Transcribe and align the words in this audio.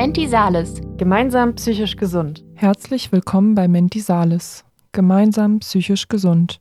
Menti 0.00 0.28
Salis. 0.28 0.80
Gemeinsam 0.96 1.56
psychisch 1.56 1.96
gesund. 1.96 2.44
Herzlich 2.54 3.10
willkommen 3.10 3.56
bei 3.56 3.66
Menti 3.66 3.98
Salis. 3.98 4.64
Gemeinsam 4.92 5.58
psychisch 5.58 6.06
gesund. 6.06 6.60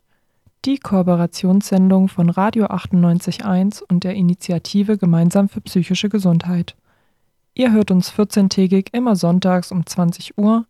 Die 0.66 0.80
Kooperationssendung 0.80 2.08
von 2.08 2.32
Radio 2.32 2.66
98.1 2.66 3.84
und 3.84 4.04
der 4.04 4.16
Initiative 4.16 4.98
Gemeinsam 4.98 5.50
für 5.50 5.62
psychische 5.62 6.10
Gesundheit. 6.10 6.76
Ihr 7.54 7.72
hört 7.72 7.92
uns 7.92 8.12
14-tägig 8.12 8.88
immer 8.92 9.16
sonntags 9.16 9.72
um 9.72 9.86
20 9.86 10.40
Uhr 10.40 10.66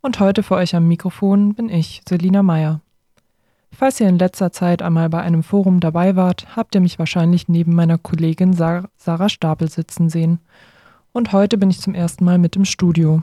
und 0.00 0.18
heute 0.18 0.42
für 0.42 0.56
euch 0.56 0.74
am 0.74 0.88
Mikrofon 0.88 1.54
bin 1.54 1.68
ich, 1.68 2.02
Selina 2.08 2.42
Meyer. 2.42 2.80
Falls 3.70 4.00
ihr 4.00 4.08
in 4.08 4.18
letzter 4.18 4.50
Zeit 4.50 4.82
einmal 4.82 5.08
bei 5.08 5.20
einem 5.20 5.44
Forum 5.44 5.78
dabei 5.78 6.16
wart, 6.16 6.56
habt 6.56 6.74
ihr 6.74 6.80
mich 6.80 6.98
wahrscheinlich 6.98 7.46
neben 7.46 7.76
meiner 7.76 7.96
Kollegin 7.96 8.54
Sarah 8.54 9.28
Stapel 9.28 9.70
sitzen 9.70 10.08
sehen. 10.08 10.40
Und 11.12 11.32
heute 11.32 11.58
bin 11.58 11.70
ich 11.70 11.80
zum 11.80 11.94
ersten 11.94 12.24
Mal 12.24 12.38
mit 12.38 12.56
im 12.56 12.64
Studio. 12.64 13.22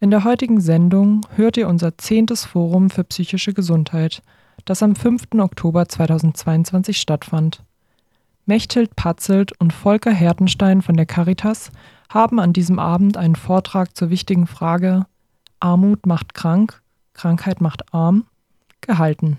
In 0.00 0.10
der 0.10 0.24
heutigen 0.24 0.60
Sendung 0.60 1.20
hört 1.36 1.56
ihr 1.56 1.68
unser 1.68 1.96
zehntes 1.96 2.44
Forum 2.44 2.90
für 2.90 3.04
psychische 3.04 3.54
Gesundheit, 3.54 4.22
das 4.64 4.82
am 4.82 4.96
5. 4.96 5.22
Oktober 5.38 5.88
2022 5.88 7.00
stattfand. 7.00 7.62
Mechthild 8.46 8.96
Patzelt 8.96 9.52
und 9.60 9.72
Volker 9.72 10.10
Hertenstein 10.10 10.82
von 10.82 10.96
der 10.96 11.06
Caritas 11.06 11.70
haben 12.10 12.40
an 12.40 12.52
diesem 12.52 12.80
Abend 12.80 13.16
einen 13.16 13.36
Vortrag 13.36 13.96
zur 13.96 14.10
wichtigen 14.10 14.48
Frage 14.48 15.06
Armut 15.60 16.06
macht 16.06 16.34
krank, 16.34 16.82
Krankheit 17.14 17.60
macht 17.60 17.94
arm 17.94 18.24
gehalten. 18.80 19.38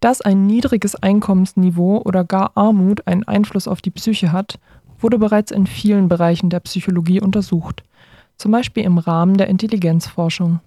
Dass 0.00 0.20
ein 0.20 0.46
niedriges 0.46 0.96
Einkommensniveau 0.96 2.02
oder 2.04 2.24
gar 2.24 2.50
Armut 2.56 3.06
einen 3.06 3.22
Einfluss 3.22 3.68
auf 3.68 3.80
die 3.80 3.90
Psyche 3.90 4.32
hat, 4.32 4.58
wurde 5.00 5.18
bereits 5.18 5.50
in 5.50 5.66
vielen 5.66 6.08
Bereichen 6.08 6.50
der 6.50 6.60
Psychologie 6.60 7.20
untersucht, 7.20 7.82
zum 8.36 8.52
Beispiel 8.52 8.84
im 8.84 8.98
Rahmen 8.98 9.36
der 9.36 9.48
Intelligenzforschung. 9.48 10.60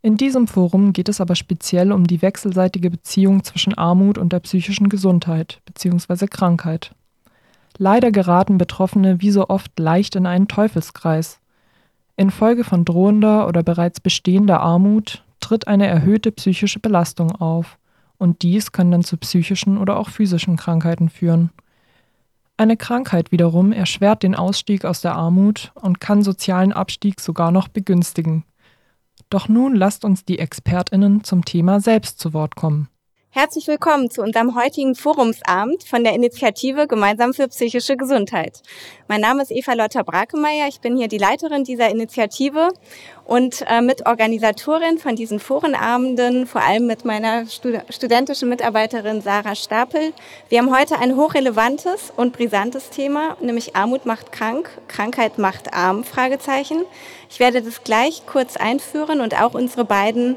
In 0.00 0.16
diesem 0.16 0.46
Forum 0.46 0.92
geht 0.92 1.08
es 1.08 1.20
aber 1.20 1.34
speziell 1.34 1.92
um 1.92 2.06
die 2.06 2.22
wechselseitige 2.22 2.90
Beziehung 2.90 3.42
zwischen 3.42 3.74
Armut 3.74 4.16
und 4.16 4.32
der 4.32 4.40
psychischen 4.40 4.88
Gesundheit 4.88 5.60
bzw. 5.66 6.26
Krankheit. 6.26 6.94
Leider 7.76 8.10
geraten 8.10 8.58
Betroffene 8.58 9.20
wie 9.20 9.30
so 9.30 9.48
oft 9.48 9.78
leicht 9.78 10.16
in 10.16 10.26
einen 10.26 10.48
Teufelskreis. 10.48 11.40
Infolge 12.16 12.64
von 12.64 12.84
drohender 12.84 13.46
oder 13.46 13.62
bereits 13.62 14.00
bestehender 14.00 14.60
Armut 14.60 15.24
tritt 15.40 15.68
eine 15.68 15.86
erhöhte 15.86 16.32
psychische 16.32 16.80
Belastung 16.80 17.32
auf, 17.32 17.78
und 18.18 18.42
dies 18.42 18.72
kann 18.72 18.90
dann 18.90 19.04
zu 19.04 19.16
psychischen 19.16 19.78
oder 19.78 19.96
auch 19.96 20.08
physischen 20.08 20.56
Krankheiten 20.56 21.08
führen. 21.08 21.50
Eine 22.60 22.76
Krankheit 22.76 23.30
wiederum 23.30 23.70
erschwert 23.70 24.24
den 24.24 24.34
Ausstieg 24.34 24.84
aus 24.84 25.00
der 25.00 25.14
Armut 25.14 25.70
und 25.76 26.00
kann 26.00 26.24
sozialen 26.24 26.72
Abstieg 26.72 27.20
sogar 27.20 27.52
noch 27.52 27.68
begünstigen. 27.68 28.42
Doch 29.30 29.48
nun 29.48 29.76
lasst 29.76 30.04
uns 30.04 30.24
die 30.24 30.40
Expertinnen 30.40 31.22
zum 31.22 31.44
Thema 31.44 31.78
selbst 31.78 32.18
zu 32.18 32.32
Wort 32.32 32.56
kommen. 32.56 32.88
Herzlich 33.30 33.68
willkommen 33.68 34.10
zu 34.10 34.22
unserem 34.22 34.54
heutigen 34.54 34.94
Forumsabend 34.94 35.84
von 35.84 36.02
der 36.02 36.14
Initiative 36.14 36.86
Gemeinsam 36.86 37.34
für 37.34 37.46
psychische 37.48 37.94
Gesundheit. 37.98 38.62
Mein 39.06 39.20
Name 39.20 39.42
ist 39.42 39.52
Eva 39.52 39.74
Lotta 39.74 40.02
Brakemeyer. 40.02 40.66
Ich 40.66 40.80
bin 40.80 40.96
hier 40.96 41.08
die 41.08 41.18
Leiterin 41.18 41.62
dieser 41.62 41.90
Initiative 41.90 42.70
und 43.26 43.62
äh, 43.68 43.82
Mitorganisatorin 43.82 44.96
von 44.96 45.14
diesen 45.14 45.40
Forenabenden, 45.40 46.46
vor 46.46 46.62
allem 46.62 46.86
mit 46.86 47.04
meiner 47.04 47.44
Stud 47.46 47.74
studentischen 47.90 48.48
Mitarbeiterin 48.48 49.20
Sarah 49.20 49.54
Stapel. 49.54 50.14
Wir 50.48 50.60
haben 50.60 50.74
heute 50.74 50.98
ein 50.98 51.14
hochrelevantes 51.14 52.10
und 52.16 52.32
brisantes 52.32 52.88
Thema, 52.88 53.36
nämlich 53.42 53.76
Armut 53.76 54.06
macht 54.06 54.32
krank, 54.32 54.70
Krankheit 54.88 55.36
macht 55.36 55.74
arm, 55.74 56.02
Fragezeichen. 56.02 56.86
Ich 57.28 57.40
werde 57.40 57.60
das 57.60 57.84
gleich 57.84 58.24
kurz 58.24 58.56
einführen 58.56 59.20
und 59.20 59.38
auch 59.38 59.52
unsere 59.52 59.84
beiden 59.84 60.36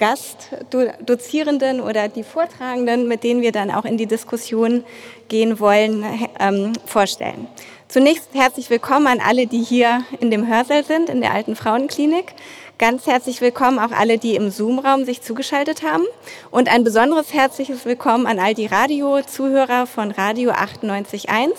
Gastdozierenden 0.00 1.82
oder 1.82 2.08
die 2.08 2.22
Vortragenden, 2.22 3.06
mit 3.06 3.22
denen 3.22 3.42
wir 3.42 3.52
dann 3.52 3.70
auch 3.70 3.84
in 3.84 3.98
die 3.98 4.06
Diskussion 4.06 4.82
gehen 5.28 5.60
wollen, 5.60 6.02
ähm, 6.40 6.72
vorstellen. 6.86 7.46
Zunächst 7.86 8.30
herzlich 8.32 8.70
willkommen 8.70 9.06
an 9.06 9.20
alle, 9.20 9.46
die 9.46 9.62
hier 9.62 10.02
in 10.18 10.30
dem 10.30 10.46
Hörsaal 10.48 10.84
sind, 10.84 11.10
in 11.10 11.20
der 11.20 11.34
Alten 11.34 11.54
Frauenklinik. 11.54 12.32
Ganz 12.78 13.06
herzlich 13.06 13.42
willkommen 13.42 13.78
auch 13.78 13.90
alle, 13.90 14.16
die 14.16 14.36
im 14.36 14.50
Zoom-Raum 14.50 15.04
sich 15.04 15.20
zugeschaltet 15.20 15.82
haben. 15.82 16.04
Und 16.50 16.72
ein 16.72 16.82
besonderes 16.82 17.34
herzliches 17.34 17.84
Willkommen 17.84 18.26
an 18.26 18.38
all 18.38 18.54
die 18.54 18.66
Radio-Zuhörer 18.66 19.86
von 19.86 20.12
Radio 20.12 20.52
98.1, 20.52 21.50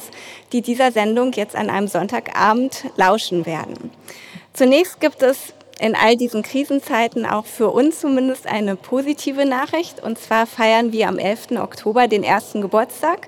die 0.52 0.64
dieser 0.64 0.92
Sendung 0.92 1.32
jetzt 1.34 1.56
an 1.56 1.70
einem 1.70 1.88
Sonntagabend 1.88 2.86
lauschen 2.96 3.46
werden. 3.46 3.92
Zunächst 4.54 5.00
gibt 5.00 5.22
es 5.22 5.54
in 5.82 5.96
all 5.96 6.16
diesen 6.16 6.44
Krisenzeiten 6.44 7.26
auch 7.26 7.46
für 7.46 7.72
uns 7.72 8.00
zumindest 8.00 8.46
eine 8.46 8.76
positive 8.76 9.46
Nachricht. 9.46 10.02
Und 10.02 10.20
zwar 10.20 10.46
feiern 10.46 10.92
wir 10.92 11.08
am 11.08 11.18
11. 11.18 11.52
Oktober 11.58 12.08
den 12.08 12.24
ersten 12.24 12.62
Geburtstag 12.62 13.28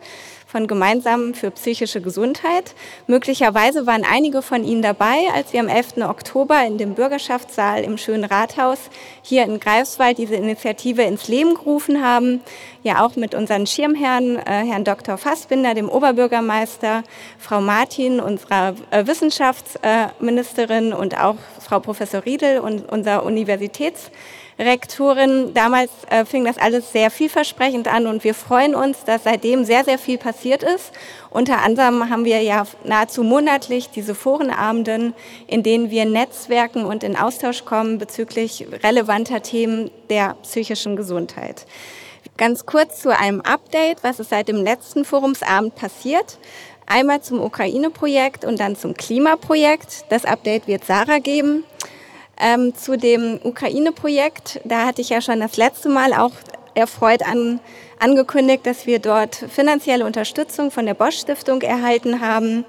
von 0.54 0.68
Gemeinsamen 0.68 1.34
für 1.34 1.50
psychische 1.50 2.00
Gesundheit. 2.00 2.76
Möglicherweise 3.08 3.88
waren 3.88 4.06
einige 4.06 4.44
von 4.44 4.64
Ihnen 4.64 4.84
dabei, 4.84 5.26
als 5.34 5.52
wir 5.52 5.60
am 5.60 5.68
11. 5.68 5.98
Oktober 6.08 6.64
in 6.64 6.78
dem 6.78 6.94
Bürgerschaftssaal 6.94 7.84
im 7.84 7.98
schönen 7.98 8.24
Rathaus 8.24 8.78
hier 9.24 9.46
in 9.46 9.60
Greifswald 9.60 10.20
diese 10.20 10.36
Initiative 10.36 11.02
ins 11.02 11.28
Leben 11.28 11.56
gerufen 11.56 12.06
haben. 12.06 12.42
Ja, 12.84 13.04
auch 13.04 13.16
mit 13.16 13.34
unseren 13.34 13.66
Schirmherren, 13.66 14.38
äh, 14.38 14.64
Herrn 14.64 14.84
Dr. 14.84 15.18
Fassbinder, 15.18 15.74
dem 15.74 15.90
Oberbürgermeister, 15.90 17.02
Frau 17.40 17.60
Martin, 17.60 18.20
unserer 18.20 18.76
äh, 18.92 19.08
Wissenschaftsministerin 19.08 20.94
und 20.94 21.20
auch 21.20 21.38
Frau 21.62 21.80
Professor 21.80 22.24
Riedel 22.26 22.60
und 22.60 22.92
unser 22.92 23.26
Universitäts 23.26 24.12
Rektorin. 24.60 25.54
Damals 25.54 25.92
äh, 26.10 26.26
fing 26.26 26.46
das 26.46 26.58
alles 26.58 26.92
sehr 26.92 27.12
vielversprechend 27.12 27.88
an 27.88 28.08
und 28.08 28.24
wir 28.24 28.34
freuen 28.34 28.76
uns, 28.76 29.04
dass 29.04 29.24
seitdem 29.24 29.66
sehr, 29.66 29.84
sehr 29.84 29.98
viel 29.98 30.18
passiert 30.18 30.64
ist. 30.64 30.92
Unter 31.30 31.62
anderem 31.62 32.10
haben 32.10 32.26
wir 32.26 32.42
ja 32.42 32.66
nahezu 32.84 33.24
monatlich 33.24 33.90
diese 33.90 34.16
Forenabenden, 34.16 35.14
in 35.48 35.64
denen 35.64 35.90
wir 35.90 36.06
netzwerken 36.06 36.86
und 36.86 37.04
in 37.04 37.16
Austausch 37.16 37.66
kommen 37.66 37.98
bezüglich 37.98 38.68
relevanter 38.84 39.42
Themen 39.42 39.90
der 40.10 40.36
psychischen 40.44 40.96
Gesundheit. 40.96 41.66
Ganz 42.38 42.66
kurz 42.66 43.02
zu 43.02 43.16
einem 43.16 43.42
Update, 43.42 44.04
was 44.04 44.20
ist 44.20 44.30
seit 44.30 44.48
dem 44.48 44.58
letzten 44.58 45.06
Forumsabend 45.06 45.76
passiert. 45.76 46.40
Einmal 46.86 47.22
zum 47.22 47.42
Ukraine-Projekt 47.42 48.44
und 48.44 48.60
dann 48.60 48.76
zum 48.76 48.94
Klimaprojekt. 48.94 50.06
Das 50.10 50.26
Update 50.26 50.68
wird 50.68 50.84
Sarah 50.84 51.20
geben. 51.20 51.64
Ähm, 52.40 52.76
zu 52.76 52.98
dem 52.98 53.40
Ukraine-Projekt, 53.44 54.60
da 54.64 54.86
hatte 54.86 55.02
ich 55.02 55.10
ja 55.10 55.22
schon 55.22 55.40
das 55.40 55.58
letzte 55.58 55.90
Mal 55.90 56.14
auch 56.14 56.32
erfreut 56.74 57.22
an, 57.24 57.60
angekündigt, 58.00 58.66
dass 58.66 58.88
wir 58.88 59.00
dort 59.00 59.36
finanzielle 59.36 60.06
Unterstützung 60.06 60.72
von 60.72 60.86
der 60.86 60.96
Bosch 60.96 61.20
Stiftung 61.20 61.62
erhalten 61.62 62.22
haben. 62.22 62.66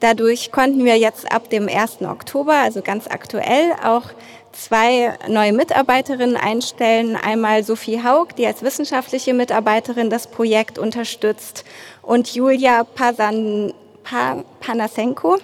Dadurch 0.00 0.52
konnten 0.52 0.84
wir 0.84 0.96
jetzt 0.96 1.30
ab 1.32 1.50
dem 1.50 1.68
1. 1.68 2.02
Oktober, 2.02 2.54
also 2.54 2.82
ganz 2.82 3.08
aktuell, 3.08 3.72
auch 3.84 4.04
zwei 4.52 5.14
neue 5.28 5.52
Mitarbeiterinnen 5.52 6.36
einstellen. 6.36 7.16
Einmal 7.16 7.64
Sophie 7.64 8.02
Haug, 8.02 8.28
die 8.36 8.46
als 8.46 8.62
wissenschaftliche 8.62 9.34
Mitarbeiterin 9.34 10.10
das 10.10 10.28
Projekt 10.28 10.78
unterstützt, 10.78 11.64
und 12.02 12.34
Julia 12.34 12.84
Pasan, 12.84 13.74
pa, 14.02 14.42
Panasenko 14.60 15.38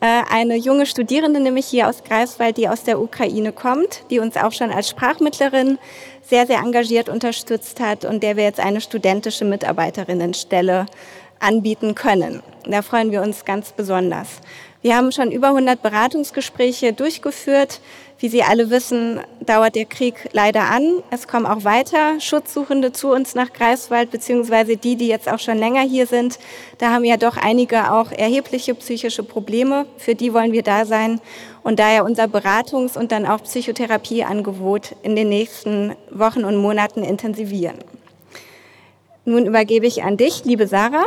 eine 0.00 0.56
junge 0.56 0.86
Studierende, 0.86 1.40
nämlich 1.40 1.66
hier 1.66 1.88
aus 1.88 2.04
Greifswald, 2.04 2.56
die 2.56 2.68
aus 2.68 2.84
der 2.84 3.00
Ukraine 3.00 3.52
kommt, 3.52 4.02
die 4.10 4.18
uns 4.18 4.36
auch 4.36 4.52
schon 4.52 4.70
als 4.70 4.88
Sprachmittlerin 4.90 5.78
sehr, 6.22 6.46
sehr 6.46 6.58
engagiert 6.58 7.08
unterstützt 7.08 7.80
hat 7.80 8.04
und 8.04 8.22
der 8.22 8.36
wir 8.36 8.44
jetzt 8.44 8.60
eine 8.60 8.80
studentische 8.80 9.44
Mitarbeiterinnenstelle 9.44 10.86
anbieten 11.38 11.94
können. 11.94 12.42
Da 12.66 12.82
freuen 12.82 13.12
wir 13.12 13.22
uns 13.22 13.44
ganz 13.44 13.72
besonders. 13.72 14.40
Wir 14.82 14.96
haben 14.96 15.12
schon 15.12 15.30
über 15.30 15.48
100 15.48 15.80
Beratungsgespräche 15.80 16.92
durchgeführt. 16.92 17.80
Wie 18.18 18.28
Sie 18.28 18.42
alle 18.44 18.70
wissen, 18.70 19.20
dauert 19.44 19.74
der 19.74 19.86
Krieg 19.86 20.14
leider 20.32 20.62
an. 20.70 21.02
Es 21.10 21.26
kommen 21.26 21.46
auch 21.46 21.64
weiter 21.64 22.20
Schutzsuchende 22.20 22.92
zu 22.92 23.12
uns 23.12 23.34
nach 23.34 23.52
Greifswald, 23.52 24.12
beziehungsweise 24.12 24.76
die, 24.76 24.94
die 24.94 25.08
jetzt 25.08 25.28
auch 25.28 25.40
schon 25.40 25.58
länger 25.58 25.82
hier 25.82 26.06
sind. 26.06 26.38
Da 26.78 26.90
haben 26.90 27.04
ja 27.04 27.16
doch 27.16 27.36
einige 27.36 27.92
auch 27.92 28.12
erhebliche 28.12 28.74
psychische 28.76 29.24
Probleme. 29.24 29.86
Für 29.98 30.14
die 30.14 30.32
wollen 30.32 30.52
wir 30.52 30.62
da 30.62 30.86
sein 30.86 31.20
und 31.64 31.80
daher 31.80 32.04
unser 32.04 32.24
Beratungs- 32.24 32.96
und 32.96 33.10
dann 33.10 33.26
auch 33.26 33.42
Psychotherapieangebot 33.42 34.94
in 35.02 35.16
den 35.16 35.28
nächsten 35.28 35.96
Wochen 36.10 36.44
und 36.44 36.56
Monaten 36.56 37.02
intensivieren. 37.02 37.78
Nun 39.24 39.44
übergebe 39.44 39.86
ich 39.86 40.04
an 40.04 40.16
dich, 40.16 40.44
liebe 40.44 40.68
Sarah. 40.68 41.06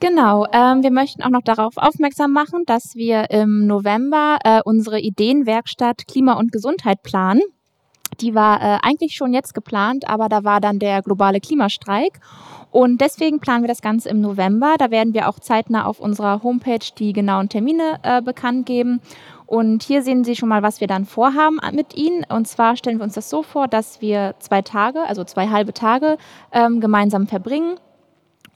Genau, 0.00 0.46
ähm, 0.50 0.82
wir 0.82 0.90
möchten 0.90 1.22
auch 1.22 1.28
noch 1.28 1.42
darauf 1.42 1.76
aufmerksam 1.76 2.32
machen, 2.32 2.64
dass 2.64 2.94
wir 2.94 3.30
im 3.30 3.66
November 3.66 4.38
äh, 4.44 4.60
unsere 4.64 4.98
Ideenwerkstatt 4.98 6.08
Klima 6.08 6.38
und 6.38 6.52
Gesundheit 6.52 7.02
planen. 7.02 7.42
Die 8.18 8.34
war 8.34 8.62
äh, 8.62 8.78
eigentlich 8.82 9.14
schon 9.14 9.34
jetzt 9.34 9.52
geplant, 9.52 10.08
aber 10.08 10.30
da 10.30 10.42
war 10.42 10.62
dann 10.62 10.78
der 10.78 11.02
globale 11.02 11.38
Klimastreik 11.38 12.18
Und 12.70 13.02
deswegen 13.02 13.40
planen 13.40 13.62
wir 13.62 13.68
das 13.68 13.82
Ganze 13.82 14.08
im 14.08 14.22
November. 14.22 14.76
Da 14.78 14.90
werden 14.90 15.12
wir 15.12 15.28
auch 15.28 15.38
zeitnah 15.38 15.84
auf 15.84 16.00
unserer 16.00 16.42
Homepage 16.42 16.86
die 16.98 17.12
genauen 17.12 17.50
Termine 17.50 17.98
äh, 18.02 18.22
bekannt 18.22 18.64
geben. 18.64 19.00
Und 19.44 19.82
hier 19.82 20.02
sehen 20.02 20.24
Sie 20.24 20.34
schon 20.34 20.48
mal, 20.48 20.62
was 20.62 20.80
wir 20.80 20.86
dann 20.86 21.04
vorhaben 21.04 21.58
mit 21.72 21.94
Ihnen. 21.94 22.24
Und 22.28 22.48
zwar 22.48 22.76
stellen 22.76 22.98
wir 22.98 23.04
uns 23.04 23.14
das 23.14 23.28
so 23.28 23.42
vor, 23.42 23.68
dass 23.68 24.00
wir 24.00 24.34
zwei 24.38 24.62
Tage, 24.62 25.00
also 25.02 25.24
zwei 25.24 25.48
halbe 25.48 25.74
Tage 25.74 26.16
ähm, 26.52 26.80
gemeinsam 26.80 27.26
verbringen. 27.26 27.76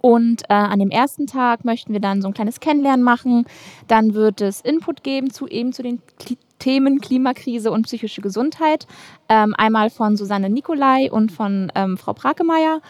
Und 0.05 0.43
äh, 0.51 0.53
an 0.53 0.81
dem 0.81 0.91
ersten 0.91 1.27
Tag 1.27 1.65
möchten 1.65 1.95
wir 1.95 2.01
dann 2.01 2.21
so 2.21 2.29
ein 2.29 2.35
kleines 2.35 2.61
Kennenlernen 2.61 3.03
machen. 3.03 3.47
Dann 3.89 4.13
wird 4.13 4.43
es 4.43 4.61
Input 4.61 5.03
geben 5.03 5.31
zu 5.31 5.49
eben 5.49 5.73
zu 5.73 5.83
den 5.83 6.03
Kli 6.19 6.37
Themen 6.59 7.01
Klimakrise 7.01 7.71
und 7.71 7.87
psychische 7.87 8.21
Gesundheit. 8.21 8.87
Ähm, 9.31 9.55
einmal 9.57 9.89
von 9.89 10.19
Susanne 10.19 10.51
Nikolai 10.51 11.11
und 11.11 11.33
von 11.33 11.73
ähm, 11.75 11.97
Frau 11.97 12.13
Brakemeyer. 12.13 12.83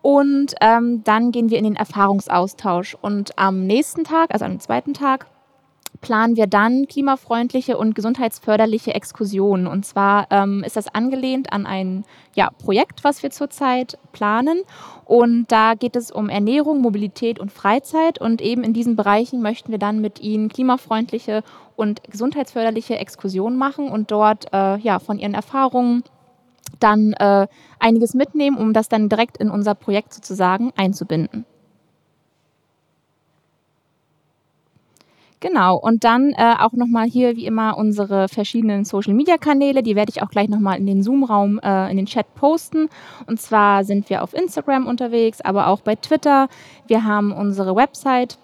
Und 0.00 0.54
ähm, 0.60 1.02
dann 1.02 1.32
gehen 1.32 1.50
wir 1.50 1.58
in 1.58 1.64
den 1.64 1.74
Erfahrungsaustausch. 1.74 2.96
Und 3.00 3.36
am 3.36 3.66
nächsten 3.66 4.04
Tag, 4.04 4.32
also 4.32 4.44
am 4.44 4.60
zweiten 4.60 4.94
Tag, 4.94 5.26
planen 6.00 6.36
wir 6.36 6.46
dann 6.46 6.86
klimafreundliche 6.86 7.76
und 7.76 7.94
gesundheitsförderliche 7.94 8.94
Exkursionen. 8.94 9.66
Und 9.66 9.84
zwar 9.84 10.26
ähm, 10.30 10.64
ist 10.64 10.76
das 10.76 10.94
angelehnt 10.94 11.52
an 11.52 11.66
ein 11.66 12.04
ja, 12.34 12.50
Projekt, 12.50 13.04
was 13.04 13.22
wir 13.22 13.30
zurzeit 13.30 13.98
planen. 14.12 14.62
Und 15.04 15.46
da 15.52 15.74
geht 15.74 15.96
es 15.96 16.10
um 16.10 16.28
Ernährung, 16.28 16.80
Mobilität 16.80 17.38
und 17.38 17.52
Freizeit. 17.52 18.20
Und 18.20 18.40
eben 18.40 18.64
in 18.64 18.72
diesen 18.72 18.96
Bereichen 18.96 19.42
möchten 19.42 19.70
wir 19.70 19.78
dann 19.78 20.00
mit 20.00 20.20
Ihnen 20.20 20.48
klimafreundliche 20.48 21.42
und 21.76 22.02
gesundheitsförderliche 22.10 22.96
Exkursionen 22.96 23.58
machen 23.58 23.90
und 23.90 24.10
dort 24.10 24.52
äh, 24.52 24.78
ja, 24.78 24.98
von 24.98 25.18
Ihren 25.18 25.34
Erfahrungen 25.34 26.02
dann 26.78 27.12
äh, 27.14 27.46
einiges 27.78 28.14
mitnehmen, 28.14 28.56
um 28.56 28.72
das 28.72 28.88
dann 28.88 29.08
direkt 29.08 29.36
in 29.38 29.50
unser 29.50 29.74
Projekt 29.74 30.14
sozusagen 30.14 30.72
einzubinden. 30.76 31.44
Genau, 35.40 35.76
und 35.76 36.04
dann 36.04 36.32
äh, 36.36 36.54
auch 36.58 36.72
nochmal 36.72 37.06
hier 37.06 37.34
wie 37.34 37.46
immer 37.46 37.78
unsere 37.78 38.28
verschiedenen 38.28 38.84
Social-Media-Kanäle, 38.84 39.82
die 39.82 39.96
werde 39.96 40.12
ich 40.14 40.22
auch 40.22 40.28
gleich 40.28 40.50
nochmal 40.50 40.76
in 40.78 40.86
den 40.86 41.02
Zoom-Raum, 41.02 41.58
äh, 41.60 41.90
in 41.90 41.96
den 41.96 42.04
Chat 42.04 42.34
posten. 42.34 42.90
Und 43.26 43.40
zwar 43.40 43.84
sind 43.84 44.10
wir 44.10 44.22
auf 44.22 44.34
Instagram 44.34 44.86
unterwegs, 44.86 45.40
aber 45.40 45.68
auch 45.68 45.80
bei 45.80 45.94
Twitter. 45.96 46.48
Wir 46.86 47.04
haben 47.04 47.32
unsere 47.32 47.74
Website 47.74 48.38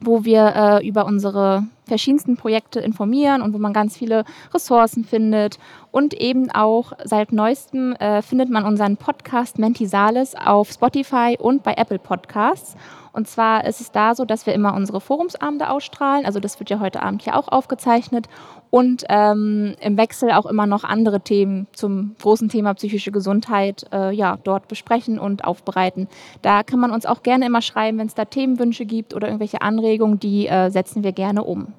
wo 0.00 0.24
wir 0.24 0.54
äh, 0.56 0.86
über 0.86 1.04
unsere 1.04 1.64
verschiedensten 1.90 2.36
Projekte 2.36 2.80
informieren 2.80 3.42
und 3.42 3.52
wo 3.52 3.58
man 3.58 3.72
ganz 3.72 3.96
viele 3.96 4.24
Ressourcen 4.54 5.04
findet. 5.04 5.58
Und 5.90 6.14
eben 6.14 6.50
auch 6.52 6.92
seit 7.04 7.32
neuestem 7.32 7.94
äh, 7.94 8.22
findet 8.22 8.48
man 8.48 8.64
unseren 8.64 8.96
Podcast 8.96 9.58
Mentisales 9.58 10.36
auf 10.36 10.70
Spotify 10.70 11.36
und 11.38 11.64
bei 11.64 11.74
Apple 11.74 11.98
Podcasts. 11.98 12.76
Und 13.12 13.26
zwar 13.26 13.64
ist 13.64 13.80
es 13.80 13.90
da 13.90 14.14
so, 14.14 14.24
dass 14.24 14.46
wir 14.46 14.54
immer 14.54 14.74
unsere 14.74 15.00
Forumsabende 15.00 15.68
ausstrahlen. 15.68 16.24
Also 16.24 16.38
das 16.38 16.60
wird 16.60 16.70
ja 16.70 16.78
heute 16.78 17.02
Abend 17.02 17.22
hier 17.22 17.36
auch 17.36 17.48
aufgezeichnet. 17.48 18.28
Und 18.70 19.04
ähm, 19.08 19.74
im 19.80 19.96
Wechsel 19.96 20.30
auch 20.30 20.46
immer 20.46 20.66
noch 20.66 20.84
andere 20.84 21.20
Themen 21.20 21.66
zum 21.72 22.14
großen 22.22 22.48
Thema 22.48 22.72
psychische 22.74 23.10
Gesundheit 23.10 23.84
äh, 23.92 24.14
ja, 24.14 24.38
dort 24.44 24.68
besprechen 24.68 25.18
und 25.18 25.44
aufbereiten. 25.44 26.06
Da 26.42 26.62
kann 26.62 26.78
man 26.78 26.92
uns 26.92 27.04
auch 27.04 27.24
gerne 27.24 27.46
immer 27.46 27.62
schreiben, 27.62 27.98
wenn 27.98 28.06
es 28.06 28.14
da 28.14 28.26
Themenwünsche 28.26 28.86
gibt 28.86 29.12
oder 29.12 29.26
irgendwelche 29.26 29.60
Anregungen, 29.60 30.20
die 30.20 30.46
äh, 30.46 30.70
setzen 30.70 31.02
wir 31.02 31.10
gerne 31.10 31.42
um. 31.42 31.72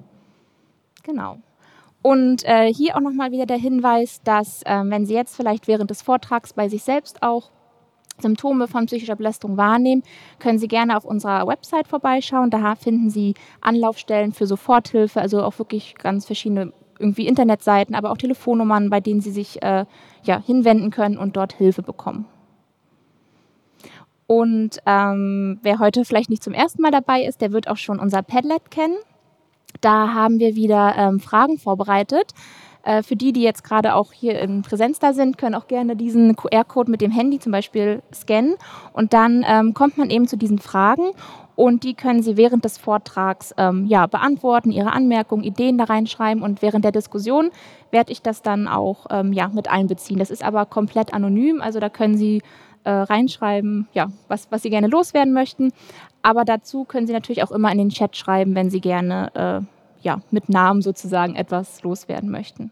Genau. 1.02 1.38
Und 2.02 2.44
äh, 2.44 2.72
hier 2.72 2.96
auch 2.96 3.00
nochmal 3.00 3.30
wieder 3.30 3.46
der 3.46 3.58
Hinweis, 3.58 4.20
dass 4.22 4.62
äh, 4.64 4.82
wenn 4.84 5.06
Sie 5.06 5.14
jetzt 5.14 5.36
vielleicht 5.36 5.68
während 5.68 5.90
des 5.90 6.02
Vortrags 6.02 6.52
bei 6.52 6.68
sich 6.68 6.82
selbst 6.82 7.22
auch 7.22 7.50
Symptome 8.20 8.68
von 8.68 8.86
psychischer 8.86 9.16
Belästigung 9.16 9.56
wahrnehmen, 9.56 10.02
können 10.38 10.58
Sie 10.58 10.68
gerne 10.68 10.96
auf 10.96 11.04
unserer 11.04 11.46
Website 11.46 11.88
vorbeischauen. 11.88 12.50
Da 12.50 12.74
finden 12.74 13.08
Sie 13.08 13.34
Anlaufstellen 13.60 14.32
für 14.32 14.46
Soforthilfe, 14.46 15.20
also 15.20 15.42
auch 15.42 15.58
wirklich 15.58 15.94
ganz 15.94 16.26
verschiedene 16.26 16.72
irgendwie 16.98 17.26
Internetseiten, 17.26 17.94
aber 17.94 18.10
auch 18.10 18.16
Telefonnummern, 18.16 18.90
bei 18.90 19.00
denen 19.00 19.20
Sie 19.20 19.32
sich 19.32 19.62
äh, 19.62 19.86
ja, 20.24 20.40
hinwenden 20.40 20.90
können 20.90 21.18
und 21.18 21.36
dort 21.36 21.52
Hilfe 21.54 21.82
bekommen. 21.82 22.26
Und 24.26 24.78
ähm, 24.86 25.58
wer 25.62 25.78
heute 25.78 26.04
vielleicht 26.04 26.30
nicht 26.30 26.42
zum 26.42 26.54
ersten 26.54 26.80
Mal 26.80 26.90
dabei 26.90 27.24
ist, 27.24 27.40
der 27.40 27.52
wird 27.52 27.68
auch 27.68 27.76
schon 27.76 27.98
unser 27.98 28.22
Padlet 28.22 28.70
kennen. 28.70 28.96
Da 29.80 30.14
haben 30.14 30.38
wir 30.38 30.54
wieder 30.54 30.94
ähm, 30.96 31.20
Fragen 31.20 31.58
vorbereitet. 31.58 32.32
Äh, 32.84 33.02
für 33.02 33.16
die, 33.16 33.32
die 33.32 33.42
jetzt 33.42 33.64
gerade 33.64 33.94
auch 33.94 34.12
hier 34.12 34.40
in 34.40 34.62
Präsenz 34.62 34.98
da 34.98 35.12
sind, 35.12 35.38
können 35.38 35.54
auch 35.54 35.68
gerne 35.68 35.96
diesen 35.96 36.34
QR-Code 36.34 36.90
mit 36.90 37.00
dem 37.00 37.10
Handy 37.10 37.38
zum 37.38 37.52
Beispiel 37.52 38.02
scannen. 38.12 38.54
Und 38.92 39.12
dann 39.12 39.44
ähm, 39.46 39.74
kommt 39.74 39.98
man 39.98 40.10
eben 40.10 40.26
zu 40.26 40.36
diesen 40.36 40.58
Fragen 40.58 41.12
und 41.54 41.84
die 41.84 41.94
können 41.94 42.22
Sie 42.22 42.36
während 42.36 42.64
des 42.64 42.78
Vortrags 42.78 43.54
ähm, 43.56 43.86
ja, 43.86 44.06
beantworten, 44.06 44.70
Ihre 44.72 44.92
Anmerkungen, 44.92 45.44
Ideen 45.44 45.78
da 45.78 45.84
reinschreiben 45.84 46.42
und 46.42 46.62
während 46.62 46.84
der 46.84 46.92
Diskussion 46.92 47.50
werde 47.90 48.10
ich 48.10 48.22
das 48.22 48.42
dann 48.42 48.66
auch 48.66 49.06
ähm, 49.10 49.32
ja, 49.32 49.48
mit 49.48 49.68
einbeziehen. 49.68 50.18
Das 50.18 50.30
ist 50.30 50.42
aber 50.42 50.66
komplett 50.66 51.14
anonym, 51.14 51.60
also 51.60 51.78
da 51.78 51.88
können 51.88 52.16
Sie 52.16 52.42
äh, 52.84 52.90
reinschreiben, 52.90 53.88
ja, 53.92 54.08
was, 54.28 54.50
was 54.50 54.62
Sie 54.62 54.70
gerne 54.70 54.88
loswerden 54.88 55.32
möchten. 55.32 55.72
Aber 56.22 56.44
dazu 56.44 56.84
können 56.84 57.06
Sie 57.06 57.12
natürlich 57.12 57.42
auch 57.42 57.50
immer 57.50 57.70
in 57.72 57.78
den 57.78 57.90
Chat 57.90 58.16
schreiben, 58.16 58.54
wenn 58.54 58.70
Sie 58.70 58.80
gerne 58.80 59.30
äh, 59.34 60.06
ja, 60.06 60.20
mit 60.30 60.48
Namen 60.48 60.82
sozusagen 60.82 61.34
etwas 61.34 61.82
loswerden 61.82 62.30
möchten. 62.30 62.70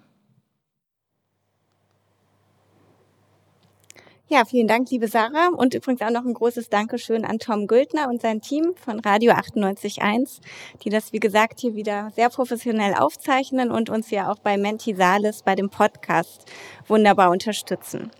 Ja, 4.32 4.44
vielen 4.44 4.68
Dank, 4.68 4.88
liebe 4.92 5.08
Sarah. 5.08 5.48
Und 5.48 5.74
übrigens 5.74 6.02
auch 6.02 6.10
noch 6.10 6.24
ein 6.24 6.34
großes 6.34 6.68
Dankeschön 6.68 7.24
an 7.24 7.40
Tom 7.40 7.66
Güldner 7.66 8.08
und 8.08 8.22
sein 8.22 8.40
Team 8.40 8.74
von 8.76 9.00
Radio 9.00 9.32
98.1, 9.32 10.38
die 10.84 10.88
das, 10.88 11.12
wie 11.12 11.18
gesagt, 11.18 11.58
hier 11.58 11.74
wieder 11.74 12.12
sehr 12.14 12.30
professionell 12.30 12.94
aufzeichnen 12.94 13.72
und 13.72 13.90
uns 13.90 14.08
ja 14.12 14.30
auch 14.30 14.38
bei 14.38 14.56
Menti 14.56 14.94
Salis 14.94 15.42
bei 15.42 15.56
dem 15.56 15.68
Podcast 15.68 16.44
wunderbar 16.86 17.32
unterstützen. 17.32 18.12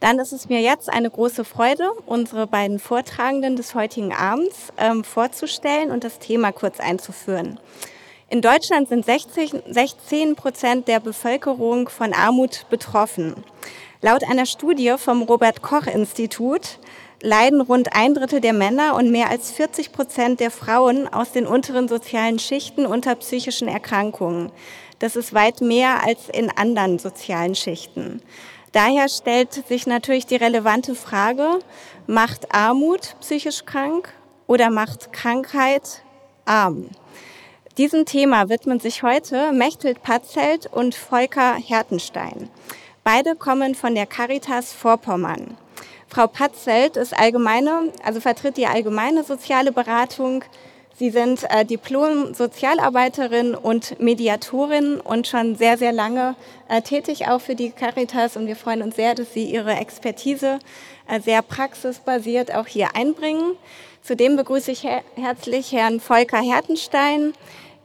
Dann 0.00 0.18
ist 0.18 0.34
es 0.34 0.50
mir 0.50 0.60
jetzt 0.60 0.92
eine 0.92 1.08
große 1.08 1.46
Freude, 1.46 1.92
unsere 2.04 2.46
beiden 2.46 2.78
Vortragenden 2.78 3.56
des 3.56 3.74
heutigen 3.74 4.12
Abends 4.12 4.70
ähm, 4.76 5.02
vorzustellen 5.02 5.90
und 5.90 6.04
das 6.04 6.18
Thema 6.18 6.52
kurz 6.52 6.78
einzuführen. 6.78 7.58
In 8.28 8.42
Deutschland 8.42 8.90
sind 8.90 9.06
60, 9.06 9.54
16 9.70 10.36
Prozent 10.36 10.88
der 10.88 11.00
Bevölkerung 11.00 11.88
von 11.88 12.12
Armut 12.12 12.66
betroffen. 12.68 13.34
Laut 14.04 14.22
einer 14.22 14.44
Studie 14.44 14.96
vom 14.98 15.22
Robert 15.22 15.62
Koch 15.62 15.86
Institut 15.86 16.78
leiden 17.22 17.62
rund 17.62 17.96
ein 17.96 18.12
Drittel 18.12 18.42
der 18.42 18.52
Männer 18.52 18.96
und 18.96 19.10
mehr 19.10 19.30
als 19.30 19.50
40 19.50 19.92
Prozent 19.92 20.40
der 20.40 20.50
Frauen 20.50 21.08
aus 21.08 21.32
den 21.32 21.46
unteren 21.46 21.88
sozialen 21.88 22.38
Schichten 22.38 22.84
unter 22.84 23.14
psychischen 23.14 23.66
Erkrankungen. 23.66 24.52
Das 24.98 25.16
ist 25.16 25.32
weit 25.32 25.62
mehr 25.62 26.04
als 26.04 26.28
in 26.28 26.50
anderen 26.50 26.98
sozialen 26.98 27.54
Schichten. 27.54 28.20
Daher 28.72 29.08
stellt 29.08 29.54
sich 29.54 29.86
natürlich 29.86 30.26
die 30.26 30.36
relevante 30.36 30.94
Frage, 30.94 31.60
macht 32.06 32.54
Armut 32.54 33.16
psychisch 33.20 33.64
krank 33.64 34.12
oder 34.46 34.68
macht 34.68 35.14
Krankheit 35.14 36.02
arm? 36.44 36.90
Diesem 37.78 38.04
Thema 38.04 38.50
widmen 38.50 38.80
sich 38.80 39.02
heute 39.02 39.52
Mechthild 39.52 40.02
Patzelt 40.02 40.66
und 40.70 40.94
Volker 40.94 41.54
Hertenstein. 41.54 42.50
Beide 43.04 43.36
kommen 43.36 43.74
von 43.74 43.94
der 43.94 44.06
Caritas 44.06 44.72
Vorpommern. 44.72 45.58
Frau 46.08 46.26
Patzelt 46.26 46.96
ist 46.96 47.12
allgemeine, 47.14 47.92
also 48.02 48.18
vertritt 48.18 48.56
die 48.56 48.66
allgemeine 48.66 49.24
soziale 49.24 49.72
Beratung. 49.72 50.42
Sie 50.96 51.10
sind 51.10 51.44
äh, 51.50 51.66
Diplom-Sozialarbeiterin 51.66 53.54
und 53.54 54.00
Mediatorin 54.00 55.00
und 55.00 55.26
schon 55.26 55.54
sehr, 55.54 55.76
sehr 55.76 55.92
lange 55.92 56.34
äh, 56.68 56.80
tätig 56.80 57.28
auch 57.28 57.42
für 57.42 57.54
die 57.54 57.72
Caritas. 57.72 58.38
Und 58.38 58.46
wir 58.46 58.56
freuen 58.56 58.80
uns 58.80 58.96
sehr, 58.96 59.14
dass 59.14 59.34
Sie 59.34 59.44
Ihre 59.44 59.74
Expertise 59.74 60.58
äh, 61.06 61.20
sehr 61.20 61.42
praxisbasiert 61.42 62.54
auch 62.54 62.66
hier 62.66 62.96
einbringen. 62.96 63.56
Zudem 64.02 64.36
begrüße 64.36 64.70
ich 64.70 64.84
her 64.84 65.02
herzlich 65.16 65.72
Herrn 65.72 66.00
Volker 66.00 66.40
Hertenstein. 66.40 67.34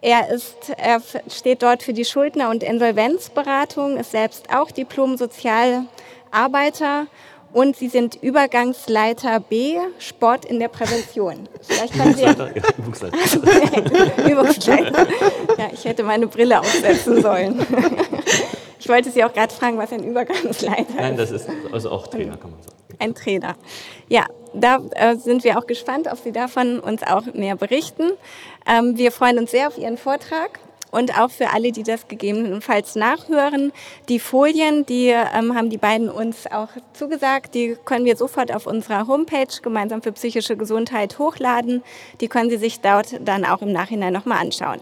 Er, 0.01 0.29
ist, 0.29 0.56
er 0.77 1.01
steht 1.29 1.62
dort 1.62 1.84
für 1.84 1.91
die 1.94 2.06
Schuldner- 2.06 2.50
und 2.50 2.63
Insolvenzberatung, 2.63 3.98
ist 3.98 4.12
selbst 4.12 4.48
auch 4.53 4.72
Diplom-Sozialarbeiter 4.72 7.08
und 7.51 7.75
Sie 7.75 7.89
sind 7.89 8.15
Übergangsleiter 8.22 9.41
B, 9.41 9.77
Sport 9.98 10.46
in 10.46 10.60
der 10.60 10.68
Prävention. 10.70 11.50
Vielleicht 11.62 11.94
können 11.94 12.15
Sie 12.15 12.24
Übungsleiter, 12.24 12.56
ja, 12.56 12.63
Übungsleiter. 12.77 13.18
Übungsleiter. 14.29 15.08
Ja, 15.58 15.68
ich 15.74 15.84
hätte 15.84 16.03
meine 16.03 16.27
Brille 16.27 16.60
aufsetzen 16.60 17.22
sollen. 17.22 17.65
Ich 18.79 18.88
wollte 18.88 19.12
Sie 19.12 19.22
auch 19.24 19.34
gerade 19.34 19.53
fragen, 19.53 19.77
was 19.77 19.91
ein 19.91 20.03
Übergangsleiter 20.03 20.82
ist. 20.82 20.96
Nein, 20.96 21.18
das 21.18 21.32
ist 21.32 21.48
also 21.72 21.91
auch 21.91 22.08
Trainer, 22.08 22.38
kann 22.38 22.51
man 22.51 22.62
sagen. 22.62 22.75
Ein 23.00 23.15
Trainer. 23.15 23.56
Ja, 24.08 24.25
da 24.53 24.79
äh, 24.91 25.15
sind 25.15 25.44
wir 25.44 25.58
auch 25.58 25.68
gespannt, 25.68 26.08
ob 26.12 26.18
Sie 26.20 26.32
davon 26.32 26.79
uns 26.79 27.03
auch 27.03 27.25
mehr 27.34 27.56
berichten. 27.56 28.12
Ähm, 28.68 28.98
wir 28.98 29.12
freuen 29.12 29.39
uns 29.39 29.51
sehr 29.51 29.68
auf 29.68 29.77
Ihren 29.77 29.98
Vortrag. 29.98 30.60
und 30.91 31.20
auch 31.20 31.29
für 31.29 31.51
alle, 31.51 31.72
die 31.72 31.84
das 31.84 32.08
gegebenenfalls 32.08 32.96
nachhören. 32.96 33.72
Die 34.08 34.20
Folien, 34.20 34.88
die 34.88 35.10
ähm, 35.10 35.56
haben 35.56 35.70
die 35.70 35.77
beiden 35.77 36.10
uns 36.10 36.48
auch 36.48 36.70
zugesagt, 36.94 37.53
die 37.53 37.77
können 37.86 38.06
wir 38.06 38.15
sofort 38.15 38.53
auf 38.53 38.65
unserer 38.65 39.08
Homepage 39.08 39.62
gemeinsam 39.62 40.01
für 40.01 40.12
psychische 40.12 40.58
Gesundheit 40.58 41.20
hochladen. 41.20 41.84
Die 42.22 42.27
können 42.27 42.50
Sie 42.50 42.58
sich 42.58 42.79
dort 42.82 43.15
dann 43.22 43.46
auch 43.46 43.62
im 43.62 43.72
Nachhinein 43.72 44.13
nochmal 44.13 44.39
anschauen. 44.39 44.79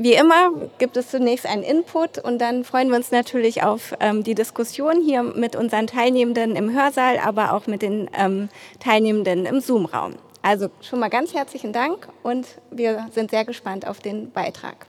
Wie 0.00 0.14
immer 0.14 0.52
gibt 0.78 0.96
es 0.96 1.10
zunächst 1.10 1.44
einen 1.44 1.64
Input 1.64 2.18
und 2.18 2.38
dann 2.38 2.62
freuen 2.62 2.88
wir 2.88 2.96
uns 2.96 3.10
natürlich 3.10 3.64
auf 3.64 3.94
ähm, 3.98 4.22
die 4.22 4.36
Diskussion 4.36 5.02
hier 5.02 5.24
mit 5.24 5.56
unseren 5.56 5.88
Teilnehmenden 5.88 6.54
im 6.54 6.72
Hörsaal, 6.72 7.18
aber 7.18 7.52
auch 7.52 7.66
mit 7.66 7.82
den 7.82 8.08
ähm, 8.16 8.48
Teilnehmenden 8.78 9.44
im 9.44 9.60
Zoom-Raum. 9.60 10.14
Also 10.40 10.68
schon 10.82 11.00
mal 11.00 11.08
ganz 11.08 11.34
herzlichen 11.34 11.72
Dank 11.72 12.08
und 12.22 12.46
wir 12.70 13.08
sind 13.10 13.32
sehr 13.32 13.44
gespannt 13.44 13.88
auf 13.88 13.98
den 13.98 14.30
Beitrag. 14.30 14.86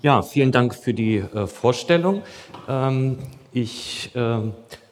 Ja, 0.00 0.22
vielen 0.22 0.50
Dank 0.50 0.74
für 0.74 0.92
die 0.92 1.18
äh, 1.18 1.46
Vorstellung. 1.46 2.22
Ähm, 2.68 3.18
ich 3.52 4.10
äh, 4.16 4.38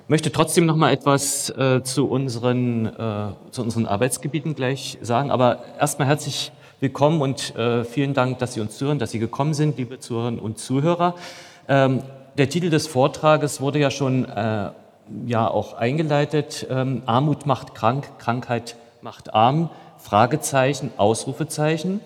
möchte 0.06 0.30
trotzdem 0.30 0.64
noch 0.64 0.76
mal 0.76 0.92
etwas 0.92 1.50
äh, 1.50 1.82
zu, 1.82 2.08
unseren, 2.08 2.86
äh, 2.86 3.32
zu 3.50 3.62
unseren 3.62 3.86
Arbeitsgebieten 3.86 4.54
gleich 4.54 4.96
sagen, 5.00 5.32
aber 5.32 5.64
erstmal 5.76 6.06
herzlich 6.06 6.52
willkommen 6.80 7.20
und 7.20 7.54
äh, 7.56 7.84
vielen 7.84 8.14
Dank, 8.14 8.38
dass 8.38 8.54
Sie 8.54 8.60
uns 8.60 8.78
zuhören, 8.78 8.98
dass 8.98 9.10
Sie 9.10 9.18
gekommen 9.18 9.52
sind, 9.52 9.76
liebe 9.76 9.98
Zuhörerinnen 9.98 10.40
und 10.40 10.58
Zuhörer. 10.58 11.14
Ähm, 11.68 12.02
der 12.38 12.48
Titel 12.48 12.70
des 12.70 12.86
Vortrages 12.86 13.60
wurde 13.60 13.78
ja 13.78 13.90
schon 13.90 14.24
äh, 14.24 14.70
ja 15.26 15.48
auch 15.48 15.74
eingeleitet. 15.74 16.66
Ähm, 16.70 17.02
Armut 17.04 17.44
macht 17.44 17.74
krank, 17.74 18.18
Krankheit 18.18 18.76
macht 19.02 19.34
arm. 19.34 19.68
Fragezeichen, 19.98 20.90
Ausrufezeichen. 20.96 22.00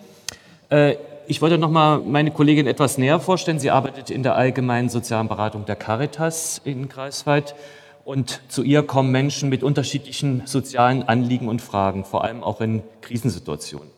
Äh, 0.69 0.95
ich 1.27 1.41
wollte 1.41 1.57
noch 1.57 1.71
mal 1.71 1.99
meine 1.99 2.31
Kollegin 2.31 2.67
etwas 2.67 2.97
näher 2.97 3.21
vorstellen. 3.21 3.59
Sie 3.59 3.71
arbeitet 3.71 4.09
in 4.09 4.23
der 4.23 4.35
allgemeinen 4.35 4.89
sozialen 4.89 5.29
Beratung 5.29 5.65
der 5.65 5.77
Caritas 5.77 6.59
in 6.65 6.89
Greifswald. 6.89 7.55
Und 8.03 8.41
zu 8.49 8.61
ihr 8.61 8.83
kommen 8.83 9.11
Menschen 9.11 9.47
mit 9.47 9.63
unterschiedlichen 9.63 10.43
sozialen 10.45 11.03
Anliegen 11.03 11.47
und 11.47 11.61
Fragen, 11.61 12.03
vor 12.03 12.25
allem 12.25 12.43
auch 12.43 12.59
in 12.59 12.83
Krisensituationen. 13.01 13.95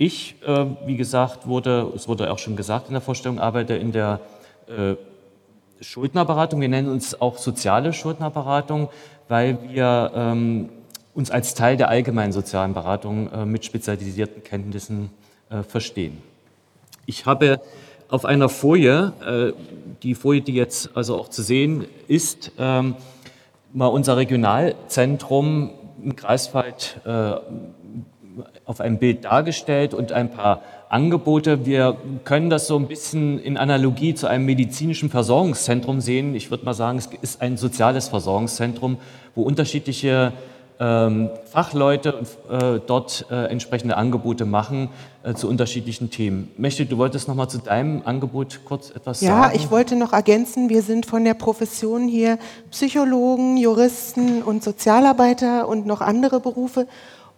Ich, 0.00 0.36
äh, 0.46 0.64
wie 0.86 0.96
gesagt, 0.96 1.46
wurde, 1.46 1.92
es 1.94 2.08
wurde 2.08 2.32
auch 2.32 2.38
schon 2.38 2.56
gesagt 2.56 2.88
in 2.88 2.94
der 2.94 3.02
Vorstellung, 3.02 3.38
arbeite 3.38 3.74
in 3.74 3.92
der 3.92 4.20
äh, 4.66 4.94
Schuldnerberatung. 5.82 6.58
Wir 6.62 6.70
nennen 6.70 6.88
uns 6.88 7.20
auch 7.20 7.36
soziale 7.36 7.92
Schuldnerberatung, 7.92 8.88
weil 9.28 9.58
wir 9.68 10.10
ähm, 10.14 10.70
uns 11.12 11.30
als 11.30 11.52
Teil 11.52 11.76
der 11.76 11.90
allgemeinen 11.90 12.32
sozialen 12.32 12.72
Beratung 12.72 13.30
äh, 13.30 13.44
mit 13.44 13.66
spezialisierten 13.66 14.42
Kenntnissen 14.42 15.10
äh, 15.50 15.62
verstehen. 15.62 16.16
Ich 17.04 17.26
habe 17.26 17.60
auf 18.08 18.24
einer 18.24 18.48
Folie, 18.48 19.12
äh, 19.20 19.62
die 20.02 20.14
Folie, 20.14 20.40
die 20.40 20.54
jetzt 20.54 20.96
also 20.96 21.20
auch 21.20 21.28
zu 21.28 21.42
sehen 21.42 21.84
ist, 22.08 22.52
ähm, 22.56 22.96
mal 23.74 23.88
unser 23.88 24.16
Regionalzentrum 24.16 25.72
im 26.02 26.16
Greifswald 26.16 27.02
äh, 27.04 27.34
auf 28.64 28.80
einem 28.80 28.98
Bild 28.98 29.24
dargestellt 29.24 29.94
und 29.94 30.12
ein 30.12 30.30
paar 30.30 30.62
Angebote. 30.88 31.66
Wir 31.66 31.96
können 32.24 32.50
das 32.50 32.66
so 32.66 32.76
ein 32.76 32.88
bisschen 32.88 33.38
in 33.38 33.56
Analogie 33.56 34.14
zu 34.14 34.26
einem 34.26 34.44
medizinischen 34.44 35.10
Versorgungszentrum 35.10 36.00
sehen. 36.00 36.34
Ich 36.34 36.50
würde 36.50 36.64
mal 36.64 36.74
sagen, 36.74 36.98
es 36.98 37.08
ist 37.22 37.42
ein 37.42 37.56
soziales 37.56 38.08
Versorgungszentrum, 38.08 38.98
wo 39.34 39.42
unterschiedliche 39.42 40.32
ähm, 40.80 41.28
Fachleute 41.44 42.22
äh, 42.50 42.80
dort 42.84 43.26
äh, 43.30 43.46
entsprechende 43.46 43.98
Angebote 43.98 44.46
machen 44.46 44.88
äh, 45.22 45.34
zu 45.34 45.46
unterschiedlichen 45.46 46.10
Themen. 46.10 46.50
Mächte, 46.56 46.86
du 46.86 46.96
wolltest 46.96 47.28
noch 47.28 47.34
mal 47.34 47.48
zu 47.48 47.58
deinem 47.58 48.00
Angebot 48.06 48.60
kurz 48.64 48.90
etwas 48.90 49.20
ja, 49.20 49.28
sagen? 49.28 49.52
Ja, 49.52 49.60
ich 49.60 49.70
wollte 49.70 49.94
noch 49.94 50.14
ergänzen, 50.14 50.70
wir 50.70 50.80
sind 50.80 51.04
von 51.04 51.22
der 51.22 51.34
Profession 51.34 52.08
hier 52.08 52.38
Psychologen, 52.70 53.58
Juristen 53.58 54.42
und 54.42 54.64
Sozialarbeiter 54.64 55.68
und 55.68 55.84
noch 55.84 56.00
andere 56.00 56.40
Berufe 56.40 56.86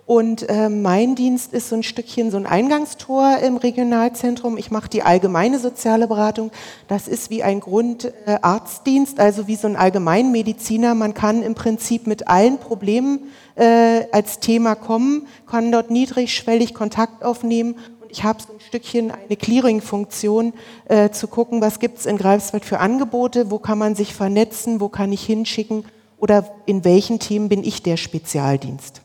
und 0.04 0.49
äh, 0.49 0.68
mein 0.68 1.14
Dienst 1.14 1.52
ist 1.52 1.68
so 1.68 1.76
ein 1.76 1.85
Stückchen 1.85 2.32
so 2.32 2.37
ein 2.37 2.44
Eingangstor 2.44 3.38
im 3.38 3.56
Regionalzentrum. 3.56 4.59
Ich 4.59 4.73
mache 4.73 4.88
die 4.88 5.02
allgemeine 5.02 5.61
soziale 5.61 6.09
Beratung. 6.09 6.50
Das 6.88 7.06
ist 7.06 7.30
wie 7.30 7.44
ein 7.44 7.61
Grundarztdienst, 7.61 9.18
äh, 9.18 9.23
also 9.23 9.47
wie 9.47 9.54
so 9.54 9.68
ein 9.68 9.76
Allgemeinmediziner. 9.76 10.97
Man 10.97 11.14
kann 11.14 11.44
im 11.44 11.54
Prinzip 11.54 12.09
mit 12.09 12.26
allen 12.26 12.59
Problemen 12.59 13.30
äh, 13.54 14.06
als 14.11 14.40
Thema 14.40 14.75
kommen, 14.75 15.28
kann 15.49 15.71
dort 15.71 15.92
niedrigschwellig 15.92 16.75
Kontakt 16.75 17.23
aufnehmen. 17.23 17.76
Und 18.02 18.11
ich 18.11 18.25
habe 18.25 18.42
so 18.42 18.52
ein 18.52 18.61
Stückchen 18.61 19.12
eine 19.12 19.37
Clearing-Funktion, 19.37 20.52
äh, 20.87 21.11
zu 21.11 21.28
gucken, 21.28 21.61
was 21.61 21.78
gibt 21.78 21.99
es 21.99 22.06
in 22.06 22.18
Greifswald 22.18 22.64
für 22.64 22.80
Angebote, 22.80 23.52
wo 23.52 23.61
kann 23.61 23.78
man 23.78 23.94
sich 23.94 24.14
vernetzen, 24.14 24.80
wo 24.80 24.88
kann 24.88 25.12
ich 25.12 25.25
hinschicken 25.25 25.85
oder 26.18 26.52
in 26.66 26.85
welchen 26.85 27.21
Themen 27.21 27.49
bin 27.49 27.62
ich 27.62 27.85
der 27.85 27.97
Spezialdienst. 27.97 29.00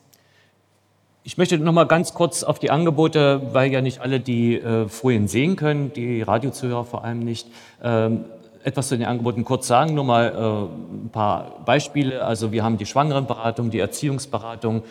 Ich 1.28 1.38
möchte 1.38 1.58
noch 1.58 1.74
mal 1.74 1.84
ganz 1.84 2.14
kurz 2.14 2.44
auf 2.44 2.58
die 2.58 2.72
Angebote, 2.72 3.42
weil 3.52 3.70
ja 3.70 3.82
nicht 3.82 4.00
alle 4.00 4.22
die 4.22 4.62
äh, 4.62 4.88
Folien 4.88 5.28
sehen 5.28 5.58
können, 5.58 5.92
die 5.92 6.22
Radiozuhörer 6.22 6.86
vor 6.86 7.04
allem 7.04 7.20
nicht, 7.20 7.50
ähm, 7.84 8.24
etwas 8.64 8.88
zu 8.88 8.98
den 8.98 9.06
Angeboten 9.06 9.44
kurz 9.44 9.68
sagen. 9.68 9.94
Nur 9.94 10.06
mal 10.06 10.30
äh, 10.30 11.04
ein 11.06 11.10
paar 11.10 11.66
Beispiele. 11.66 12.24
Also 12.24 12.54
wir 12.54 12.64
haben 12.64 12.78
die 12.78 12.86
Schwangerenberatung, 12.86 13.72
die 13.72 13.80
Erziehungsberatung. 13.80 14.84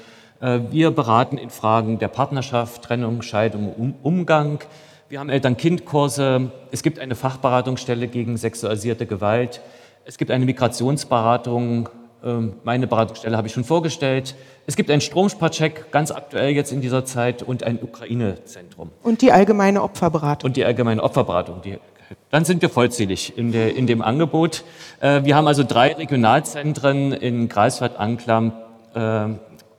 Äh, 0.43 0.61
wir 0.71 0.91
beraten 0.91 1.39
in 1.39 1.49
Fragen 1.49 1.99
der 1.99 2.09
Partnerschaft, 2.09 2.83
Trennung, 2.83 3.23
Scheidung, 3.23 3.73
um, 3.73 3.95
Umgang. 4.03 4.59
Wir 5.09 5.21
haben 5.21 5.31
Eltern-Kind-Kurse. 5.31 6.51
Es 6.71 6.83
gibt 6.83 6.99
eine 6.99 7.15
Fachberatungsstelle 7.15 8.09
gegen 8.09 8.37
sexualisierte 8.37 9.07
Gewalt. 9.07 9.63
Es 10.05 10.19
gibt 10.19 10.31
eine 10.31 10.45
Migrationsberatung. 10.45 11.89
Ähm, 12.25 12.55
meine 12.65 12.87
Beratungsstelle 12.87 13.37
habe 13.37 13.49
ich 13.49 13.55
schon 13.55 13.65
vorgestellt. 13.65 14.35
Es 14.67 14.77
gibt 14.77 14.91
einen 14.91 15.01
Stromsparcheck, 15.01 15.91
ganz 15.93 16.11
aktuell 16.11 16.51
jetzt 16.51 16.73
in 16.73 16.81
dieser 16.81 17.05
Zeit, 17.05 17.43
und 17.43 17.63
ein 17.63 17.79
Ukraine-Zentrum. 17.83 18.91
Und 19.03 19.23
die 19.23 19.33
allgemeine 19.33 19.83
Opferberatung. 19.83 20.49
Und 20.49 20.57
die 20.57 20.65
allgemeine 20.65 21.03
Opferberatung. 21.03 21.63
Die, 21.63 21.79
dann 22.31 22.45
sind 22.45 22.63
wir 22.63 22.69
vollzählig 22.69 23.37
in, 23.37 23.53
der, 23.53 23.77
in 23.77 23.87
dem 23.87 24.03
Angebot. 24.03 24.65
Äh, 25.01 25.25
wir 25.25 25.37
haben 25.37 25.47
also 25.47 25.65
drei 25.65 25.93
Regionalzentren 25.93 27.13
in 27.13 27.49
Greifswald, 27.49 27.97
Anklam 27.99 28.53
äh, 28.95 29.27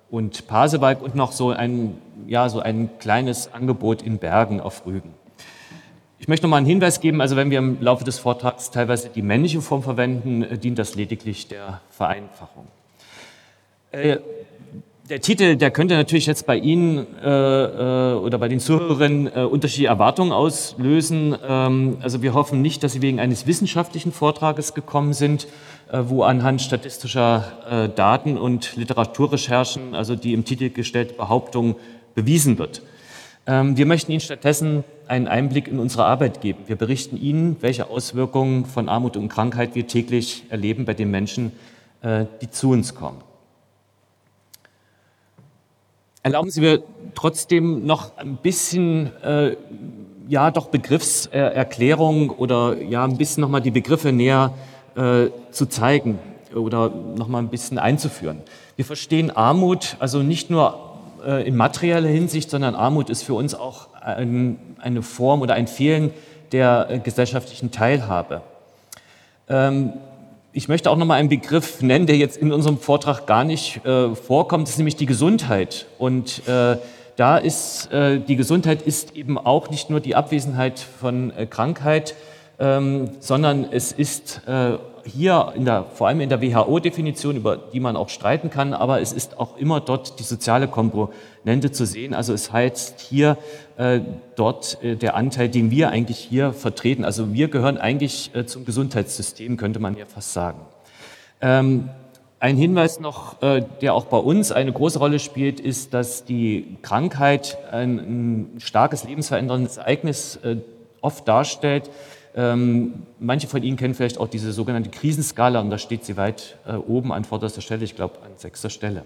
und 0.10 0.48
Pasewalk 0.48 1.02
und 1.02 1.16
noch 1.16 1.32
so 1.32 1.50
ein, 1.50 1.98
ja, 2.28 2.50
so 2.50 2.60
ein 2.60 2.90
kleines 3.00 3.54
Angebot 3.54 4.02
in 4.02 4.20
Bergen 4.20 4.62
auf 4.62 4.86
Rügen. 4.86 5.14
Ich 6.20 6.28
möchte 6.28 6.46
noch 6.46 6.50
mal 6.50 6.58
einen 6.58 6.66
Hinweis 6.66 7.00
geben, 7.00 7.22
also 7.22 7.36
wenn 7.36 7.52
wir 7.52 7.60
im 7.60 7.80
Laufe 7.80 8.04
des 8.04 8.18
Vortrags 8.18 8.72
teilweise 8.72 9.10
die 9.10 9.22
männliche 9.22 9.62
Form 9.62 9.84
verwenden, 9.84 10.44
äh, 10.44 10.58
dient 10.58 10.80
das 10.80 10.96
lediglich 10.96 11.48
der 11.48 11.82
Vereinfachung. 11.92 12.68
Äh, 13.92 14.18
der 15.10 15.22
Titel, 15.22 15.56
der 15.56 15.72
könnte 15.72 15.94
natürlich 15.94 16.26
jetzt 16.26 16.46
bei 16.48 16.58
Ihnen 16.58 17.06
äh, 17.24 17.30
äh, 17.30 18.14
oder 18.16 18.40
bei 18.40 18.50
den 18.50 18.60
Zuhörerinnen 18.60 19.28
äh, 19.28 19.40
unterschiedliche 19.44 19.88
Erwartungen 19.88 20.34
auslösen. 20.34 21.36
Ähm, 21.48 21.98
also 22.02 22.22
wir 22.22 22.34
hoffen 22.34 22.62
nicht, 22.62 22.84
dass 22.84 22.94
Sie 22.94 23.02
wegen 23.02 23.20
eines 23.20 23.48
wissenschaftlichen 23.48 24.12
Vortrages 24.12 24.74
gekommen 24.74 25.14
sind, 25.14 25.48
äh, 25.92 26.00
wo 26.08 26.24
anhand 26.24 26.62
statistischer 26.62 27.46
äh, 27.70 27.96
Daten 27.96 28.38
und 28.38 28.76
Literaturrecherchen, 28.76 29.96
also 29.96 30.16
die 30.16 30.34
im 30.34 30.44
Titel 30.44 30.72
gestellte 30.72 31.14
Behauptung, 31.14 31.76
bewiesen 32.16 32.58
wird. 32.58 32.82
Ähm, 33.48 33.78
wir 33.78 33.86
möchten 33.86 34.12
Ihnen 34.12 34.20
stattdessen 34.20 34.84
einen 35.08 35.28
Einblick 35.28 35.70
in 35.70 35.80
unsere 35.80 36.04
Arbeit 36.04 36.42
geben. 36.42 36.64
Wir 36.68 36.76
berichten 36.76 37.16
Ihnen, 37.16 37.56
welche 37.62 37.90
Auswirkungen 37.90 38.66
von 38.66 38.90
Armut 38.90 39.16
und 39.16 39.30
Krankheit 39.30 39.74
wir 39.74 39.88
täglich 39.88 40.44
erleben 40.50 40.84
bei 40.84 40.94
den 40.94 41.10
Menschen, 41.10 41.54
äh, 42.02 42.26
die 42.42 42.52
zu 42.52 42.72
uns 42.72 42.94
kommen. 42.94 43.22
Erlauben 46.24 46.50
Sie 46.50 46.60
mir 46.60 46.84
trotzdem 47.16 47.86
noch 47.86 48.18
ein 48.18 48.36
bisschen, 48.36 49.16
äh, 49.24 49.56
ja, 50.28 50.52
doch 50.52 50.68
Begriffserklärung 50.68 52.32
oder 52.32 52.82
ja, 52.82 53.06
ein 53.06 53.16
bisschen 53.16 53.40
nochmal 53.40 53.62
die 53.62 53.72
Begriffe 53.72 54.12
näher 54.12 54.54
äh, 54.98 55.28
zu 55.52 55.68
zeigen 55.68 56.20
oder 56.54 56.90
nochmal 56.90 57.44
ein 57.44 57.50
bisschen 57.50 57.80
einzuführen. 57.80 58.42
Wir 58.76 58.84
verstehen 58.84 59.32
Armut 59.32 59.96
also 60.00 60.22
nicht 60.22 60.50
nur 60.50 60.87
in 61.28 61.56
materieller 61.56 62.08
Hinsicht, 62.08 62.50
sondern 62.50 62.76
Armut 62.76 63.10
ist 63.10 63.24
für 63.24 63.34
uns 63.34 63.54
auch 63.54 63.90
ein, 64.02 64.58
eine 64.80 65.02
Form 65.02 65.42
oder 65.42 65.56
ein 65.56 65.68
Fehlen 65.68 66.12
der 66.52 66.88
äh, 66.90 67.00
gesellschaftlichen 67.00 67.72
Teilhabe. 67.72 68.42
Ähm, 69.50 69.94
ich 70.54 70.68
möchte 70.68 70.90
auch 70.90 70.96
noch 70.98 71.06
mal 71.06 71.16
einen 71.16 71.30
Begriff 71.30 71.82
nennen, 71.82 72.08
der 72.08 72.18
jetzt 72.18 72.38
in 72.38 72.52
unserem 72.52 72.80
Vortrag 72.80 73.28
gar 73.28 73.44
nicht 73.44 73.86
äh, 73.86 74.16
vorkommt, 74.16 74.64
das 74.64 74.72
ist 74.72 74.78
nämlich 74.78 74.96
die 74.96 75.06
Gesundheit. 75.06 75.86
Und 76.00 76.48
äh, 76.48 76.78
da 77.16 77.38
ist 77.38 77.92
äh, 77.92 78.20
die 78.20 78.36
Gesundheit 78.36 78.82
ist 78.82 79.16
eben 79.16 79.38
auch 79.38 79.70
nicht 79.70 79.90
nur 79.90 80.00
die 80.00 80.16
Abwesenheit 80.16 80.80
von 80.80 81.32
äh, 81.36 81.46
Krankheit, 81.46 82.16
ähm, 82.60 83.12
sondern 83.20 83.68
es 83.72 83.92
ist 83.92 84.42
äh, 84.48 84.78
hier 85.08 85.54
in 85.56 85.66
der, 85.66 85.86
vor 85.86 86.08
allem 86.08 86.22
in 86.22 86.30
der 86.30 86.42
WHO-Definition, 86.42 87.38
über 87.38 87.58
die 87.58 87.80
man 87.80 87.96
auch 87.96 88.10
streiten 88.10 88.50
kann, 88.50 88.74
aber 88.74 89.02
es 89.02 89.14
ist 89.14 89.40
auch 89.40 89.58
immer 89.58 89.80
dort 89.80 90.20
die 90.20 90.24
soziale 90.24 90.68
Komponente 90.68 91.72
zu 91.72 91.86
sehen. 91.86 92.14
Also 92.14 92.34
es 92.34 92.52
heißt 92.52 93.00
hier 93.00 93.38
äh, 93.78 94.02
dort 94.36 94.84
äh, 94.84 94.96
der 94.96 95.16
Anteil, 95.16 95.50
den 95.50 95.72
wir 95.72 95.90
eigentlich 95.90 96.18
hier 96.20 96.54
vertreten. 96.54 97.06
Also 97.06 97.34
wir 97.34 97.48
gehören 97.48 97.78
eigentlich 97.78 98.32
äh, 98.36 98.46
zum 98.46 98.66
Gesundheitssystem, 98.66 99.58
könnte 99.58 99.80
man 99.80 99.98
ja 99.98 100.06
fast 100.06 100.34
sagen. 100.34 100.60
Ähm, 101.42 101.90
ein 102.40 102.56
Hinweis 102.56 103.00
noch, 103.00 103.42
äh, 103.42 103.64
der 103.82 103.96
auch 103.96 104.06
bei 104.06 104.18
uns 104.18 104.52
eine 104.52 104.72
große 104.72 105.00
Rolle 105.00 105.18
spielt, 105.18 105.60
ist, 105.60 105.94
dass 105.94 106.24
die 106.24 106.78
Krankheit 106.84 107.58
ein, 107.72 107.98
ein 107.98 108.60
starkes 108.60 109.06
lebensveränderndes 109.06 109.78
Ereignis 109.78 110.36
äh, 110.44 110.58
oft 111.02 111.28
darstellt. 111.28 111.90
Ähm, 112.38 112.94
manche 113.20 113.48
von 113.48 113.64
Ihnen 113.64 113.78
kennen 113.78 113.96
vielleicht 113.96 114.20
auch 114.20 114.28
diese 114.28 114.54
sogenannte 114.54 114.92
Krisenskala 114.92 115.60
und 115.60 115.72
da 115.72 115.80
steht 115.80 116.06
sie 116.06 116.18
weit 116.18 116.58
äh, 116.68 116.76
oben 116.76 117.12
an 117.12 117.26
vorderster 117.26 117.62
Stelle, 117.62 117.84
ich 117.84 117.96
glaube 117.96 118.20
an 118.24 118.30
sechster 118.38 118.70
Stelle. 118.70 119.06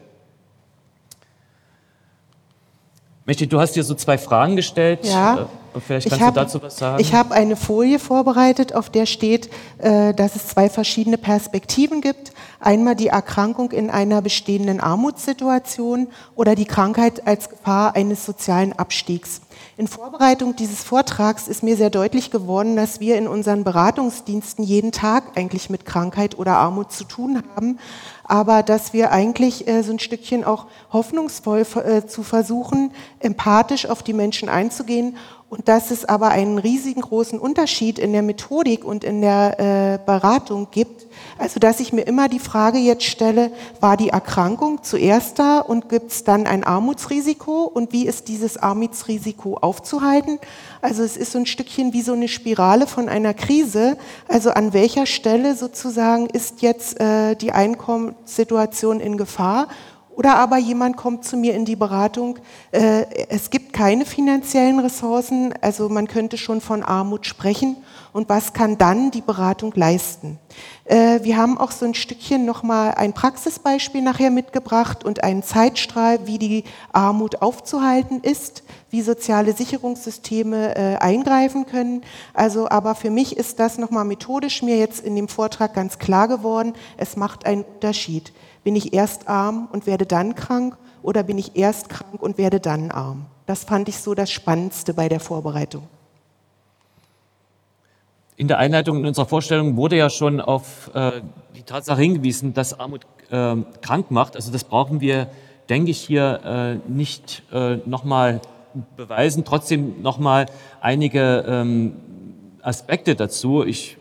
Mächtig, 3.25 3.49
du 3.49 3.61
hast 3.61 3.77
dir 3.77 3.85
so 3.85 3.95
zwei 3.95 4.17
Fragen 4.17 4.57
gestellt. 4.57 5.05
Ja. 5.05 5.47
Äh, 5.73 5.79
vielleicht 5.79 6.09
kannst 6.09 6.25
hab, 6.25 6.33
du 6.33 6.39
dazu 6.41 6.61
was 6.61 6.75
sagen. 6.75 6.99
Ich 6.99 7.13
habe 7.13 7.33
eine 7.33 7.55
Folie 7.55 7.99
vorbereitet, 7.99 8.75
auf 8.75 8.89
der 8.89 9.05
steht, 9.05 9.49
äh, 9.77 10.13
dass 10.13 10.35
es 10.35 10.47
zwei 10.47 10.69
verschiedene 10.69 11.17
Perspektiven 11.17 12.01
gibt. 12.01 12.33
Einmal 12.59 12.97
die 12.97 13.07
Erkrankung 13.07 13.71
in 13.71 13.89
einer 13.89 14.21
bestehenden 14.21 14.81
Armutssituation 14.81 16.09
oder 16.35 16.55
die 16.55 16.65
Krankheit 16.65 17.25
als 17.25 17.49
Gefahr 17.49 17.95
eines 17.95 18.25
sozialen 18.25 18.73
Abstiegs. 18.73 19.39
In 19.81 19.87
Vorbereitung 19.87 20.55
dieses 20.55 20.83
Vortrags 20.83 21.47
ist 21.47 21.63
mir 21.63 21.75
sehr 21.75 21.89
deutlich 21.89 22.29
geworden, 22.29 22.75
dass 22.75 22.99
wir 22.99 23.17
in 23.17 23.27
unseren 23.27 23.63
Beratungsdiensten 23.63 24.63
jeden 24.63 24.91
Tag 24.91 25.35
eigentlich 25.35 25.71
mit 25.71 25.87
Krankheit 25.87 26.37
oder 26.37 26.57
Armut 26.57 26.91
zu 26.91 27.03
tun 27.03 27.41
haben, 27.55 27.79
aber 28.23 28.61
dass 28.61 28.93
wir 28.93 29.11
eigentlich 29.11 29.67
äh, 29.67 29.81
so 29.81 29.91
ein 29.91 29.97
Stückchen 29.97 30.43
auch 30.43 30.67
hoffnungsvoll 30.93 31.65
äh, 31.83 32.05
zu 32.05 32.21
versuchen, 32.21 32.91
empathisch 33.17 33.87
auf 33.87 34.03
die 34.03 34.13
Menschen 34.13 34.49
einzugehen 34.49 35.17
und 35.49 35.67
dass 35.67 35.89
es 35.89 36.05
aber 36.05 36.29
einen 36.29 36.59
riesigen 36.59 37.01
großen 37.01 37.39
Unterschied 37.39 37.97
in 37.97 38.13
der 38.13 38.21
Methodik 38.21 38.85
und 38.85 39.03
in 39.03 39.19
der 39.21 39.59
äh, 39.59 39.99
Beratung 40.05 40.67
gibt. 40.69 41.07
Also 41.37 41.59
dass 41.59 41.79
ich 41.79 41.93
mir 41.93 42.03
immer 42.03 42.29
die 42.29 42.39
Frage 42.39 42.77
jetzt 42.77 43.03
stelle, 43.03 43.51
war 43.79 43.97
die 43.97 44.09
Erkrankung 44.09 44.83
zuerst 44.83 45.39
da 45.39 45.59
und 45.59 45.89
gibt 45.89 46.11
es 46.11 46.23
dann 46.23 46.45
ein 46.45 46.63
Armutsrisiko 46.63 47.63
und 47.63 47.93
wie 47.93 48.05
ist 48.05 48.27
dieses 48.27 48.57
Armutsrisiko 48.57 49.55
aufzuhalten? 49.55 50.39
Also 50.81 51.03
es 51.03 51.17
ist 51.17 51.31
so 51.31 51.39
ein 51.39 51.45
Stückchen 51.45 51.93
wie 51.93 52.01
so 52.01 52.13
eine 52.13 52.27
Spirale 52.27 52.87
von 52.87 53.09
einer 53.09 53.33
Krise. 53.33 53.97
Also 54.27 54.51
an 54.51 54.73
welcher 54.73 55.05
Stelle 55.05 55.55
sozusagen 55.55 56.27
ist 56.27 56.61
jetzt 56.61 56.99
äh, 56.99 57.35
die 57.35 57.51
Einkommenssituation 57.51 58.99
in 58.99 59.17
Gefahr? 59.17 59.67
Oder 60.15 60.35
aber 60.35 60.57
jemand 60.57 60.97
kommt 60.97 61.23
zu 61.23 61.37
mir 61.37 61.55
in 61.55 61.65
die 61.65 61.75
Beratung, 61.75 62.37
äh, 62.71 63.05
es 63.29 63.49
gibt 63.49 63.73
keine 63.73 64.05
finanziellen 64.05 64.79
Ressourcen, 64.79 65.53
also 65.61 65.89
man 65.89 66.07
könnte 66.07 66.37
schon 66.37 66.61
von 66.61 66.83
Armut 66.83 67.25
sprechen. 67.25 67.77
Und 68.13 68.27
was 68.27 68.53
kann 68.53 68.77
dann 68.77 69.11
die 69.11 69.21
Beratung 69.21 69.71
leisten? 69.75 70.37
Äh, 70.83 71.23
wir 71.23 71.37
haben 71.37 71.57
auch 71.57 71.71
so 71.71 71.85
ein 71.85 71.93
Stückchen 71.93 72.45
nochmal 72.45 72.93
ein 72.95 73.13
Praxisbeispiel 73.13 74.01
nachher 74.01 74.31
mitgebracht 74.31 75.05
und 75.05 75.23
einen 75.23 75.43
Zeitstrahl, 75.43 76.27
wie 76.27 76.37
die 76.37 76.63
Armut 76.91 77.41
aufzuhalten 77.41 78.19
ist, 78.21 78.63
wie 78.89 79.01
soziale 79.01 79.53
Sicherungssysteme 79.53 80.75
äh, 80.75 80.95
eingreifen 80.97 81.65
können. 81.65 82.01
Also, 82.33 82.69
aber 82.69 82.95
für 82.95 83.09
mich 83.09 83.37
ist 83.37 83.59
das 83.59 83.77
nochmal 83.77 84.03
methodisch 84.03 84.61
mir 84.61 84.77
jetzt 84.77 85.05
in 85.05 85.15
dem 85.15 85.29
Vortrag 85.29 85.73
ganz 85.73 85.97
klar 85.97 86.27
geworden. 86.27 86.73
Es 86.97 87.15
macht 87.15 87.45
einen 87.45 87.63
Unterschied. 87.63 88.33
Bin 88.63 88.75
ich 88.75 88.93
erst 88.93 89.29
arm 89.29 89.69
und 89.71 89.87
werde 89.87 90.05
dann 90.05 90.35
krank 90.35 90.77
oder 91.01 91.23
bin 91.23 91.37
ich 91.37 91.55
erst 91.55 91.87
krank 91.87 92.21
und 92.21 92.37
werde 92.37 92.59
dann 92.59 92.91
arm? 92.91 93.25
Das 93.45 93.63
fand 93.63 93.87
ich 93.87 93.97
so 93.97 94.13
das 94.13 94.29
Spannendste 94.29 94.93
bei 94.93 95.07
der 95.07 95.19
Vorbereitung. 95.19 95.83
In 98.37 98.47
der 98.47 98.57
Einleitung 98.57 98.99
in 98.99 99.05
unserer 99.05 99.25
Vorstellung 99.25 99.75
wurde 99.75 99.97
ja 99.97 100.09
schon 100.09 100.41
auf 100.41 100.89
äh, 100.93 101.21
die 101.55 101.63
Tatsache 101.63 102.01
hingewiesen, 102.01 102.53
dass 102.53 102.79
Armut 102.79 103.05
äh, 103.29 103.55
krank 103.81 104.09
macht. 104.09 104.35
Also 104.35 104.51
das 104.51 104.63
brauchen 104.63 105.01
wir, 105.01 105.27
denke 105.69 105.91
ich, 105.91 105.99
hier 106.01 106.81
äh, 106.83 106.89
nicht 106.91 107.43
nochmal 107.85 108.41
beweisen. 108.95 109.43
Trotzdem 109.45 110.01
nochmal 110.01 110.45
einige 110.79 111.45
ähm, 111.47 111.95
Aspekte 112.61 113.15
dazu. 113.15 113.63
Ich 113.65 113.97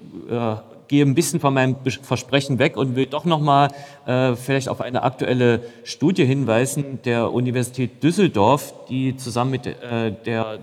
gehe 0.90 1.04
ein 1.04 1.14
bisschen 1.14 1.38
von 1.38 1.54
meinem 1.54 1.76
Versprechen 2.02 2.58
weg 2.58 2.76
und 2.76 2.96
will 2.96 3.06
doch 3.06 3.24
nochmal 3.24 3.68
äh, 4.06 4.34
vielleicht 4.34 4.68
auf 4.68 4.80
eine 4.80 5.04
aktuelle 5.04 5.62
Studie 5.84 6.26
hinweisen 6.26 6.98
der 7.04 7.32
Universität 7.32 8.02
Düsseldorf, 8.02 8.74
die 8.88 9.16
zusammen 9.16 9.52
mit 9.52 9.66
äh, 9.66 10.12
der 10.26 10.58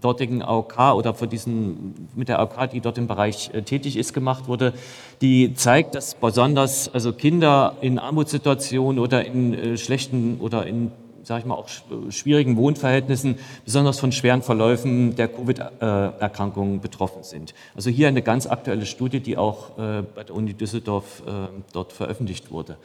dortigen 0.00 0.40
AOK 0.40 0.94
oder 0.94 1.14
für 1.14 1.26
diesen, 1.26 2.08
mit 2.14 2.28
der 2.28 2.38
AOK, 2.38 2.70
die 2.70 2.80
dort 2.80 2.96
im 2.96 3.08
Bereich 3.08 3.50
äh, 3.52 3.62
tätig 3.62 3.96
ist, 3.96 4.14
gemacht 4.14 4.46
wurde, 4.46 4.72
die 5.20 5.54
zeigt, 5.54 5.96
dass 5.96 6.14
besonders 6.14 6.88
also 6.94 7.12
Kinder 7.12 7.74
in 7.80 7.98
Armutssituationen 7.98 9.00
oder 9.00 9.24
in 9.24 9.52
äh, 9.52 9.76
schlechten 9.76 10.38
oder 10.40 10.64
in 10.64 10.92
sage 11.24 11.40
ich 11.40 11.46
mal, 11.46 11.54
auch 11.54 11.68
schwierigen 12.10 12.56
Wohnverhältnissen, 12.56 13.38
besonders 13.64 14.00
von 14.00 14.12
schweren 14.12 14.42
Verläufen 14.42 15.14
der 15.16 15.28
Covid-Erkrankungen 15.28 16.80
betroffen 16.80 17.22
sind. 17.22 17.54
Also 17.74 17.90
hier 17.90 18.08
eine 18.08 18.22
ganz 18.22 18.46
aktuelle 18.46 18.86
Studie, 18.86 19.20
die 19.20 19.36
auch 19.36 19.78
äh, 19.78 20.02
bei 20.14 20.24
der 20.24 20.34
Uni 20.34 20.54
Düsseldorf 20.54 21.22
äh, 21.26 21.30
dort 21.72 21.92
veröffentlicht 21.92 22.50
wurde. 22.50 22.76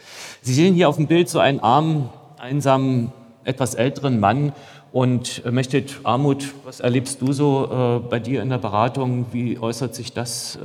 Sie 0.42 0.54
sehen 0.54 0.76
hier 0.76 0.90
auf 0.90 0.98
dem 0.98 1.08
Bild 1.08 1.30
so 1.30 1.40
einen 1.40 1.60
armen, 1.60 2.10
einsamen, 2.38 3.12
etwas 3.44 3.76
älteren 3.76 4.20
Mann 4.20 4.54
und 4.92 5.44
äh, 5.46 5.84
Armut, 6.04 6.54
was 6.64 6.80
erlebst 6.80 7.22
du 7.22 7.34
so 7.34 8.02
bei 8.10 8.20
dir 8.20 8.42
in 8.42 8.50
der 8.50 8.58
Beratung? 8.58 9.28
Wie 9.32 9.60
äußert 9.60 9.96
sich 9.96 10.14
das? 10.14 10.58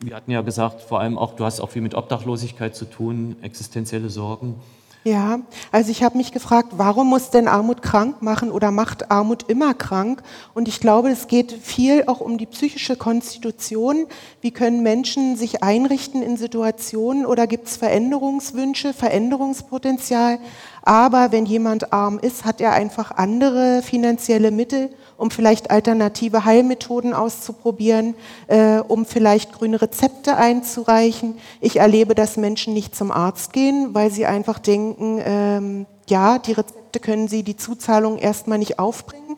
Wir 0.00 0.14
hatten 0.14 0.30
ja 0.30 0.42
gesagt, 0.42 0.82
vor 0.82 1.00
allem 1.00 1.16
auch, 1.16 1.34
du 1.34 1.44
hast 1.44 1.60
auch 1.60 1.70
viel 1.70 1.82
mit 1.82 1.94
Obdachlosigkeit 1.94 2.76
zu 2.76 2.84
tun, 2.84 3.36
existenzielle 3.42 4.10
Sorgen. 4.10 4.56
Ja, 5.04 5.38
also 5.70 5.90
ich 5.92 6.02
habe 6.02 6.18
mich 6.18 6.32
gefragt, 6.32 6.70
warum 6.76 7.08
muss 7.08 7.30
denn 7.30 7.46
Armut 7.46 7.82
krank 7.82 8.20
machen 8.20 8.50
oder 8.50 8.72
macht 8.72 9.10
Armut 9.10 9.44
immer 9.48 9.72
krank? 9.72 10.22
Und 10.54 10.66
ich 10.66 10.80
glaube, 10.80 11.08
es 11.08 11.28
geht 11.28 11.52
viel 11.52 12.04
auch 12.08 12.20
um 12.20 12.36
die 12.36 12.46
psychische 12.46 12.96
Konstitution. 12.96 14.06
Wie 14.40 14.50
können 14.50 14.82
Menschen 14.82 15.36
sich 15.36 15.62
einrichten 15.62 16.22
in 16.22 16.36
Situationen 16.36 17.26
oder 17.26 17.46
gibt 17.46 17.68
es 17.68 17.76
Veränderungswünsche, 17.76 18.92
Veränderungspotenzial? 18.92 20.40
Aber 20.82 21.30
wenn 21.30 21.46
jemand 21.46 21.92
arm 21.92 22.18
ist, 22.18 22.44
hat 22.44 22.60
er 22.60 22.72
einfach 22.72 23.12
andere 23.12 23.82
finanzielle 23.82 24.50
Mittel, 24.50 24.90
um 25.18 25.30
vielleicht 25.30 25.70
alternative 25.70 26.46
Heilmethoden 26.46 27.12
auszuprobieren, 27.12 28.14
äh, 28.46 28.78
um 28.78 29.04
vielleicht 29.04 29.52
grüne 29.52 29.82
Rezepte 29.82 30.36
einzureichen. 30.36 31.34
Ich 31.60 31.76
erlebe, 31.76 32.14
dass 32.14 32.38
Menschen 32.38 32.72
nicht 32.72 32.94
zum 32.94 33.10
Arzt 33.10 33.52
gehen, 33.52 33.90
weil 33.92 34.10
sie 34.10 34.24
einfach 34.24 34.60
denken, 34.60 35.20
ähm, 35.22 35.86
ja, 36.08 36.38
die 36.38 36.52
Rezepte 36.52 37.00
können 37.00 37.28
sie 37.28 37.42
die 37.42 37.56
Zuzahlung 37.56 38.16
erstmal 38.16 38.58
nicht 38.58 38.78
aufbringen. 38.78 39.36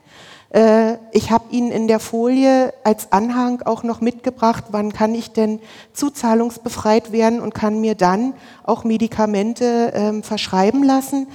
Äh, 0.50 0.96
ich 1.12 1.30
habe 1.30 1.44
Ihnen 1.50 1.70
in 1.70 1.88
der 1.88 2.00
Folie 2.00 2.74
als 2.84 3.12
Anhang 3.12 3.62
auch 3.62 3.82
noch 3.82 4.00
mitgebracht, 4.00 4.64
wann 4.70 4.92
kann 4.92 5.14
ich 5.14 5.30
denn 5.30 5.60
zuzahlungsbefreit 5.92 7.12
werden 7.12 7.40
und 7.40 7.54
kann 7.54 7.80
mir 7.80 7.94
dann 7.94 8.34
auch 8.64 8.84
Medikamente 8.84 9.92
ähm, 9.94 10.22
verschreiben 10.22 10.82
lassen. 10.82 11.28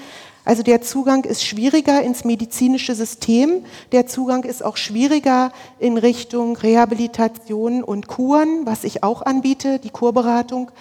Also 0.46 0.62
der 0.62 0.82
Zugang 0.84 1.26
ist 1.26 1.44
schwieriger 1.44 2.02
ins 2.04 2.24
medizinische 2.24 2.94
System. 2.94 3.66
Der 3.92 4.06
Zugang 4.06 4.44
ist 4.44 4.64
auch 4.64 4.78
schwieriger 4.78 5.52
in 5.80 5.98
Richtung 5.98 6.56
Rehabilitation 6.56 7.84
und 7.84 8.08
Kuren, 8.08 8.66
was 8.66 8.84
ich 8.84 9.04
auch 9.04 9.24
anbiete, 9.24 9.80
die 9.80 9.90
Kurberatung. 9.90 10.72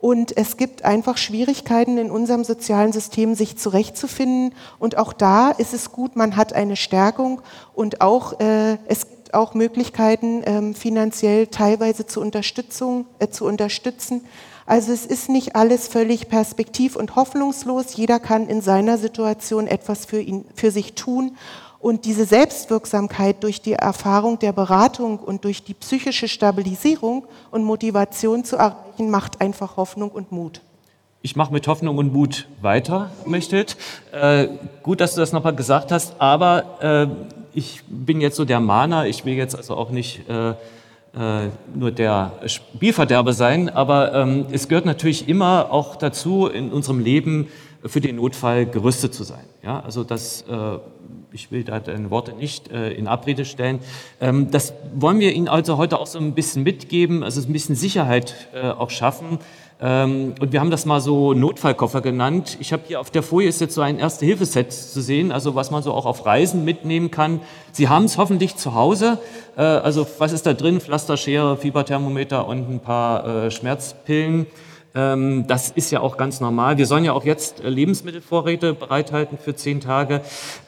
Und 0.00 0.36
es 0.36 0.56
gibt 0.56 0.84
einfach 0.84 1.16
Schwierigkeiten 1.16 1.96
in 1.96 2.10
unserem 2.10 2.42
sozialen 2.42 2.92
System, 2.92 3.36
sich 3.36 3.56
zurechtzufinden. 3.56 4.52
Und 4.80 4.98
auch 4.98 5.12
da 5.12 5.52
ist 5.52 5.72
es 5.72 5.92
gut, 5.92 6.16
man 6.16 6.34
hat 6.34 6.52
eine 6.52 6.74
Stärkung 6.74 7.40
und 7.72 8.00
auch 8.00 8.40
äh, 8.40 8.78
es 8.86 9.08
gibt 9.08 9.32
auch 9.32 9.54
Möglichkeiten, 9.54 10.42
ähm, 10.44 10.74
finanziell 10.74 11.46
teilweise 11.46 12.04
zu, 12.04 12.20
Unterstützung, 12.20 13.06
äh, 13.20 13.28
zu 13.28 13.44
unterstützen. 13.44 14.22
Also 14.66 14.92
es 14.92 15.06
ist 15.06 15.28
nicht 15.28 15.56
alles 15.56 15.88
völlig 15.88 16.28
perspektiv- 16.28 16.96
und 16.96 17.16
hoffnungslos. 17.16 17.96
Jeder 17.96 18.20
kann 18.20 18.48
in 18.48 18.60
seiner 18.60 18.98
Situation 18.98 19.66
etwas 19.66 20.04
für, 20.04 20.20
ihn, 20.20 20.44
für 20.54 20.70
sich 20.70 20.94
tun. 20.94 21.36
Und 21.80 22.04
diese 22.04 22.24
Selbstwirksamkeit 22.24 23.42
durch 23.42 23.60
die 23.60 23.72
Erfahrung 23.72 24.38
der 24.38 24.52
Beratung 24.52 25.18
und 25.18 25.44
durch 25.44 25.64
die 25.64 25.74
psychische 25.74 26.28
Stabilisierung 26.28 27.26
und 27.50 27.64
Motivation 27.64 28.44
zu 28.44 28.56
erreichen, 28.56 29.10
macht 29.10 29.40
einfach 29.40 29.76
Hoffnung 29.76 30.10
und 30.10 30.30
Mut. 30.30 30.60
Ich 31.22 31.34
mache 31.34 31.52
mit 31.52 31.66
Hoffnung 31.66 31.98
und 31.98 32.12
Mut 32.12 32.46
weiter, 32.60 33.10
möchtet. 33.26 33.76
Äh, 34.12 34.48
gut, 34.82 35.00
dass 35.00 35.14
du 35.14 35.20
das 35.20 35.32
nochmal 35.32 35.56
gesagt 35.56 35.90
hast, 35.90 36.14
aber 36.20 37.10
äh, 37.12 37.32
ich 37.54 37.82
bin 37.88 38.20
jetzt 38.20 38.36
so 38.36 38.44
der 38.44 38.60
Mahner. 38.60 39.06
Ich 39.06 39.24
will 39.24 39.34
jetzt 39.34 39.56
also 39.56 39.76
auch 39.76 39.90
nicht 39.90 40.28
äh, 40.28 40.54
nur 41.74 41.90
der 41.90 42.32
Spielverderber 42.46 43.34
sein, 43.34 43.68
aber 43.68 44.14
ähm, 44.14 44.46
es 44.50 44.68
gehört 44.68 44.86
natürlich 44.86 45.28
immer 45.28 45.70
auch 45.70 45.96
dazu, 45.96 46.46
in 46.46 46.72
unserem 46.72 47.00
Leben 47.00 47.48
für 47.84 48.00
den 48.00 48.16
Notfall 48.16 48.66
gerüstet 48.66 49.14
zu 49.14 49.24
sein. 49.24 49.44
Ja, 49.62 49.80
also 49.80 50.04
das, 50.04 50.42
äh, 50.42 50.78
ich 51.32 51.50
will 51.50 51.64
da 51.64 51.80
deine 51.80 52.10
Worte 52.10 52.32
nicht 52.32 52.70
äh, 52.70 52.92
in 52.92 53.08
Abrede 53.08 53.44
stellen. 53.44 53.80
Ähm, 54.20 54.50
das 54.50 54.72
wollen 54.94 55.18
wir 55.20 55.32
Ihnen 55.32 55.48
also 55.48 55.76
heute 55.76 55.98
auch 55.98 56.06
so 56.06 56.18
ein 56.18 56.34
bisschen 56.34 56.62
mitgeben, 56.62 57.22
also 57.22 57.40
ein 57.40 57.52
bisschen 57.52 57.74
Sicherheit 57.74 58.48
äh, 58.54 58.70
auch 58.70 58.90
schaffen, 58.90 59.38
und 59.82 60.52
wir 60.52 60.60
haben 60.60 60.70
das 60.70 60.86
mal 60.86 61.00
so 61.00 61.34
Notfallkoffer 61.34 62.02
genannt. 62.02 62.56
Ich 62.60 62.72
habe 62.72 62.84
hier 62.86 63.00
auf 63.00 63.10
der 63.10 63.24
Folie 63.24 63.48
ist 63.48 63.60
jetzt 63.60 63.74
so 63.74 63.80
ein 63.80 63.98
Erste-Hilfe-Set 63.98 64.72
zu 64.72 65.00
sehen, 65.00 65.32
also 65.32 65.56
was 65.56 65.72
man 65.72 65.82
so 65.82 65.92
auch 65.92 66.06
auf 66.06 66.24
Reisen 66.24 66.64
mitnehmen 66.64 67.10
kann. 67.10 67.40
Sie 67.72 67.88
haben 67.88 68.04
es 68.04 68.16
hoffentlich 68.16 68.54
zu 68.54 68.74
Hause. 68.74 69.18
Äh, 69.56 69.62
also 69.62 70.06
was 70.18 70.32
ist 70.32 70.46
da 70.46 70.54
drin? 70.54 70.80
Pflasterschere, 70.80 71.56
Fieberthermometer 71.56 72.46
und 72.46 72.70
ein 72.70 72.78
paar 72.78 73.46
äh, 73.46 73.50
Schmerzpillen. 73.50 74.46
Ähm, 74.94 75.46
das 75.48 75.70
ist 75.70 75.90
ja 75.90 75.98
auch 75.98 76.16
ganz 76.16 76.40
normal. 76.40 76.78
Wir 76.78 76.86
sollen 76.86 77.04
ja 77.04 77.12
auch 77.12 77.24
jetzt 77.24 77.64
äh, 77.64 77.68
Lebensmittelvorräte 77.68 78.74
bereithalten 78.74 79.36
für 79.36 79.56
zehn 79.56 79.80
Tage. 79.80 80.20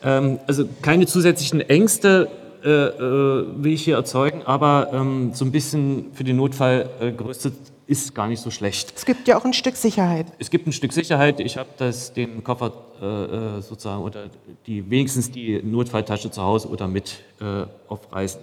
Ähm, 0.03 0.41
also 0.49 0.65
keine 0.83 1.07
zusätzlichen 1.07 1.61
Ängste 1.61 2.29
will 2.67 3.75
ich 3.75 3.85
hier 3.85 3.97
erzeugen, 3.97 4.41
aber 4.47 4.89
so 5.35 5.45
ein 5.45 5.53
bisschen 5.53 6.07
für 6.15 6.25
den 6.25 6.37
Notfall 6.37 6.89
gerüstet 7.15 7.53
ist 7.87 8.15
gar 8.15 8.29
nicht 8.29 8.41
so 8.41 8.51
schlecht. 8.51 8.93
Es 8.97 9.05
gibt 9.05 9.29
ja 9.29 9.37
auch 9.37 9.45
ein 9.45 9.53
Stück 9.53 9.77
Sicherheit. 9.77 10.27
Es 10.39 10.51
gibt 10.51 10.67
ein 10.67 10.73
Stück 10.73 10.93
Sicherheit. 10.93 11.41
Ich 11.41 11.57
habe 11.59 11.69
den 12.17 12.43
Koffer 12.43 12.73
äh, 13.01 13.07
äh, 13.07 13.61
sozusagen 13.61 14.03
oder 14.03 14.31
die 14.67 14.89
wenigstens 14.91 15.31
die 15.31 15.63
Notfalltasche 15.63 16.31
zu 16.31 16.43
Hause 16.43 16.69
oder 16.69 16.89
mit 16.89 17.21
äh, 17.41 17.65
auf 17.89 18.13
Reisen. 18.13 18.41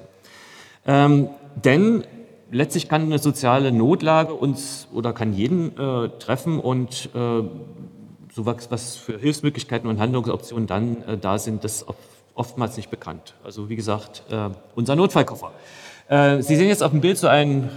Ähm, 0.86 1.30
denn 1.56 2.04
letztlich 2.52 2.90
kann 2.90 3.04
eine 3.04 3.18
soziale 3.18 3.72
Notlage 3.72 4.34
uns 4.34 4.88
oder 4.94 5.14
kann 5.14 5.34
jeden 5.34 5.78
äh, 5.78 6.10
treffen 6.20 6.60
und 6.60 7.10
äh, 7.16 7.44
so 8.34 8.46
was, 8.46 8.72
was, 8.72 8.96
für 8.96 9.18
Hilfsmöglichkeiten 9.18 9.90
und 9.90 10.00
Handlungsoptionen 10.00 10.68
dann 10.68 11.04
äh, 11.04 11.18
da 11.18 11.38
sind, 11.38 11.64
das 11.64 11.86
oftmals 12.34 12.78
nicht 12.78 12.90
bekannt. 12.90 13.36
Also 13.44 13.70
wie 13.70 13.76
gesagt, 13.76 14.24
unser 14.74 14.96
Notfallkoffer. 14.96 15.52
Sie 16.40 16.56
sehen 16.56 16.70
jetzt 16.70 16.82
auf 16.82 16.92
dem 16.92 17.02
Bild 17.02 17.18
so 17.18 17.28
einen 17.28 17.70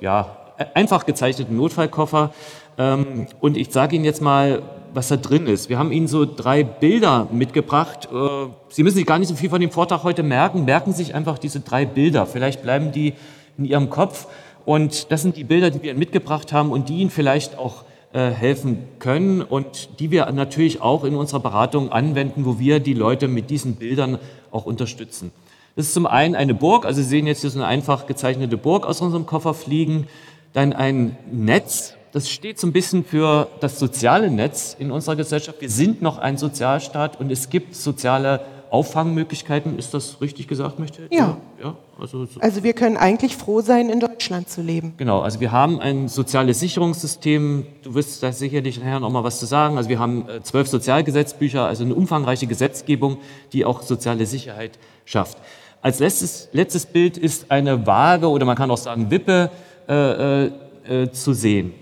ja, 0.00 0.36
einfach 0.74 1.06
gezeichneten 1.06 1.56
Notfallkoffer. 1.56 2.32
Ähm, 2.76 3.26
und 3.40 3.56
ich 3.56 3.70
sage 3.70 3.96
Ihnen 3.96 4.04
jetzt 4.04 4.22
mal, 4.22 4.62
was 4.94 5.08
da 5.08 5.16
drin 5.16 5.46
ist. 5.46 5.68
Wir 5.68 5.78
haben 5.78 5.92
Ihnen 5.92 6.08
so 6.08 6.24
drei 6.24 6.64
Bilder 6.64 7.28
mitgebracht. 7.32 8.08
Äh, 8.12 8.46
Sie 8.68 8.82
müssen 8.82 8.96
sich 8.96 9.06
gar 9.06 9.18
nicht 9.18 9.28
so 9.28 9.34
viel 9.34 9.50
von 9.50 9.60
dem 9.60 9.70
Vortrag 9.70 10.02
heute 10.02 10.22
merken. 10.22 10.64
Merken 10.64 10.92
Sie 10.92 11.04
sich 11.04 11.14
einfach 11.14 11.38
diese 11.38 11.60
drei 11.60 11.84
Bilder. 11.84 12.26
Vielleicht 12.26 12.62
bleiben 12.62 12.92
die 12.92 13.14
in 13.56 13.64
Ihrem 13.64 13.90
Kopf. 13.90 14.26
Und 14.64 15.10
das 15.10 15.22
sind 15.22 15.36
die 15.36 15.44
Bilder, 15.44 15.70
die 15.70 15.82
wir 15.82 15.90
Ihnen 15.90 15.98
mitgebracht 15.98 16.52
haben 16.52 16.72
und 16.72 16.88
die 16.88 16.98
Ihnen 16.98 17.10
vielleicht 17.10 17.58
auch 17.58 17.84
äh, 18.12 18.30
helfen 18.30 18.84
können 18.98 19.42
und 19.42 20.00
die 20.00 20.10
wir 20.10 20.30
natürlich 20.32 20.80
auch 20.80 21.04
in 21.04 21.14
unserer 21.14 21.40
Beratung 21.40 21.92
anwenden, 21.92 22.46
wo 22.46 22.58
wir 22.58 22.80
die 22.80 22.94
Leute 22.94 23.28
mit 23.28 23.50
diesen 23.50 23.76
Bildern 23.76 24.18
auch 24.50 24.64
unterstützen. 24.64 25.30
Das 25.76 25.86
ist 25.86 25.94
zum 25.94 26.06
einen 26.06 26.34
eine 26.34 26.54
Burg, 26.54 26.86
also 26.86 27.00
Sie 27.00 27.06
sehen 27.08 27.26
jetzt 27.26 27.42
hier 27.42 27.50
so 27.50 27.58
eine 27.58 27.68
einfach 27.68 28.06
gezeichnete 28.06 28.56
Burg 28.56 28.84
aus 28.84 29.00
unserem 29.00 29.26
Koffer 29.26 29.54
fliegen. 29.54 30.08
Dann 30.52 30.72
ein 30.72 31.16
Netz, 31.30 31.94
das 32.12 32.30
steht 32.30 32.58
so 32.58 32.66
ein 32.66 32.72
bisschen 32.72 33.04
für 33.04 33.48
das 33.60 33.78
soziale 33.78 34.30
Netz 34.30 34.74
in 34.78 34.90
unserer 34.90 35.16
Gesellschaft. 35.16 35.60
Wir 35.60 35.70
sind 35.70 36.02
noch 36.02 36.18
ein 36.18 36.38
Sozialstaat 36.38 37.20
und 37.20 37.30
es 37.30 37.50
gibt 37.50 37.74
soziale 37.74 38.40
Auffangmöglichkeiten. 38.70 39.78
Ist 39.78 39.94
das 39.94 40.20
richtig 40.20 40.48
gesagt, 40.48 40.78
möchte 40.78 41.02
ich? 41.08 41.16
Ja. 41.16 41.36
ja 41.62 41.76
also, 41.98 42.26
so. 42.26 42.40
also 42.40 42.62
wir 42.62 42.72
können 42.72 42.96
eigentlich 42.96 43.36
froh 43.36 43.60
sein, 43.60 43.90
in 43.90 44.00
Deutschland 44.00 44.48
zu 44.48 44.62
leben. 44.62 44.94
Genau, 44.96 45.20
also 45.20 45.40
wir 45.40 45.52
haben 45.52 45.80
ein 45.80 46.08
soziales 46.08 46.60
Sicherungssystem. 46.60 47.66
Du 47.82 47.94
wirst 47.94 48.22
da 48.22 48.32
sicherlich 48.32 48.78
nachher 48.78 49.00
noch 49.00 49.10
mal 49.10 49.24
was 49.24 49.38
zu 49.38 49.46
sagen. 49.46 49.76
Also 49.76 49.88
wir 49.88 49.98
haben 49.98 50.28
äh, 50.28 50.42
zwölf 50.42 50.68
Sozialgesetzbücher, 50.68 51.64
also 51.64 51.84
eine 51.84 51.94
umfangreiche 51.94 52.46
Gesetzgebung, 52.46 53.18
die 53.52 53.64
auch 53.64 53.82
soziale 53.82 54.26
Sicherheit 54.26 54.78
schafft. 55.04 55.38
Als 55.80 56.00
letztes, 56.00 56.48
letztes 56.52 56.86
Bild 56.86 57.16
ist 57.16 57.50
eine 57.50 57.86
Waage 57.86 58.28
oder 58.28 58.44
man 58.44 58.56
kann 58.56 58.70
auch 58.70 58.78
sagen 58.78 59.10
Wippe 59.10 59.50
zu 59.88 61.32
sehen. 61.32 61.72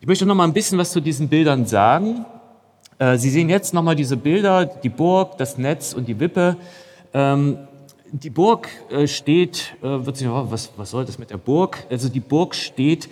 Ich 0.00 0.06
möchte 0.06 0.24
noch 0.24 0.36
mal 0.36 0.44
ein 0.44 0.52
bisschen 0.52 0.78
was 0.78 0.92
zu 0.92 1.00
diesen 1.00 1.28
Bildern 1.28 1.66
sagen. 1.66 2.24
Äh, 2.98 3.18
Sie 3.18 3.30
sehen 3.30 3.48
jetzt 3.48 3.74
noch 3.74 3.82
mal 3.82 3.94
diese 3.94 4.16
Bilder, 4.16 4.64
die 4.64 4.88
Burg, 4.88 5.36
das 5.38 5.58
Netz 5.58 5.92
und 5.92 6.06
die 6.08 6.18
Wippe. 6.18 6.56
Ähm, 7.12 7.58
die 8.12 8.30
Burg 8.30 8.68
äh, 8.90 9.06
steht, 9.06 9.74
äh, 9.82 10.06
wird 10.06 10.16
sich 10.16 10.28
was, 10.30 10.70
was 10.76 10.90
soll 10.90 11.04
das 11.04 11.18
mit 11.18 11.30
der 11.30 11.38
Burg? 11.38 11.86
Also 11.90 12.08
die 12.08 12.20
Burg 12.20 12.54
steht 12.54 13.08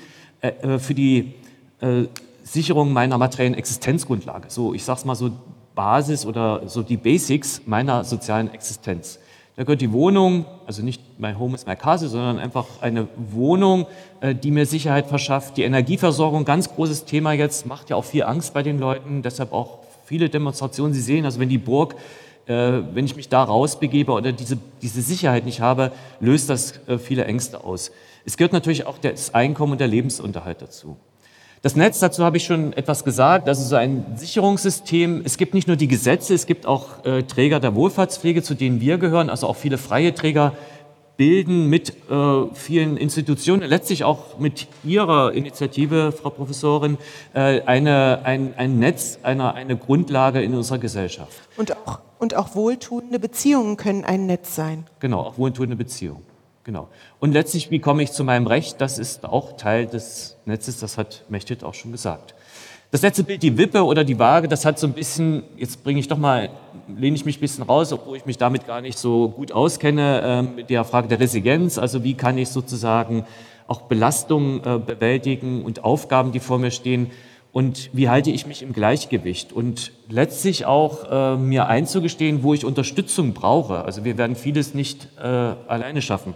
für 0.78 0.92
die 0.92 1.32
Sicherung 2.42 2.92
meiner 2.92 3.16
materiellen 3.16 3.54
Existenzgrundlage. 3.54 4.50
So, 4.50 4.74
ich 4.74 4.84
sag's 4.84 5.06
mal 5.06 5.14
so 5.14 5.30
Basis 5.74 6.26
oder 6.26 6.68
so 6.68 6.82
die 6.82 6.98
Basics 6.98 7.62
meiner 7.64 8.04
sozialen 8.04 8.52
Existenz. 8.52 9.18
Da 9.56 9.62
gehört 9.62 9.80
die 9.80 9.92
Wohnung, 9.92 10.46
also 10.66 10.82
nicht 10.82 11.00
mein 11.18 11.38
Home 11.38 11.54
ist 11.54 11.66
my 11.66 11.76
castle, 11.76 12.08
sondern 12.08 12.40
einfach 12.40 12.66
eine 12.80 13.06
Wohnung, 13.16 13.86
äh, 14.20 14.34
die 14.34 14.50
mir 14.50 14.66
Sicherheit 14.66 15.06
verschafft. 15.06 15.56
Die 15.56 15.62
Energieversorgung, 15.62 16.44
ganz 16.44 16.74
großes 16.74 17.04
Thema 17.04 17.32
jetzt, 17.32 17.64
macht 17.64 17.88
ja 17.88 17.96
auch 17.96 18.04
viel 18.04 18.24
Angst 18.24 18.52
bei 18.52 18.64
den 18.64 18.80
Leuten, 18.80 19.22
deshalb 19.22 19.52
auch 19.52 19.78
viele 20.04 20.28
Demonstrationen. 20.28 20.92
Sie 20.92 21.00
sehen, 21.00 21.24
also 21.24 21.38
wenn 21.38 21.48
die 21.48 21.58
Burg, 21.58 21.94
äh, 22.46 22.52
wenn 22.92 23.04
ich 23.04 23.14
mich 23.14 23.28
da 23.28 23.44
rausbegebe 23.44 24.10
oder 24.10 24.32
diese, 24.32 24.58
diese 24.82 25.02
Sicherheit 25.02 25.44
nicht 25.44 25.60
habe, 25.60 25.92
löst 26.18 26.50
das 26.50 26.80
äh, 26.88 26.98
viele 26.98 27.24
Ängste 27.24 27.62
aus. 27.62 27.92
Es 28.24 28.36
gehört 28.36 28.52
natürlich 28.52 28.86
auch 28.86 28.98
das 28.98 29.34
Einkommen 29.34 29.72
und 29.72 29.80
der 29.80 29.88
Lebensunterhalt 29.88 30.62
dazu. 30.62 30.96
Das 31.64 31.77
Netz, 31.77 31.98
dazu 31.98 32.22
habe 32.22 32.37
ich 32.37 32.44
schon 32.44 32.74
etwas 32.74 33.05
gesagt, 33.05 33.48
das 33.48 33.59
ist 33.59 33.70
so 33.70 33.77
ein 33.77 34.05
Sicherungssystem. 34.16 35.22
Es 35.24 35.38
gibt 35.38 35.55
nicht 35.55 35.66
nur 35.66 35.79
die 35.79 35.88
Gesetze, 35.88 36.35
es 36.35 36.44
gibt 36.44 36.66
auch 36.66 37.03
äh, 37.07 37.22
Träger 37.22 37.59
der 37.59 37.74
Wohlfahrtspflege, 37.74 38.42
zu 38.42 38.53
denen 38.53 38.83
wir 38.83 38.98
gehören, 38.98 39.31
also 39.31 39.46
auch 39.46 39.57
viele 39.57 39.79
freie 39.79 40.12
Träger 40.12 40.53
bilden 41.16 41.70
mit 41.70 41.94
äh, 42.11 42.44
vielen 42.53 42.98
Institutionen, 42.98 43.62
letztlich 43.62 44.05
auch 44.05 44.38
mit 44.38 44.68
Ihrer 44.85 45.33
Initiative, 45.33 46.12
Frau 46.12 46.29
Professorin, 46.29 46.98
äh, 47.33 47.62
eine, 47.62 48.20
ein, 48.24 48.53
ein 48.59 48.79
Netz, 48.79 49.20
eine, 49.22 49.55
eine 49.55 49.79
Grundlage 49.79 50.42
in 50.42 50.55
unserer 50.55 50.77
Gesellschaft. 50.77 51.33
Und 51.57 51.74
auch, 51.87 52.00
und 52.18 52.35
auch 52.35 52.55
wohltuende 52.55 53.18
Beziehungen 53.18 53.79
können 53.79 54.05
ein 54.05 54.27
Netz 54.27 54.55
sein. 54.55 54.85
Genau, 55.00 55.20
auch 55.20 55.38
wohltuende 55.38 55.77
Beziehungen. 55.77 56.34
Genau. 56.64 56.88
Und 57.20 57.33
letztlich, 57.33 57.70
wie 57.70 57.79
komme 57.79 58.03
ich 58.03 58.12
zu 58.12 58.24
meinem 58.24 58.46
Recht? 58.46 58.81
Das 58.81 58.98
ist 58.98 59.27
auch 59.27 59.57
Teil 59.57 59.87
des 59.87 60.38
Netzes, 60.46 60.81
das 60.81 60.96
hat 60.96 61.24
Mechtet 61.29 61.62
auch 61.62 61.74
schon 61.74 61.92
gesagt. 61.92 62.35
Das 62.90 63.03
letzte 63.03 63.24
Bild, 63.24 63.42
die 63.42 63.59
Wippe 63.59 63.85
oder 63.85 64.05
die 64.05 64.18
Waage, 64.18 64.48
das 64.48 64.64
hat 64.64 64.79
so 64.79 64.87
ein 64.87 64.92
bisschen, 64.92 65.42
jetzt 65.57 65.83
bringe 65.83 66.00
ich 66.00 66.09
doch 66.09 66.16
mal, 66.16 66.48
lehne 66.88 67.16
ich 67.16 67.24
mich 67.24 67.38
ein 67.38 67.40
bisschen 67.40 67.64
raus, 67.64 67.92
obwohl 67.92 68.16
ich 68.16 68.24
mich 68.24 68.38
damit 68.38 68.66
gar 68.66 68.81
nicht 68.81 68.98
so 68.98 69.29
gut 69.29 69.53
auskenne, 69.53 70.20
äh, 70.22 70.42
mit 70.42 70.70
der 70.70 70.85
Frage 70.85 71.09
der 71.09 71.20
Resilienz, 71.20 71.77
also 71.77 72.05
wie 72.05 72.14
kann 72.14 72.38
ich 72.38 72.48
sozusagen 72.48 73.27
auch 73.66 73.83
Belastungen 73.83 74.61
äh, 74.64 74.79
bewältigen 74.79 75.64
und 75.64 75.85
Aufgaben, 75.85 76.33
die 76.33 76.40
vor 76.40 76.59
mir 76.59 76.70
stehen 76.70 77.11
und 77.53 77.90
wie 77.92 78.09
halte 78.09 78.31
ich 78.31 78.46
mich 78.46 78.62
im 78.62 78.72
Gleichgewicht 78.72 79.53
und 79.53 79.92
letztlich 80.09 80.64
auch 80.64 81.11
äh, 81.11 81.37
mir 81.37 81.66
einzugestehen, 81.66 82.42
wo 82.42 82.55
ich 82.55 82.64
Unterstützung 82.64 83.33
brauche. 83.33 83.85
Also 83.85 84.05
wir 84.05 84.18
werden 84.18 84.37
vieles 84.37 84.72
nicht 84.72 85.09
äh, 85.18 85.22
alleine 85.22 86.00
schaffen. 86.00 86.35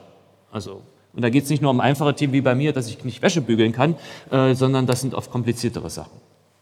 Also, 0.59 0.83
und 1.15 1.23
da 1.23 1.31
geht 1.31 1.45
es 1.45 1.51
nicht 1.51 1.63
nur 1.63 1.71
um 1.71 1.79
einfache 1.79 2.17
Themen 2.17 2.33
wie 2.33 2.41
bei 2.41 2.57
mir, 2.57 2.73
dass 2.73 2.89
ich 2.89 3.05
nicht 3.05 3.23
Wäsche 3.23 3.41
bügeln 3.41 3.71
kann, 3.71 3.95
äh, 4.33 4.55
sondern 4.55 4.87
das 4.87 5.03
sind 5.03 5.15
oft 5.15 5.31
kompliziertere 5.31 5.89
Sachen. 5.89 6.19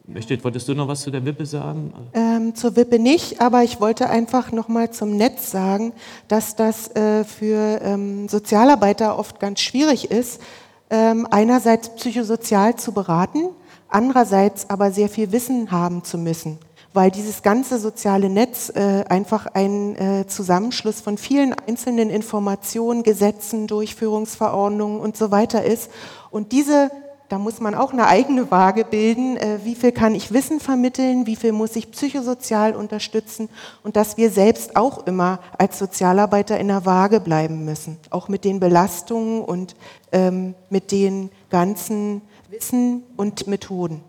Möchtest, 0.07 0.45
wolltest 0.45 0.69
du 0.69 0.75
noch 0.75 0.87
was 0.87 1.01
zu 1.01 1.11
der 1.11 1.25
Wippe 1.25 1.47
sagen? 1.47 1.95
Ähm, 2.13 2.55
zur 2.55 2.77
Wippe 2.77 2.99
nicht, 2.99 3.41
aber 3.41 3.63
ich 3.63 3.81
wollte 3.81 4.11
einfach 4.11 4.53
noch 4.53 4.69
mal 4.69 4.91
zum 4.91 5.17
Netz 5.17 5.51
sagen, 5.51 5.95
dass 6.29 6.57
das 6.57 6.95
äh, 6.95 7.25
für 7.25 7.81
ähm, 7.83 8.29
Sozialarbeiter 8.29 9.19
oft 9.19 9.41
ganz 9.41 9.61
schwierig 9.61 10.11
ist, 10.11 10.43
ähm, 10.91 11.27
einerseits 11.31 11.89
psychosozial 11.97 12.77
zu 12.77 12.93
beraten, 12.93 13.49
andererseits 13.89 14.69
aber 14.69 14.91
sehr 14.91 15.09
viel 15.09 15.33
Wissen 15.33 15.71
haben 15.71 16.05
zu 16.05 16.19
müssen 16.19 16.59
weil 16.97 17.11
dieses 17.11 17.43
ganze 17.43 17.79
soziale 17.79 18.31
Netz 18.31 18.73
äh, 18.75 19.05
einfach 19.11 19.47
ein 19.53 19.97
äh, 19.97 20.27
Zusammenschluss 20.27 21.03
von 21.03 21.19
vielen 21.19 21.55
einzelnen 21.69 22.09
Informationen, 22.09 23.03
Gesetzen, 23.03 23.67
Durchführungsverordnungen 23.67 24.99
und 24.99 25.15
so 25.15 25.31
weiter 25.31 25.63
ist. 25.63 25.91
Und 26.31 26.53
diese, 26.53 26.91
da 27.29 27.39
muss 27.39 27.61
man 27.61 27.75
auch 27.75 27.93
eine 27.93 28.07
eigene 28.07 28.51
Waage 28.51 28.87
bilden, 28.87 29.37
äh, 29.37 29.59
wie 29.63 29.75
viel 29.75 29.93
kann 29.93 30.15
ich 30.15 30.33
Wissen 30.33 30.59
vermitteln, 30.59 31.27
wie 31.27 31.37
viel 31.37 31.53
muss 31.53 31.77
ich 31.77 31.91
psychosozial 31.91 32.75
unterstützen 32.75 33.51
und 33.83 33.97
dass 33.97 34.17
wir 34.17 34.31
selbst 34.31 34.75
auch 34.75 35.07
immer 35.07 35.41
als 35.59 35.79
Sozialarbeiter 35.79 36.59
in 36.59 36.69
der 36.69 36.87
Waage 36.87 37.21
bleiben 37.21 37.67
müssen, 37.67 37.99
auch 38.09 38.31
mit 38.31 38.43
den 38.43 38.59
Belastungen 38.59 39.43
und 39.43 39.77
ähm, 40.13 40.55
mit 40.71 40.93
den 40.93 41.29
ganzen 41.51 42.23
Wissen 42.49 43.03
und 43.19 43.47
Methoden. 43.49 44.01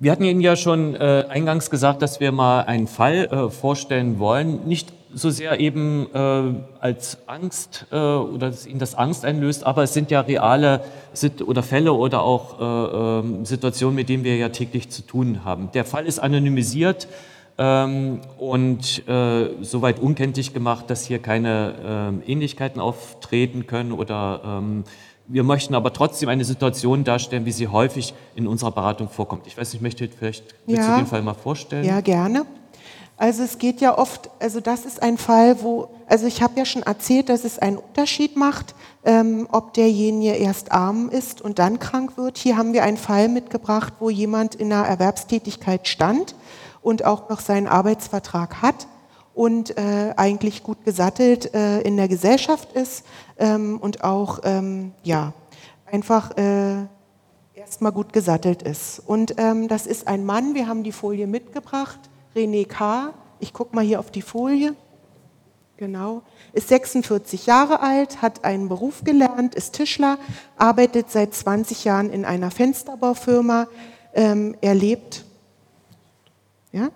Wir 0.00 0.12
hatten 0.12 0.22
Ihnen 0.22 0.40
ja 0.40 0.54
schon 0.54 0.94
äh, 0.94 1.24
eingangs 1.28 1.70
gesagt, 1.70 2.02
dass 2.02 2.20
wir 2.20 2.30
mal 2.30 2.60
einen 2.60 2.86
Fall 2.86 3.26
äh, 3.32 3.50
vorstellen 3.50 4.20
wollen. 4.20 4.64
Nicht 4.64 4.92
so 5.12 5.28
sehr 5.28 5.58
eben 5.58 6.06
äh, 6.14 6.54
als 6.78 7.18
Angst 7.26 7.86
äh, 7.90 7.96
oder 7.96 8.50
dass 8.50 8.64
ihnen 8.64 8.78
das 8.78 8.94
Angst 8.94 9.24
einlöst, 9.24 9.64
aber 9.64 9.82
es 9.82 9.94
sind 9.94 10.12
ja 10.12 10.20
reale 10.20 10.82
Sit 11.14 11.42
oder 11.42 11.64
Fälle 11.64 11.94
oder 11.94 12.22
auch 12.22 12.60
äh, 12.60 13.18
ähm, 13.26 13.44
Situationen, 13.44 13.96
mit 13.96 14.08
denen 14.08 14.22
wir 14.22 14.36
ja 14.36 14.50
täglich 14.50 14.88
zu 14.88 15.02
tun 15.02 15.44
haben. 15.44 15.70
Der 15.74 15.84
Fall 15.84 16.06
ist 16.06 16.20
anonymisiert 16.20 17.08
ähm, 17.56 18.20
und 18.38 19.02
äh, 19.08 19.48
soweit 19.62 19.98
unkenntlich 19.98 20.54
gemacht, 20.54 20.90
dass 20.90 21.06
hier 21.06 21.18
keine 21.18 22.20
äh, 22.24 22.30
Ähnlichkeiten 22.30 22.80
auftreten 22.80 23.66
können 23.66 23.90
oder 23.90 24.42
ähm, 24.44 24.84
wir 25.28 25.44
möchten 25.44 25.74
aber 25.74 25.92
trotzdem 25.92 26.28
eine 26.28 26.44
Situation 26.44 27.04
darstellen, 27.04 27.44
wie 27.44 27.52
sie 27.52 27.68
häufig 27.68 28.14
in 28.34 28.46
unserer 28.46 28.72
Beratung 28.72 29.08
vorkommt. 29.08 29.46
Ich 29.46 29.56
weiß 29.56 29.72
nicht, 29.74 29.82
möchte 29.82 30.08
vielleicht 30.08 30.54
ja, 30.66 30.94
du 30.94 31.02
den 31.02 31.06
Fall 31.06 31.22
mal 31.22 31.34
vorstellen? 31.34 31.84
Ja, 31.84 32.00
gerne. 32.00 32.46
Also 33.18 33.42
es 33.42 33.58
geht 33.58 33.80
ja 33.80 33.98
oft, 33.98 34.30
also 34.38 34.60
das 34.60 34.84
ist 34.84 35.02
ein 35.02 35.18
Fall, 35.18 35.62
wo, 35.62 35.88
also 36.06 36.26
ich 36.26 36.40
habe 36.40 36.56
ja 36.56 36.64
schon 36.64 36.84
erzählt, 36.84 37.28
dass 37.28 37.44
es 37.44 37.58
einen 37.58 37.76
Unterschied 37.76 38.36
macht, 38.36 38.76
ähm, 39.04 39.48
ob 39.50 39.74
derjenige 39.74 40.34
erst 40.34 40.70
arm 40.70 41.10
ist 41.10 41.42
und 41.42 41.58
dann 41.58 41.80
krank 41.80 42.16
wird. 42.16 42.38
Hier 42.38 42.56
haben 42.56 42.72
wir 42.72 42.84
einen 42.84 42.96
Fall 42.96 43.28
mitgebracht, 43.28 43.94
wo 43.98 44.08
jemand 44.08 44.54
in 44.54 44.72
einer 44.72 44.86
Erwerbstätigkeit 44.86 45.88
stand 45.88 46.36
und 46.80 47.04
auch 47.04 47.28
noch 47.28 47.40
seinen 47.40 47.66
Arbeitsvertrag 47.66 48.62
hat 48.62 48.86
und 49.38 49.78
äh, 49.78 50.14
eigentlich 50.16 50.64
gut 50.64 50.84
gesattelt 50.84 51.54
äh, 51.54 51.80
in 51.82 51.96
der 51.96 52.08
Gesellschaft 52.08 52.72
ist 52.72 53.04
ähm, 53.38 53.78
und 53.80 54.02
auch 54.02 54.40
ähm, 54.42 54.90
ja 55.04 55.32
einfach 55.86 56.36
äh, 56.36 56.78
erstmal 57.54 57.92
gut 57.92 58.12
gesattelt 58.12 58.64
ist. 58.64 59.00
Und 59.06 59.36
ähm, 59.38 59.68
das 59.68 59.86
ist 59.86 60.08
ein 60.08 60.26
Mann. 60.26 60.56
Wir 60.56 60.66
haben 60.66 60.82
die 60.82 60.90
Folie 60.90 61.28
mitgebracht. 61.28 62.00
René 62.34 62.66
K., 62.66 63.14
ich 63.38 63.52
gucke 63.52 63.76
mal 63.76 63.84
hier 63.84 64.00
auf 64.00 64.10
die 64.10 64.22
Folie, 64.22 64.74
genau, 65.76 66.22
ist 66.52 66.66
46 66.66 67.46
Jahre 67.46 67.78
alt, 67.78 68.20
hat 68.20 68.44
einen 68.44 68.68
Beruf 68.68 69.04
gelernt, 69.04 69.54
ist 69.54 69.74
Tischler, 69.74 70.18
arbeitet 70.56 71.12
seit 71.12 71.32
20 71.32 71.84
Jahren 71.84 72.10
in 72.10 72.24
einer 72.24 72.50
Fensterbaufirma. 72.50 73.68
Ähm, 74.14 74.56
er 74.60 74.74
lebt, 74.74 75.24
ja? 76.72 76.88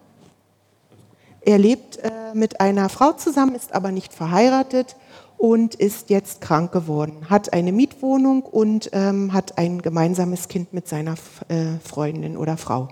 Er 1.45 1.59
lebt 1.59 1.99
äh, 1.99 2.11
mit 2.35 2.61
einer 2.61 2.89
Frau 2.89 3.13
zusammen, 3.13 3.55
ist 3.55 3.75
aber 3.75 3.91
nicht 3.91 4.13
verheiratet 4.13 4.97
und 5.39 5.75
ist 5.75 6.09
jetzt 6.09 6.41
krank 6.41 6.71
geworden, 6.71 7.29
hat 7.29 7.53
eine 7.53 7.73
Mietwohnung 7.73 8.43
und 8.43 8.91
ähm, 8.93 9.33
hat 9.33 9.59
ein 9.59 9.83
gemeinsames 9.83 10.47
Kind 10.47 10.73
mit 10.73 10.87
seiner 10.87 11.15
äh, 11.49 11.79
Freundin 11.85 12.37
oder 12.37 12.57
Frau. 12.57 12.89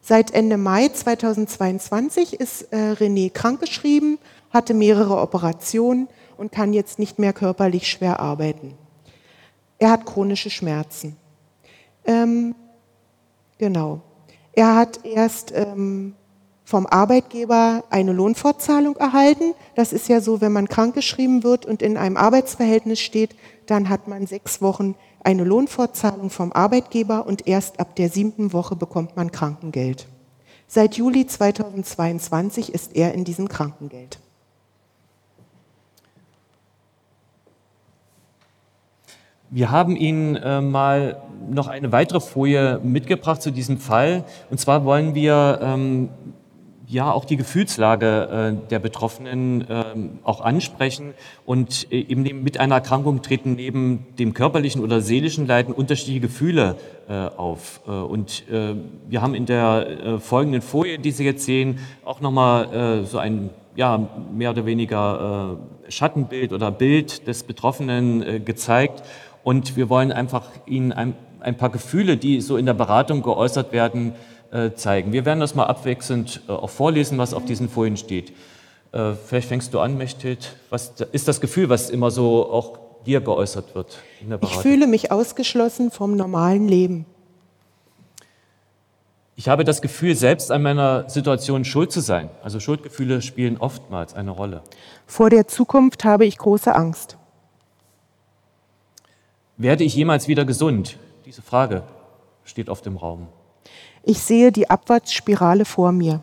Seit 0.00 0.32
Ende 0.32 0.56
Mai 0.56 0.88
2022 0.88 2.40
ist 2.40 2.72
äh, 2.72 2.94
René 2.94 3.30
krankgeschrieben, 3.30 4.18
hatte 4.50 4.74
mehrere 4.74 5.20
Operationen 5.20 6.08
und 6.36 6.50
kann 6.50 6.72
jetzt 6.72 6.98
nicht 6.98 7.18
mehr 7.18 7.32
körperlich 7.32 7.86
schwer 7.86 8.18
arbeiten. 8.18 8.74
Er 9.78 9.90
hat 9.90 10.04
chronische 10.04 10.50
Schmerzen. 10.50 11.16
Ähm, 12.04 12.54
genau. 13.58 14.00
Er 14.52 14.74
hat 14.74 15.04
erst 15.04 15.52
ähm, 15.54 16.14
vom 16.68 16.86
Arbeitgeber 16.86 17.82
eine 17.88 18.12
Lohnfortzahlung 18.12 18.96
erhalten. 18.96 19.54
Das 19.74 19.94
ist 19.94 20.06
ja 20.06 20.20
so, 20.20 20.42
wenn 20.42 20.52
man 20.52 20.68
krankgeschrieben 20.68 21.42
wird 21.42 21.64
und 21.64 21.80
in 21.80 21.96
einem 21.96 22.18
Arbeitsverhältnis 22.18 23.00
steht, 23.00 23.34
dann 23.64 23.88
hat 23.88 24.06
man 24.06 24.26
sechs 24.26 24.60
Wochen 24.60 24.94
eine 25.24 25.44
Lohnfortzahlung 25.44 26.28
vom 26.28 26.52
Arbeitgeber 26.52 27.26
und 27.26 27.46
erst 27.46 27.80
ab 27.80 27.96
der 27.96 28.10
siebten 28.10 28.52
Woche 28.52 28.76
bekommt 28.76 29.16
man 29.16 29.32
Krankengeld. 29.32 30.08
Seit 30.66 30.96
Juli 30.98 31.26
2022 31.26 32.74
ist 32.74 32.94
er 32.94 33.14
in 33.14 33.24
diesem 33.24 33.48
Krankengeld. 33.48 34.18
Wir 39.48 39.70
haben 39.70 39.96
Ihnen 39.96 40.36
äh, 40.36 40.60
mal 40.60 41.22
noch 41.48 41.68
eine 41.68 41.92
weitere 41.92 42.20
Folie 42.20 42.78
mitgebracht 42.82 43.40
zu 43.40 43.52
diesem 43.52 43.78
Fall. 43.78 44.24
Und 44.50 44.60
zwar 44.60 44.84
wollen 44.84 45.14
wir 45.14 45.60
ähm, 45.62 46.10
ja 46.88 47.12
auch 47.12 47.24
die 47.26 47.36
Gefühlslage 47.36 48.56
äh, 48.64 48.68
der 48.70 48.78
Betroffenen 48.78 49.68
äh, 49.68 49.84
auch 50.24 50.40
ansprechen 50.40 51.12
und 51.44 51.86
äh, 51.92 52.00
eben 52.00 52.22
mit 52.42 52.58
einer 52.58 52.76
Erkrankung 52.76 53.20
treten 53.20 53.54
neben 53.54 54.06
dem 54.18 54.32
körperlichen 54.32 54.82
oder 54.82 55.00
seelischen 55.02 55.46
Leiden 55.46 55.74
unterschiedliche 55.74 56.20
Gefühle 56.20 56.76
äh, 57.08 57.12
auf. 57.12 57.82
Äh, 57.86 57.90
und 57.90 58.48
äh, 58.48 58.74
wir 59.06 59.20
haben 59.20 59.34
in 59.34 59.44
der 59.44 60.18
folgenden 60.20 60.62
Folie, 60.62 60.98
die 60.98 61.10
Sie 61.10 61.24
jetzt 61.24 61.44
sehen, 61.44 61.78
auch 62.04 62.20
nochmal 62.20 63.04
so 63.04 63.18
ein 63.18 63.50
ja, 63.76 64.08
mehr 64.32 64.50
oder 64.50 64.66
weniger 64.66 65.58
Schattenbild 65.88 66.52
oder 66.52 66.70
Bild 66.70 67.26
des 67.26 67.42
Betroffenen 67.42 68.44
gezeigt. 68.44 69.02
Und 69.44 69.76
wir 69.76 69.88
wollen 69.88 70.12
einfach 70.12 70.44
Ihnen 70.66 70.92
ein, 70.92 71.14
ein 71.40 71.56
paar 71.56 71.70
Gefühle, 71.70 72.16
die 72.16 72.40
so 72.40 72.56
in 72.56 72.66
der 72.66 72.74
Beratung 72.74 73.22
geäußert 73.22 73.72
werden, 73.72 74.12
äh, 74.12 74.37
zeigen. 74.74 75.12
Wir 75.12 75.24
werden 75.24 75.40
das 75.40 75.54
mal 75.54 75.66
abwechselnd 75.66 76.42
äh, 76.48 76.52
auch 76.52 76.70
vorlesen, 76.70 77.18
was 77.18 77.34
auf 77.34 77.44
diesen 77.44 77.68
Folien 77.68 77.96
steht. 77.96 78.32
Äh, 78.92 79.12
vielleicht 79.12 79.48
fängst 79.48 79.74
du 79.74 79.80
an, 79.80 79.98
Mechthild. 79.98 80.56
Was 80.70 80.92
ist 81.12 81.28
das 81.28 81.40
Gefühl, 81.40 81.68
was 81.68 81.90
immer 81.90 82.10
so 82.10 82.50
auch 82.50 82.78
dir 83.04 83.20
geäußert 83.20 83.74
wird 83.74 83.98
in 84.20 84.30
der 84.30 84.38
Beratung? 84.38 84.58
Ich 84.58 84.62
fühle 84.62 84.86
mich 84.86 85.12
ausgeschlossen 85.12 85.90
vom 85.90 86.16
normalen 86.16 86.68
Leben. 86.68 87.06
Ich 89.36 89.48
habe 89.48 89.62
das 89.62 89.82
Gefühl, 89.82 90.16
selbst 90.16 90.50
an 90.50 90.62
meiner 90.62 91.08
Situation 91.08 91.64
schuld 91.64 91.92
zu 91.92 92.00
sein. 92.00 92.28
Also 92.42 92.58
Schuldgefühle 92.58 93.22
spielen 93.22 93.56
oftmals 93.58 94.14
eine 94.14 94.32
Rolle. 94.32 94.62
Vor 95.06 95.30
der 95.30 95.46
Zukunft 95.46 96.04
habe 96.04 96.26
ich 96.26 96.38
große 96.38 96.74
Angst. 96.74 97.16
Werde 99.56 99.84
ich 99.84 99.94
jemals 99.94 100.26
wieder 100.26 100.44
gesund? 100.44 100.98
Diese 101.24 101.42
Frage 101.42 101.84
steht 102.44 102.68
oft 102.68 102.84
im 102.86 102.96
Raum. 102.96 103.28
Ich 104.02 104.20
sehe 104.20 104.52
die 104.52 104.70
Abwärtsspirale 104.70 105.64
vor 105.64 105.92
mir. 105.92 106.22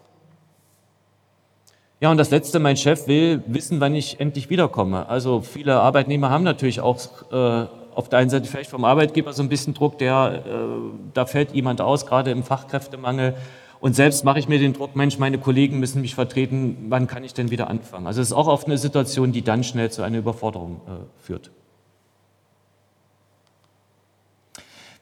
Ja, 2.01 2.11
und 2.11 2.17
das 2.17 2.29
Letzte, 2.29 2.59
mein 2.59 2.77
Chef 2.77 3.07
will 3.07 3.41
wissen, 3.47 3.79
wann 3.79 3.95
ich 3.95 4.19
endlich 4.19 4.49
wiederkomme. 4.49 5.07
Also 5.07 5.41
viele 5.41 5.79
Arbeitnehmer 5.79 6.29
haben 6.29 6.43
natürlich 6.43 6.81
auch 6.81 6.99
äh, 7.31 7.67
auf 7.95 8.09
der 8.09 8.19
einen 8.19 8.29
Seite 8.29 8.47
vielleicht 8.47 8.69
vom 8.69 8.83
Arbeitgeber 8.83 9.33
so 9.33 9.41
ein 9.41 9.49
bisschen 9.49 9.73
Druck, 9.73 9.97
der, 9.97 10.43
äh, 10.45 10.51
da 11.13 11.25
fällt 11.25 11.53
jemand 11.53 11.81
aus, 11.81 12.05
gerade 12.05 12.31
im 12.31 12.43
Fachkräftemangel. 12.43 13.35
Und 13.79 13.95
selbst 13.95 14.23
mache 14.25 14.39
ich 14.39 14.47
mir 14.47 14.59
den 14.59 14.73
Druck, 14.73 14.95
Mensch, 14.95 15.17
meine 15.19 15.38
Kollegen 15.38 15.79
müssen 15.79 16.01
mich 16.01 16.15
vertreten, 16.15 16.88
wann 16.89 17.07
kann 17.07 17.23
ich 17.23 17.33
denn 17.33 17.49
wieder 17.49 17.69
anfangen? 17.69 18.07
Also 18.07 18.21
es 18.21 18.27
ist 18.27 18.33
auch 18.33 18.47
oft 18.47 18.67
eine 18.67 18.77
Situation, 18.77 19.31
die 19.31 19.41
dann 19.41 19.63
schnell 19.63 19.89
zu 19.89 20.01
einer 20.01 20.17
Überforderung 20.17 20.81
äh, 20.88 21.23
führt. 21.23 21.51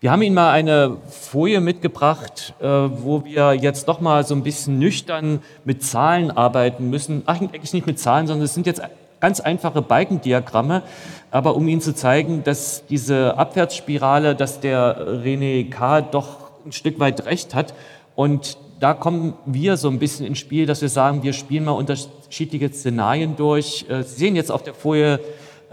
Wir 0.04 0.12
haben 0.12 0.22
Ihnen 0.22 0.36
mal 0.36 0.52
eine 0.52 0.98
Folie 1.08 1.62
mitgebracht, 1.62 2.56
äh, 2.60 2.66
wo 2.66 3.24
wir 3.24 3.54
jetzt 3.54 3.88
noch 3.88 4.02
mal 4.02 4.26
so 4.26 4.36
ein 4.36 4.44
bisschen 4.44 4.78
nüchtern 4.78 5.40
mit 5.64 5.82
Zahlen 5.82 6.30
arbeiten 6.30 6.90
müssen. 6.90 7.24
Ach, 7.26 7.40
eigentlich 7.40 7.72
nicht 7.72 7.88
mit 7.88 7.98
Zahlen, 8.00 8.28
sondern 8.28 8.44
es 8.44 8.54
sind 8.54 8.68
jetzt 8.68 8.82
ganz 9.22 9.40
einfache 9.40 9.82
Balkendiagramme, 9.82 10.84
aber 11.32 11.56
um 11.56 11.66
Ihnen 11.70 11.80
zu 11.80 11.96
zeigen, 11.96 12.44
dass 12.44 12.86
diese 12.88 13.38
Abwärtsspirale, 13.38 14.36
dass 14.36 14.60
der 14.60 15.24
René 15.24 15.70
K. 15.70 16.02
doch 16.02 16.50
ein 16.66 16.74
Stück 16.74 17.00
weit 17.00 17.26
recht 17.26 17.56
hat. 17.56 17.74
Und 18.18 18.58
da 18.82 18.94
kommen 18.94 19.36
wir 19.46 19.78
so 19.78 19.88
ein 19.88 20.00
bisschen 20.00 20.26
ins 20.26 20.40
Spiel, 20.40 20.66
dass 20.66 20.82
wir 20.82 20.90
sagen, 20.90 21.24
wir 21.24 21.32
spielen 21.32 21.64
mal 21.64 21.72
unterschiedliche 21.72 22.74
Szenarien 22.74 23.38
durch. 23.38 23.86
Äh, 23.88 24.04
Sie 24.04 24.16
sehen 24.16 24.36
jetzt 24.36 24.52
auf 24.52 24.64
der 24.64 24.74
Folie 24.74 25.22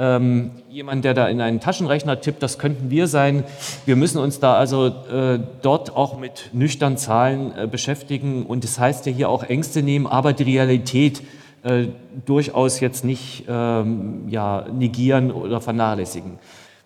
ähm, 0.01 0.53
jemand, 0.71 1.05
der 1.05 1.13
da 1.13 1.29
in 1.29 1.43
einen 1.43 1.61
Taschenrechner 1.61 2.23
tippt, 2.23 2.43
das 2.43 2.59
könnten 2.59 2.91
wir 2.91 3.07
sein. 3.07 3.45
Wir 3.85 3.97
müssen 3.97 4.19
uns 4.19 4.41
da 4.41 4.55
also 4.55 4.87
äh, 4.87 5.39
dort 5.61 5.95
auch 5.95 6.19
mit 6.19 6.49
nüchternen 6.55 6.97
Zahlen 6.97 7.53
äh, 7.55 7.67
beschäftigen 7.67 8.47
und 8.47 8.65
das 8.65 8.79
heißt 8.79 9.05
ja 9.05 9.13
hier 9.13 9.29
auch 9.29 9.43
Ängste 9.43 9.83
nehmen, 9.83 10.07
aber 10.07 10.33
die 10.33 10.45
Realität 10.45 11.23
äh, 11.63 11.89
durchaus 12.25 12.81
jetzt 12.81 13.05
nicht 13.05 13.45
ähm, 13.47 14.25
ja, 14.29 14.65
negieren 14.73 15.31
oder 15.31 15.61
vernachlässigen. 15.61 16.39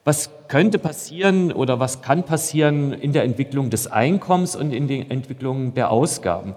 Was 0.03 0.31
könnte 0.49 0.81
passieren 0.81 1.53
oder 1.53 1.79
was 1.79 2.03
kann 2.03 2.25
passieren 2.25 2.93
in 2.93 3.13
der 3.13 3.23
Entwicklung 3.23 3.71
des 3.71 3.87
Einkommens 3.87 4.57
und 4.57 4.73
in 4.73 4.89
der 4.89 5.11
Entwicklung 5.13 5.73
der 5.75 5.93
Ausgaben? 5.93 6.57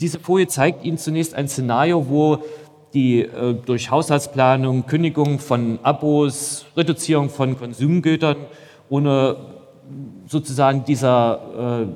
Diese 0.00 0.18
Folie 0.18 0.48
zeigt 0.48 0.84
Ihnen 0.84 0.98
zunächst 0.98 1.34
ein 1.34 1.48
Szenario, 1.48 2.10
wo 2.10 2.42
die 2.94 3.22
äh, 3.22 3.54
durch 3.54 3.90
Haushaltsplanung, 3.90 4.86
Kündigung 4.86 5.38
von 5.38 5.78
Abos, 5.82 6.66
Reduzierung 6.76 7.30
von 7.30 7.58
Konsumgütern 7.58 8.36
ohne 8.88 9.36
sozusagen 10.26 10.84
dieser, 10.84 11.82
äh, 11.82 11.86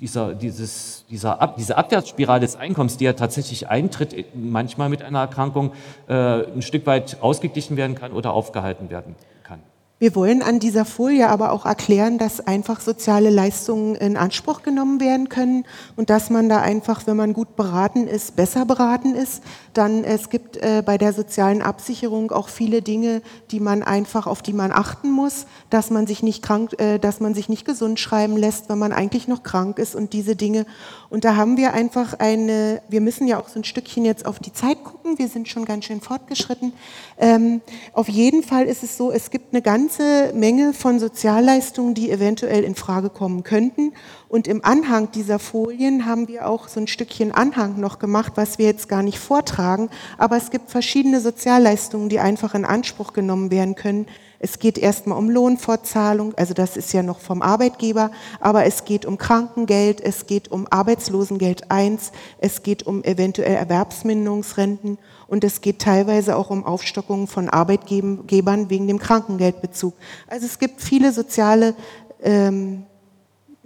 dieser, 0.00 0.34
dieses, 0.34 1.04
dieser 1.10 1.40
Ab, 1.40 1.56
diese 1.56 1.76
Abwärtsspirale 1.76 2.40
des 2.40 2.56
Einkommens, 2.56 2.96
die 2.96 3.04
ja 3.04 3.14
tatsächlich 3.14 3.68
eintritt, 3.68 4.12
äh, 4.12 4.24
manchmal 4.34 4.88
mit 4.88 5.02
einer 5.02 5.20
Erkrankung, 5.20 5.72
äh, 6.08 6.12
ein 6.12 6.62
Stück 6.62 6.86
weit 6.86 7.18
ausgeglichen 7.20 7.76
werden 7.76 7.96
kann 7.96 8.12
oder 8.12 8.32
aufgehalten 8.32 8.90
werden 8.90 9.14
kann. 9.44 9.60
Wir 10.00 10.14
wollen 10.14 10.42
an 10.42 10.60
dieser 10.60 10.84
Folie 10.84 11.28
aber 11.28 11.50
auch 11.50 11.66
erklären, 11.66 12.18
dass 12.18 12.46
einfach 12.46 12.80
soziale 12.80 13.30
Leistungen 13.30 13.96
in 13.96 14.16
Anspruch 14.16 14.62
genommen 14.62 15.00
werden 15.00 15.28
können 15.28 15.64
und 15.96 16.08
dass 16.08 16.30
man 16.30 16.48
da 16.48 16.60
einfach, 16.60 17.08
wenn 17.08 17.16
man 17.16 17.32
gut 17.32 17.56
beraten 17.56 18.06
ist, 18.06 18.36
besser 18.36 18.64
beraten 18.64 19.16
ist. 19.16 19.42
Dann 19.78 20.02
es 20.02 20.28
gibt 20.28 20.56
äh, 20.56 20.82
bei 20.84 20.98
der 20.98 21.12
sozialen 21.12 21.62
Absicherung 21.62 22.32
auch 22.32 22.48
viele 22.48 22.82
Dinge, 22.82 23.22
die 23.52 23.60
man 23.60 23.84
einfach 23.84 24.26
auf 24.26 24.42
die 24.42 24.52
man 24.52 24.72
achten 24.72 25.08
muss, 25.08 25.46
dass 25.70 25.90
man 25.90 26.08
sich 26.08 26.20
nicht 26.24 26.42
krank, 26.42 26.72
äh, 26.80 26.98
dass 26.98 27.20
man 27.20 27.32
sich 27.32 27.48
nicht 27.48 27.64
gesund 27.64 28.00
schreiben 28.00 28.36
lässt, 28.36 28.68
wenn 28.68 28.78
man 28.78 28.90
eigentlich 28.90 29.28
noch 29.28 29.44
krank 29.44 29.78
ist 29.78 29.94
und 29.94 30.12
diese 30.14 30.34
Dinge. 30.34 30.66
Und 31.10 31.24
da 31.24 31.36
haben 31.36 31.56
wir 31.56 31.74
einfach 31.74 32.14
eine. 32.14 32.82
Wir 32.88 33.00
müssen 33.00 33.28
ja 33.28 33.40
auch 33.40 33.46
so 33.46 33.60
ein 33.60 33.64
Stückchen 33.64 34.04
jetzt 34.04 34.26
auf 34.26 34.40
die 34.40 34.52
Zeit 34.52 34.82
gucken. 34.82 35.16
Wir 35.16 35.28
sind 35.28 35.46
schon 35.46 35.64
ganz 35.64 35.84
schön 35.84 36.00
fortgeschritten. 36.00 36.72
Ähm, 37.16 37.60
auf 37.92 38.08
jeden 38.08 38.42
Fall 38.42 38.66
ist 38.66 38.82
es 38.82 38.96
so, 38.96 39.12
es 39.12 39.30
gibt 39.30 39.54
eine 39.54 39.62
ganze 39.62 40.32
Menge 40.34 40.72
von 40.72 40.98
Sozialleistungen, 40.98 41.94
die 41.94 42.10
eventuell 42.10 42.64
in 42.64 42.74
Frage 42.74 43.10
kommen 43.10 43.44
könnten. 43.44 43.92
Und 44.28 44.48
im 44.48 44.64
Anhang 44.64 45.12
dieser 45.12 45.38
Folien 45.38 46.04
haben 46.04 46.26
wir 46.26 46.48
auch 46.48 46.66
so 46.66 46.80
ein 46.80 46.88
Stückchen 46.88 47.30
Anhang 47.30 47.78
noch 47.78 48.00
gemacht, 48.00 48.32
was 48.34 48.58
wir 48.58 48.66
jetzt 48.66 48.88
gar 48.88 49.04
nicht 49.04 49.20
vortragen. 49.20 49.67
Aber 50.16 50.36
es 50.36 50.50
gibt 50.50 50.70
verschiedene 50.70 51.20
Sozialleistungen, 51.20 52.08
die 52.08 52.20
einfach 52.20 52.54
in 52.54 52.64
Anspruch 52.64 53.12
genommen 53.12 53.50
werden 53.50 53.74
können. 53.74 54.06
Es 54.40 54.60
geht 54.60 54.78
erstmal 54.78 55.18
um 55.18 55.30
Lohnfortzahlung, 55.30 56.32
also 56.36 56.54
das 56.54 56.76
ist 56.76 56.92
ja 56.92 57.02
noch 57.02 57.18
vom 57.18 57.42
Arbeitgeber, 57.42 58.12
aber 58.38 58.66
es 58.66 58.84
geht 58.84 59.04
um 59.04 59.18
Krankengeld, 59.18 60.00
es 60.00 60.26
geht 60.26 60.52
um 60.52 60.68
Arbeitslosengeld 60.70 61.72
1, 61.72 62.12
es 62.38 62.62
geht 62.62 62.86
um 62.86 63.02
eventuell 63.02 63.56
Erwerbsminderungsrenten 63.56 64.98
und 65.26 65.42
es 65.42 65.60
geht 65.60 65.80
teilweise 65.80 66.36
auch 66.36 66.50
um 66.50 66.64
Aufstockungen 66.64 67.26
von 67.26 67.48
Arbeitgebern 67.48 68.70
wegen 68.70 68.86
dem 68.86 69.00
Krankengeldbezug. 69.00 69.94
Also 70.28 70.46
es 70.46 70.60
gibt 70.60 70.80
viele 70.80 71.12
soziale 71.12 71.74
ähm, 72.22 72.84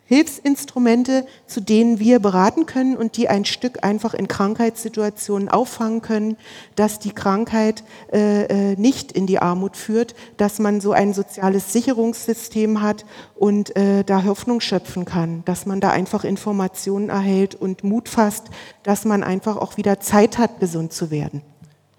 Hilfsinstrumente, 0.07 1.27
zu 1.47 1.61
denen 1.61 1.99
wir 1.99 2.19
beraten 2.19 2.67
können 2.67 2.97
und 2.97 3.17
die 3.17 3.29
ein 3.29 3.45
Stück 3.45 3.83
einfach 3.85 4.15
in 4.15 4.29
Krankheitssituationen 4.29 5.49
auffangen 5.49 6.03
können, 6.03 6.37
dass 6.75 6.99
die 6.99 7.13
Krankheit 7.13 7.85
äh, 8.13 8.73
äh, 8.73 8.77
nicht 8.77 9.13
in 9.13 9.27
die 9.27 9.39
Armut 9.39 9.77
führt, 9.77 10.15
dass 10.37 10.59
man 10.59 10.81
so 10.81 10.93
ein 10.93 11.15
soziales 11.15 11.73
Sicherungssystem 11.73 12.83
hat 12.83 13.05
und 13.35 13.75
äh, 13.77 14.05
da 14.05 14.25
Hoffnung 14.25 14.61
schöpfen 14.61 15.05
kann, 15.05 15.45
dass 15.45 15.67
man 15.67 15.81
da 15.81 15.91
einfach 15.91 16.25
Informationen 16.25 17.09
erhält 17.09 17.55
und 17.55 17.85
Mut 17.85 18.09
fasst, 18.09 18.51
dass 18.83 19.05
man 19.05 19.23
einfach 19.23 19.57
auch 19.57 19.77
wieder 19.77 20.01
Zeit 20.01 20.37
hat, 20.39 20.61
gesund 20.61 20.93
zu 20.93 21.11
werden. 21.11 21.43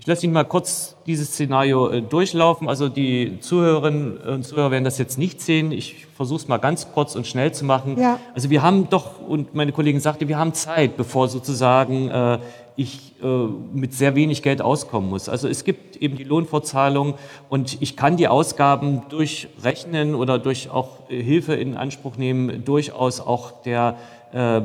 Ich 0.04 0.08
lasse 0.08 0.26
Ihnen 0.26 0.34
mal 0.34 0.44
kurz 0.44 0.98
dieses 1.06 1.30
Szenario 1.30 1.88
äh, 1.88 2.02
durchlaufen. 2.02 2.68
Also 2.68 2.90
die 2.90 3.40
Zuhörerinnen 3.40 4.18
und 4.18 4.44
Zuhörer 4.44 4.70
werden 4.70 4.84
das 4.84 4.98
jetzt 4.98 5.18
nicht 5.18 5.40
sehen. 5.40 5.72
Ich 5.72 6.08
versuche 6.14 6.42
es 6.42 6.48
mal 6.50 6.58
ganz 6.58 6.92
kurz 6.92 7.16
und 7.16 7.26
schnell 7.26 7.54
zu 7.54 7.64
machen. 7.64 7.98
Ja. 7.98 8.20
Also 8.36 8.50
wir 8.50 8.62
haben 8.62 8.90
doch, 8.90 9.26
und 9.26 9.56
meine 9.56 9.72
Kollegin 9.72 10.02
sagte, 10.02 10.28
wir 10.28 10.38
haben 10.38 10.54
Zeit, 10.54 10.98
bevor 10.98 11.30
sozusagen 11.30 12.10
äh, 12.10 12.40
ich 12.76 13.14
äh, 13.24 13.48
mit 13.74 13.94
sehr 13.94 14.14
wenig 14.14 14.44
Geld 14.44 14.62
auskommen 14.62 15.10
muss. 15.10 15.30
Also 15.30 15.48
es 15.48 15.64
gibt 15.64 15.96
eben 15.96 16.18
die 16.18 16.26
Lohnfortzahlung 16.26 17.14
und 17.48 17.82
ich 17.82 17.96
kann 17.96 18.18
die 18.18 18.28
Ausgaben 18.28 19.04
durch 19.08 19.48
Rechnen 19.64 20.16
oder 20.16 20.38
durch 20.38 20.70
auch 20.70 21.10
äh, 21.10 21.24
Hilfe 21.24 21.54
in 21.54 21.78
Anspruch 21.78 22.18
nehmen, 22.18 22.66
durchaus 22.66 23.22
auch 23.22 23.62
der 23.62 23.96
äh, 24.34 24.64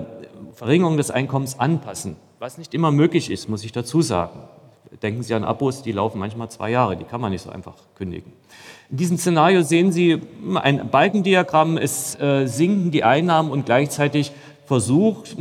Verringerung 0.55 0.97
des 0.97 1.13
Einkommens 1.13 1.61
anpassen. 1.61 2.17
Was 2.41 2.59
nicht 2.59 2.75
immer 2.75 2.91
möglich 2.91 3.31
ist, 3.31 3.49
muss 3.49 3.63
ich 3.63 3.71
dazu 3.71 4.03
sagen. 4.03 4.41
Denken 5.03 5.23
Sie 5.23 5.35
an 5.35 5.45
Abos, 5.45 5.83
die 5.83 5.93
laufen 5.93 6.19
manchmal 6.19 6.51
zwei 6.51 6.71
Jahre, 6.71 6.97
die 6.97 7.05
kann 7.05 7.21
man 7.21 7.31
nicht 7.31 7.43
so 7.43 7.51
einfach 7.51 7.75
kündigen. 7.95 8.33
In 8.91 8.97
diesem 8.97 9.19
Szenario 9.19 9.63
sehen 9.63 9.93
Sie 9.93 10.21
ein 10.55 10.89
Balkendiagramm, 10.91 11.77
es 11.77 12.19
äh, 12.19 12.47
sinken 12.47 12.91
die 12.91 13.05
Einnahmen 13.05 13.51
und 13.51 13.67
gleichzeitig 13.67 14.33
versucht 14.65 15.37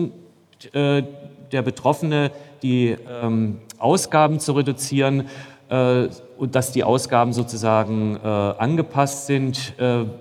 äh, 0.73 1.03
der 1.51 1.61
Betroffene 1.61 2.31
die 2.61 2.95
ähm, 3.21 3.59
Ausgaben 3.77 4.39
zu 4.39 4.53
reduzieren 4.53 5.27
äh, 5.69 6.07
und 6.37 6.55
dass 6.55 6.71
die 6.71 6.83
Ausgaben 6.83 7.33
sozusagen 7.33 8.17
angepasst 8.17 9.25
sind, 9.25 9.73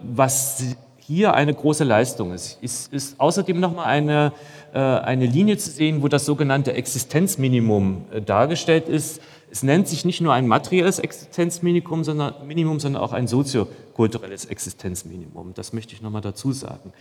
was 0.03 0.77
hier 1.07 1.35
eine 1.35 1.55
große 1.55 1.85
Leistung 1.85 2.33
ist. 2.33 2.59
Ist, 2.63 2.93
ist 2.93 3.21
außerdem 3.21 3.61
nochmal 3.61 3.87
eine 3.87 4.33
äh, 4.77 4.79
eine 4.79 5.25
Linie 5.25 5.57
zu 5.57 5.71
sehen, 5.71 6.03
wo 6.03 6.09
das 6.09 6.27
sogenannte 6.27 6.75
Existenzminimum 6.75 8.05
äh, 8.13 8.21
dargestellt 8.21 8.91
ist. 8.91 9.23
Es 9.51 9.63
nennt 9.63 9.89
sich 9.89 10.05
nicht 10.05 10.21
nur 10.21 10.35
ein 10.35 10.47
materielles 10.47 10.99
Existenzminimum, 10.99 12.05
sondern, 12.05 12.47
Minimum, 12.47 12.79
sondern 12.79 13.03
auch 13.03 13.15
ein 13.15 13.27
soziokulturelles 13.27 14.45
Existenzminimum. 14.45 15.55
Das 15.55 15.73
möchte 15.73 15.95
ich 15.95 16.03
nochmal 16.03 16.21
dazu 16.21 16.53
sagen. 16.53 16.93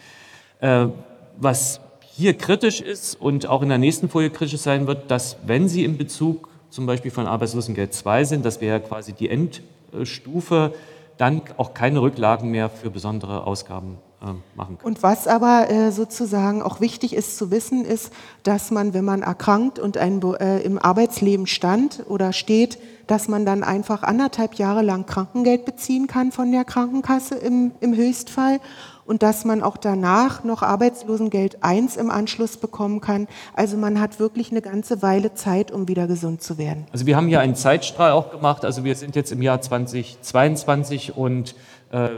Äh, 0.61 0.87
was 1.35 1.81
hier 2.13 2.37
kritisch 2.37 2.79
ist 2.79 3.19
und 3.19 3.47
auch 3.47 3.61
in 3.61 3.67
der 3.67 3.77
nächsten 3.77 4.07
Folie 4.07 4.29
kritisch 4.29 4.61
sein 4.61 4.87
wird, 4.87 5.11
dass 5.11 5.35
wenn 5.45 5.67
Sie 5.67 5.83
in 5.83 5.97
Bezug 5.97 6.47
zum 6.69 6.85
Beispiel 6.85 7.11
von 7.11 7.27
Arbeitslosengeld 7.27 7.93
2 7.93 8.23
sind, 8.23 8.45
das 8.45 8.61
wäre 8.61 8.79
quasi 8.79 9.11
die 9.11 9.29
Endstufe, 9.29 10.73
dann 11.17 11.41
auch 11.57 11.73
keine 11.73 12.01
Rücklagen 12.01 12.51
mehr 12.51 12.69
für 12.69 12.89
besondere 12.89 13.45
Ausgaben 13.45 13.97
ähm, 14.21 14.43
machen 14.55 14.77
kann. 14.77 14.85
Und 14.85 15.03
was 15.03 15.27
aber 15.27 15.69
äh, 15.69 15.91
sozusagen 15.91 16.61
auch 16.61 16.79
wichtig 16.81 17.15
ist 17.15 17.37
zu 17.37 17.51
wissen, 17.51 17.85
ist, 17.85 18.11
dass 18.43 18.71
man, 18.71 18.93
wenn 18.93 19.05
man 19.05 19.21
erkrankt 19.21 19.79
und 19.79 19.97
ein, 19.97 20.21
äh, 20.39 20.59
im 20.61 20.77
Arbeitsleben 20.77 21.47
stand 21.47 22.03
oder 22.07 22.33
steht, 22.33 22.79
dass 23.07 23.27
man 23.27 23.45
dann 23.45 23.63
einfach 23.63 24.03
anderthalb 24.03 24.55
Jahre 24.55 24.81
lang 24.81 25.05
Krankengeld 25.05 25.65
beziehen 25.65 26.07
kann 26.07 26.31
von 26.31 26.51
der 26.51 26.65
Krankenkasse 26.65 27.35
im, 27.35 27.71
im 27.79 27.95
Höchstfall 27.95 28.59
und 29.05 29.23
dass 29.23 29.45
man 29.45 29.61
auch 29.61 29.77
danach 29.77 30.43
noch 30.43 30.63
Arbeitslosengeld 30.63 31.63
1 31.63 31.95
im 31.97 32.09
Anschluss 32.09 32.57
bekommen 32.57 32.99
kann. 33.01 33.27
Also 33.53 33.77
man 33.77 34.01
hat 34.01 34.19
wirklich 34.19 34.49
eine 34.51 34.61
ganze 34.61 35.01
Weile 35.01 35.33
Zeit, 35.33 35.71
um 35.71 35.87
wieder 35.87 36.05
gesund 36.07 36.41
zu 36.41 36.57
werden. 36.57 36.85
Also 36.91 37.05
wir 37.05 37.15
haben 37.15 37.27
hier 37.27 37.39
einen 37.39 37.55
Zeitstrahl 37.55 38.11
auch 38.11 38.31
gemacht. 38.31 38.65
Also 38.65 38.83
wir 38.83 38.95
sind 38.95 39.15
jetzt 39.15 39.31
im 39.31 39.41
Jahr 39.41 39.61
2022 39.61 41.15
und 41.15 41.55
äh, 41.91 42.09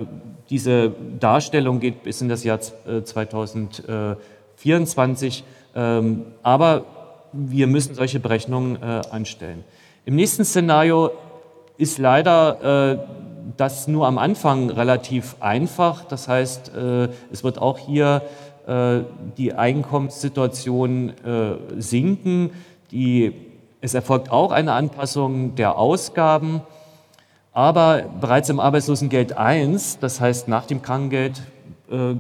diese 0.50 0.96
Darstellung 1.20 1.80
geht 1.80 2.02
bis 2.04 2.22
in 2.22 2.30
das 2.30 2.44
Jahr 2.44 2.60
2024, 2.62 5.44
äh, 5.76 5.80
ähm, 5.80 6.26
aber 6.42 6.86
wir 7.34 7.68
müssen 7.68 7.94
solche 7.94 8.22
Berechnungen 8.22 8.82
äh, 8.82 9.02
anstellen. 9.12 9.66
Im 10.06 10.16
nächsten 10.16 10.46
Szenario 10.46 11.12
ist 11.78 11.98
leider 11.98 12.98
das 13.58 13.88
nur 13.88 14.08
am 14.08 14.18
Anfang 14.18 14.70
relativ 14.70 15.36
einfach. 15.40 16.06
Das 16.06 16.28
heißt, 16.28 16.72
es 17.32 17.44
wird 17.44 17.60
auch 17.60 17.78
hier 17.78 18.22
die 19.38 19.54
Einkommenssituation 19.54 21.14
sinken. 21.78 22.52
Die, 22.92 23.34
es 23.82 23.94
erfolgt 23.94 24.32
auch 24.32 24.52
eine 24.52 24.74
Anpassung 24.74 25.56
der 25.56 25.78
Ausgaben. 25.78 26.62
Aber 27.58 28.04
bereits 28.22 28.50
im 28.50 28.60
Arbeitslosengeld 28.60 29.36
1, 29.36 29.98
das 29.98 30.22
heißt 30.22 30.48
nach 30.48 30.68
dem 30.68 30.84
Krankengeld, 30.84 31.42
äh, 31.90 32.14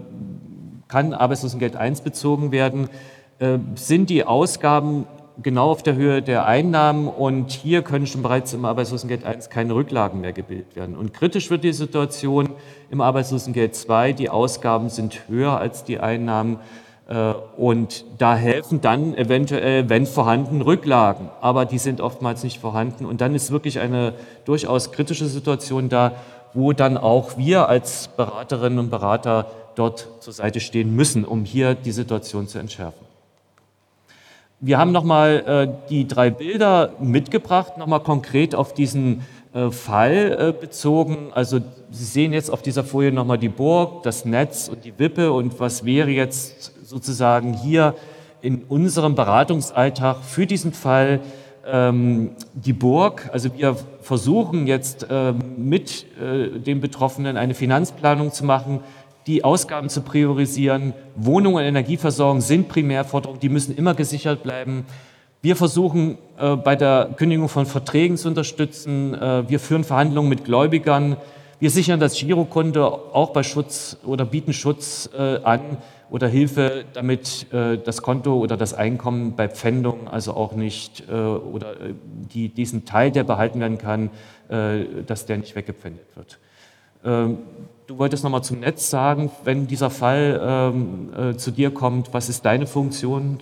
kann 0.88 1.14
Arbeitslosengeld 1.14 1.76
1 1.76 2.02
bezogen 2.02 2.52
werden, 2.52 2.90
äh, 3.38 3.60
sind 3.76 4.10
die 4.10 4.24
Ausgaben 4.24 5.06
genau 5.42 5.70
auf 5.70 5.84
der 5.84 5.96
Höhe 5.96 6.22
der 6.22 6.46
Einnahmen 6.46 7.08
und 7.08 7.52
hier 7.52 7.82
können 7.82 8.08
schon 8.08 8.24
bereits 8.24 8.54
im 8.54 8.66
Arbeitslosengeld 8.66 9.24
1 9.24 9.50
keine 9.50 9.76
Rücklagen 9.76 10.22
mehr 10.22 10.34
gebildet 10.34 10.76
werden. 10.76 10.96
Und 10.96 11.14
kritisch 11.14 11.50
wird 11.50 11.64
die 11.64 11.74
Situation 11.74 12.50
im 12.90 13.02
Arbeitslosengeld 13.02 13.76
2, 13.76 14.14
die 14.14 14.30
Ausgaben 14.30 14.90
sind 14.90 15.28
höher 15.28 15.58
als 15.58 15.84
die 15.84 16.00
Einnahmen 16.00 16.60
äh, 17.08 17.34
und 17.56 18.06
da 18.18 18.36
helfen 18.36 18.82
dann 18.82 19.16
eventuell, 19.16 19.90
wenn 19.90 20.06
vorhanden, 20.06 20.62
Rücklagen. 20.62 21.30
Aber 21.42 21.66
die 21.66 21.78
sind 21.78 22.02
oftmals 22.02 22.44
nicht 22.44 22.60
vorhanden. 22.60 23.06
Und 23.06 23.22
dann 23.22 23.34
ist 23.36 23.52
wirklich 23.52 23.80
eine 23.80 24.14
durchaus 24.46 24.92
kritische 24.92 25.26
Situation 25.26 25.90
da, 25.90 26.14
wo 26.54 26.74
dann 26.74 26.98
auch 26.98 27.38
wir 27.38 27.70
als 27.70 28.10
Beraterinnen 28.10 28.80
und 28.80 28.90
Berater 28.90 29.48
dort 29.76 30.08
zur 30.20 30.34
Seite 30.34 30.60
stehen 30.60 30.96
müssen, 30.96 31.24
um 31.24 31.46
hier 31.46 31.76
die 31.76 31.92
Situation 31.92 32.48
zu 32.48 32.58
entschärfen. 32.58 33.07
Wir 34.60 34.80
haben 34.80 34.92
nochmal 34.92 35.44
äh, 35.46 35.88
die 35.90 36.08
drei 36.08 36.32
Bilder 36.32 36.94
mitgebracht, 37.00 37.78
nochmal 37.78 38.00
konkret 38.00 38.56
auf 38.56 38.74
diesen 38.74 39.22
äh, 39.54 39.70
Fall 39.70 40.56
äh, 40.58 40.60
bezogen. 40.60 41.30
Also 41.32 41.60
Sie 41.92 42.04
sehen 42.04 42.34
jetzt 42.34 42.50
auf 42.50 42.64
dieser 42.64 42.84
Folie 42.84 43.12
nochmal 43.12 43.38
die 43.38 43.50
Burg, 43.50 44.02
das 44.02 44.26
Netz 44.26 44.68
und 44.68 44.84
die 44.84 44.98
Wippe 44.98 45.32
und 45.32 45.60
was 45.60 45.86
wäre 45.86 46.10
jetzt 46.10 46.72
sozusagen 46.84 47.54
hier 47.54 47.94
in 48.42 48.64
unserem 48.64 49.14
Beratungsalltag 49.14 50.24
für 50.24 50.48
diesen 50.48 50.74
Fall 50.74 51.20
ähm, 51.64 52.32
die 52.56 52.74
Burg. 52.74 53.30
Also 53.32 53.56
wir 53.56 53.76
versuchen 54.02 54.66
jetzt 54.66 55.06
äh, 55.08 55.34
mit 55.56 56.08
äh, 56.20 56.60
den 56.60 56.82
Betroffenen 56.82 57.38
eine 57.38 57.54
Finanzplanung 57.54 58.32
zu 58.32 58.44
machen, 58.44 58.80
die 59.28 59.44
Ausgaben 59.44 59.90
zu 59.90 60.02
priorisieren. 60.02 60.94
Wohnung 61.16 61.56
und 61.56 61.62
Energieversorgung 61.62 62.42
sind 62.42 62.70
Primärforderungen, 62.70 63.42
die 63.42 63.50
müssen 63.50 63.76
immer 63.76 63.94
gesichert 63.94 64.42
bleiben. 64.42 64.86
Wir 65.42 65.56
versuchen 65.56 66.18
äh, 66.40 66.56
bei 66.56 66.76
der 66.76 67.12
Kündigung 67.16 67.50
von 67.50 67.66
Verträgen 67.66 68.18
zu 68.18 68.30
unterstützen. 68.30 69.14
Äh, 69.14 69.48
wir 69.50 69.60
führen 69.60 69.84
Verhandlungen 69.84 70.30
mit 70.30 70.46
Gläubigern. 70.46 71.18
Wir 71.60 71.70
sichern 71.70 72.00
das 72.00 72.18
Girokonto 72.18 72.84
auch 72.86 73.32
bei 73.32 73.44
Schutz 73.44 73.98
oder 74.06 74.26
bieten 74.26 74.54
Schutz 74.54 75.10
äh, 75.18 75.40
an 75.44 75.78
oder 76.10 76.30
Hilfe, 76.30 76.86
damit 76.94 77.48
das 77.52 78.02
Konto 78.02 78.38
oder 78.38 78.56
das 78.56 78.74
Einkommen 78.74 79.36
bei 79.36 79.50
Pfändung 79.50 80.08
also 80.08 80.36
auch 80.36 80.54
nicht 80.54 81.04
oder 81.10 81.76
die, 82.34 82.48
diesen 82.48 82.86
Teil, 82.86 83.12
der 83.12 83.26
behalten 83.26 83.60
werden 83.60 83.78
kann, 83.78 84.12
dass 85.06 85.26
der 85.26 85.36
nicht 85.36 85.54
weggepfändet 85.54 86.06
wird. 86.16 86.40
Du 87.88 87.98
wolltest 87.98 88.26
nochmal 88.26 88.44
zum 88.44 88.60
Netz 88.60 88.90
sagen, 88.90 89.32
wenn 89.46 89.66
dieser 89.66 89.90
Fall 89.90 90.42
ähm, 90.44 91.10
äh, 91.18 91.38
zu 91.38 91.52
dir 91.52 91.74
kommt, 91.74 92.14
was 92.14 92.28
ist 92.28 92.44
deine 92.44 92.68
Funktion? 92.68 93.40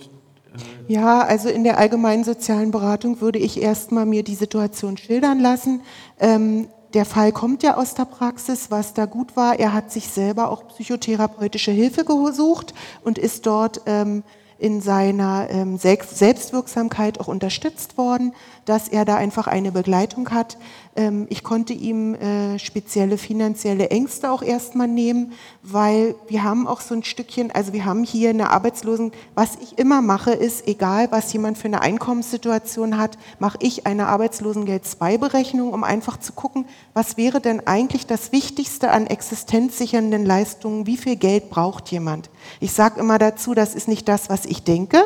Ja, 0.86 1.22
also 1.22 1.48
in 1.48 1.64
der 1.64 1.78
allgemeinen 1.78 2.22
sozialen 2.22 2.70
Beratung 2.70 3.20
würde 3.20 3.40
ich 3.40 3.60
erstmal 3.60 4.06
mir 4.06 4.22
die 4.22 4.36
Situation 4.36 4.96
schildern 4.96 5.40
lassen. 5.40 5.82
Ähm, 6.20 6.68
der 6.94 7.04
Fall 7.04 7.32
kommt 7.32 7.64
ja 7.64 7.76
aus 7.76 7.94
der 7.94 8.04
Praxis, 8.04 8.70
was 8.70 8.94
da 8.94 9.06
gut 9.06 9.36
war. 9.36 9.58
Er 9.58 9.72
hat 9.72 9.90
sich 9.90 10.06
selber 10.06 10.52
auch 10.52 10.68
psychotherapeutische 10.68 11.72
Hilfe 11.72 12.04
gesucht 12.04 12.72
und 13.02 13.18
ist 13.18 13.46
dort 13.46 13.80
ähm, 13.86 14.22
in 14.58 14.80
seiner 14.80 15.48
ähm, 15.50 15.76
Selbstwirksamkeit 15.76 17.20
auch 17.20 17.28
unterstützt 17.28 17.98
worden, 17.98 18.32
dass 18.66 18.88
er 18.88 19.04
da 19.04 19.16
einfach 19.16 19.46
eine 19.46 19.72
Begleitung 19.72 20.30
hat. 20.30 20.58
Ähm, 20.96 21.26
ich 21.30 21.42
konnte 21.42 21.72
ihm 21.72 22.14
äh, 22.14 22.58
spezielle 22.58 23.16
finanzielle 23.16 23.90
Ängste 23.90 24.30
auch 24.30 24.42
erstmal 24.42 24.88
nehmen, 24.88 25.32
weil 25.62 26.14
wir 26.28 26.42
haben 26.42 26.66
auch 26.66 26.80
so 26.80 26.94
ein 26.94 27.04
Stückchen, 27.04 27.50
also 27.52 27.72
wir 27.72 27.84
haben 27.84 28.04
hier 28.04 28.30
eine 28.30 28.50
Arbeitslosen, 28.50 29.12
was 29.34 29.56
ich 29.62 29.78
immer 29.78 30.02
mache, 30.02 30.32
ist, 30.32 30.66
egal 30.66 31.08
was 31.10 31.32
jemand 31.32 31.56
für 31.58 31.68
eine 31.68 31.80
Einkommenssituation 31.80 32.98
hat, 32.98 33.16
mache 33.38 33.58
ich 33.60 33.86
eine 33.86 34.08
Arbeitslosengeld-2-Berechnung, 34.08 35.72
um 35.72 35.84
einfach 35.84 36.18
zu 36.18 36.32
gucken, 36.32 36.66
was 36.92 37.16
wäre 37.16 37.40
denn 37.40 37.66
eigentlich 37.66 38.06
das 38.06 38.32
Wichtigste 38.32 38.90
an 38.90 39.06
existenzsichernden 39.06 40.26
Leistungen, 40.26 40.86
wie 40.86 40.96
viel 40.96 41.16
Geld 41.16 41.50
braucht 41.50 41.88
jemand. 41.92 42.30
Ich 42.58 42.72
sage 42.72 42.98
immer 42.98 43.18
dazu, 43.18 43.54
das 43.54 43.76
ist 43.76 43.86
nicht 43.86 44.08
das, 44.08 44.28
was 44.28 44.44
ich 44.44 44.64
denke, 44.64 45.04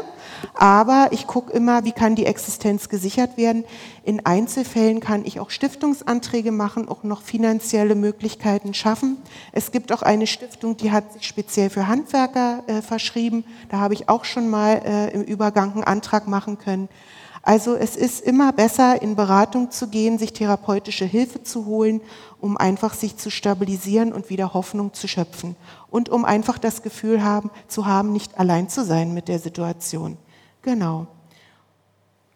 aber 0.55 1.09
ich 1.11 1.26
gucke 1.26 1.53
immer, 1.53 1.84
wie 1.84 1.93
kann 1.93 2.14
die 2.14 2.26
Existenz 2.26 2.88
gesichert 2.88 3.36
werden. 3.36 3.64
In 4.05 4.24
Einzelfällen 4.24 5.01
kann 5.01 5.24
ich 5.24 5.41
auch 5.41 5.51
Stiftungsanträge 5.51 6.53
machen, 6.53 6.88
auch 6.88 7.03
noch 7.03 7.22
finanzielle 7.22 7.95
Möglichkeiten 7.95 8.74
schaffen. 8.74 9.18
Es 9.53 9.72
gibt 9.72 9.93
auch 9.93 10.03
eine 10.03 10.26
Stiftung, 10.26 10.76
die 10.76 10.91
hat 10.91 11.12
sich 11.12 11.26
speziell 11.26 11.70
für 11.70 11.86
Handwerker 11.86 12.64
äh, 12.66 12.82
verschrieben. 12.82 13.45
Da 13.68 13.78
habe 13.78 13.95
ich 13.95 14.09
auch 14.09 14.24
schon 14.24 14.49
mal 14.49 14.82
äh, 14.84 15.11
im 15.14 15.22
Übergang 15.22 15.72
einen 15.72 15.84
Antrag 15.84 16.28
machen 16.28 16.59
können. 16.59 16.88
Also 17.43 17.74
es 17.74 17.97
ist 17.97 18.20
immer 18.20 18.53
besser, 18.53 19.01
in 19.01 19.16
Beratung 19.16 19.70
zu 19.70 19.88
gehen, 19.88 20.18
sich 20.18 20.32
therapeutische 20.34 21.07
Hilfe 21.07 21.43
zu 21.43 21.64
holen, 21.64 22.03
um 22.38 22.59
einfach 22.59 22.93
sich 22.93 23.16
zu 23.16 23.30
stabilisieren 23.30 24.12
und 24.12 24.28
wieder 24.28 24.53
Hoffnung 24.53 24.93
zu 24.93 25.09
schöpfen 25.09 25.57
und 25.88 26.11
um 26.11 26.24
einfach 26.24 26.59
das 26.59 26.82
Gefühl 26.82 27.24
haben, 27.24 27.51
zu 27.66 27.86
haben, 27.86 28.12
nicht 28.12 28.38
allein 28.38 28.68
zu 28.68 28.84
sein 28.84 29.14
mit 29.14 29.28
der 29.28 29.38
Situation. 29.38 30.18
Genau. 30.62 31.06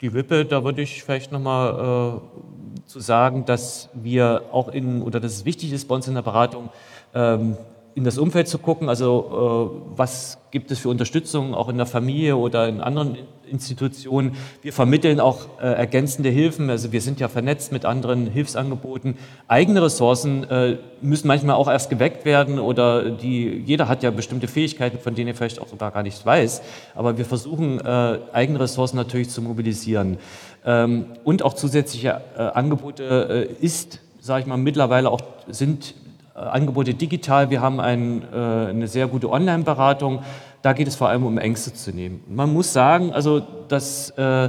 Die 0.00 0.12
Wippe, 0.12 0.44
da 0.44 0.64
würde 0.64 0.82
ich 0.82 1.02
vielleicht 1.02 1.32
nochmal 1.32 2.20
äh, 2.20 2.84
zu 2.86 3.00
sagen, 3.00 3.44
dass 3.44 3.88
wir 3.94 4.42
auch 4.52 4.68
in, 4.68 5.02
oder 5.02 5.20
dass 5.20 5.32
es 5.32 5.44
wichtig 5.44 5.72
ist 5.72 5.88
bei 5.88 5.94
uns 5.94 6.08
in 6.08 6.14
der 6.14 6.22
Beratung, 6.22 6.70
ähm, 7.14 7.56
in 7.94 8.04
das 8.04 8.18
Umfeld 8.18 8.48
zu 8.48 8.58
gucken, 8.58 8.88
also 8.88 9.80
äh, 9.94 9.96
was 9.96 10.38
gibt 10.50 10.70
es 10.70 10.80
für 10.80 10.88
Unterstützung 10.88 11.54
auch 11.54 11.68
in 11.68 11.76
der 11.76 11.86
Familie 11.86 12.36
oder 12.36 12.68
in 12.68 12.80
anderen 12.80 13.18
Institutionen. 13.48 14.32
Wir 14.62 14.72
vermitteln 14.72 15.20
auch 15.20 15.60
äh, 15.60 15.66
ergänzende 15.66 16.30
Hilfen, 16.30 16.70
also 16.70 16.92
wir 16.92 17.00
sind 17.00 17.20
ja 17.20 17.28
vernetzt 17.28 17.72
mit 17.72 17.84
anderen 17.84 18.26
Hilfsangeboten. 18.26 19.16
Eigene 19.48 19.82
Ressourcen 19.82 20.44
äh, 20.44 20.76
müssen 21.00 21.28
manchmal 21.28 21.56
auch 21.56 21.68
erst 21.68 21.90
geweckt 21.90 22.24
werden 22.24 22.58
oder 22.58 23.10
die, 23.10 23.62
jeder 23.64 23.88
hat 23.88 24.02
ja 24.02 24.10
bestimmte 24.10 24.48
Fähigkeiten, 24.48 24.98
von 24.98 25.14
denen 25.14 25.28
er 25.28 25.34
vielleicht 25.34 25.60
auch 25.60 25.68
sogar 25.68 25.90
gar 25.90 26.02
nichts 26.02 26.24
weiß, 26.24 26.62
aber 26.94 27.18
wir 27.18 27.24
versuchen 27.24 27.80
äh, 27.80 28.18
eigene 28.32 28.60
Ressourcen 28.60 28.96
natürlich 28.96 29.30
zu 29.30 29.42
mobilisieren. 29.42 30.18
Ähm, 30.64 31.06
und 31.24 31.42
auch 31.42 31.54
zusätzliche 31.54 32.20
äh, 32.36 32.40
Angebote 32.40 33.48
äh, 33.60 33.64
ist, 33.64 34.00
sage 34.20 34.42
ich 34.42 34.46
mal, 34.46 34.56
mittlerweile 34.56 35.10
auch 35.10 35.20
sind 35.46 35.94
äh, 36.34 36.38
Angebote 36.38 36.94
digital. 36.94 37.50
Wir 37.50 37.60
haben 37.60 37.80
ein, 37.80 38.24
eine 38.32 38.88
sehr 38.88 39.06
gute 39.06 39.30
Online-Beratung. 39.30 40.22
Da 40.64 40.72
geht 40.72 40.88
es 40.88 40.96
vor 40.96 41.10
allem 41.10 41.26
um 41.26 41.36
Ängste 41.36 41.74
zu 41.74 41.90
nehmen. 41.90 42.24
Man 42.26 42.50
muss 42.50 42.72
sagen, 42.72 43.12
also, 43.12 43.42
dass 43.68 44.08
äh, 44.16 44.48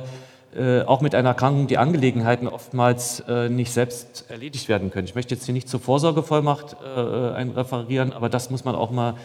äh, 0.56 0.84
auch 0.84 1.02
mit 1.02 1.14
einer 1.14 1.28
Erkrankung 1.28 1.68
die 1.68 1.78
Angelegenheiten 1.78 2.48
oftmals 2.48 3.20
äh, 3.28 3.50
nicht 3.50 3.74
selbst 3.74 4.24
erledigt 4.30 4.70
werden 4.70 4.92
können. 4.92 5.06
Ich 5.06 5.16
möchte 5.16 5.36
jetzt 5.36 5.44
hier 5.44 5.54
nicht 5.54 5.68
zur 5.68 5.82
Vorsorgevollmacht 5.82 6.78
äh, 6.82 7.00
referieren, 7.00 8.14
aber 8.14 8.30
das 8.30 8.50
muss 8.50 8.64
man 8.64 8.76
auch 8.76 8.92
mal 8.92 9.16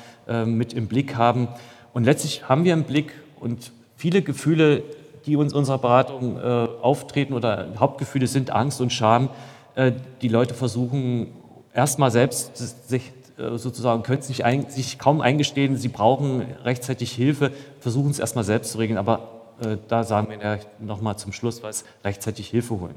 mit 0.45 0.73
im 0.73 0.89
Blick 0.89 1.15
haben. 1.15 1.47
Und 1.93 2.05
letztlich 2.05 2.49
haben 2.49 2.65
wir 2.65 2.73
im 2.73 2.83
Blick 2.83 3.13
und 3.39 3.71
viele 3.95 4.23
Gefühle, 4.23 4.83
die 5.27 5.37
uns 5.37 5.53
unserer 5.53 5.79
Beratung 5.79 6.41
auftreten 6.41 7.35
oder 7.35 7.69
Hauptgefühle 7.79 8.27
sind 8.27 8.51
Angst 8.51 8.81
und 8.81 8.93
Scham. 8.93 9.29
die 10.23 10.29
Leute 10.29 10.55
versuchen 10.55 11.29
erstmal 11.75 12.11
selbst 12.11 12.89
sich 12.89 13.03
äh, 13.09 13.20
sozusagen 13.57 14.03
können 14.03 14.23
sich, 14.23 14.45
ein, 14.45 14.69
sich 14.71 14.99
kaum 14.99 15.21
eingestehen, 15.21 15.77
sie 15.77 15.89
brauchen 15.89 16.43
rechtzeitig 16.65 17.13
Hilfe, 17.13 17.53
versuchen 17.81 18.11
es 18.11 18.19
erstmal 18.19 18.45
selbst 18.45 18.73
zu 18.73 18.79
regeln, 18.79 18.99
aber 18.99 19.41
äh, 19.61 19.77
da 19.89 20.05
sagen 20.05 20.29
wir 20.31 20.39
ja 20.39 20.59
nochmal 20.79 21.17
zum 21.17 21.33
Schluss 21.33 21.63
was, 21.63 21.85
rechtzeitig 22.05 22.49
Hilfe 22.49 22.81
holen. 22.81 22.95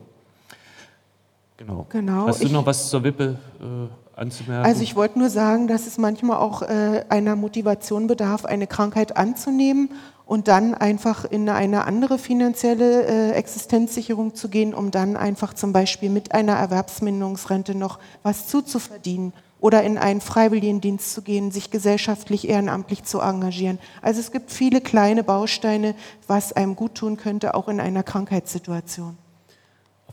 Genau. 1.58 1.86
genau. 1.90 2.28
Hast 2.28 2.44
du 2.44 2.50
noch 2.50 2.66
was 2.66 2.90
zur 2.90 3.04
Wippe 3.04 3.38
äh, 3.62 4.20
anzumerken? 4.20 4.66
Also 4.66 4.82
ich 4.82 4.96
wollte 4.96 5.20
nur 5.20 5.30
sagen, 5.30 5.68
dass 5.68 5.88
es 5.88 5.98
manchmal 5.98 6.38
auch 6.38 6.62
äh, 6.62 7.06
einer 7.10 7.36
Motivation 7.36 8.08
bedarf, 8.08 8.46
eine 8.46 8.68
Krankheit 8.68 9.16
anzunehmen 9.16 9.90
und 10.26 10.48
dann 10.48 10.74
einfach 10.74 11.26
in 11.26 11.48
eine 11.50 11.86
andere 11.86 12.18
finanzielle 12.18 13.06
äh, 13.06 13.32
Existenzsicherung 13.32 14.36
zu 14.36 14.50
gehen, 14.50 14.74
um 14.74 14.90
dann 14.90 15.16
einfach 15.16 15.54
zum 15.54 15.74
Beispiel 15.74 16.10
mit 16.10 16.34
einer 16.34 16.54
Erwerbsminderungsrente 16.54 17.76
noch 17.76 18.00
was 18.24 18.48
zuzuverdienen 18.48 19.32
oder 19.64 19.82
in 19.82 19.98
einen 19.98 20.20
Freiwilligendienst 20.20 21.14
zu 21.14 21.22
gehen, 21.22 21.50
sich 21.50 21.72
gesellschaftlich 21.72 22.50
ehrenamtlich 22.50 23.06
zu 23.06 23.22
engagieren. 23.22 23.80
Also 24.02 24.20
es 24.20 24.34
gibt 24.34 24.52
viele 24.52 24.82
kleine 24.82 25.24
Bausteine, 25.24 25.96
was 26.28 26.52
einem 26.52 26.76
gut 26.76 26.96
tun 26.96 27.16
könnte, 27.16 27.54
auch 27.54 27.70
in 27.70 27.80
einer 27.80 28.04
Krankheitssituation. 28.04 29.18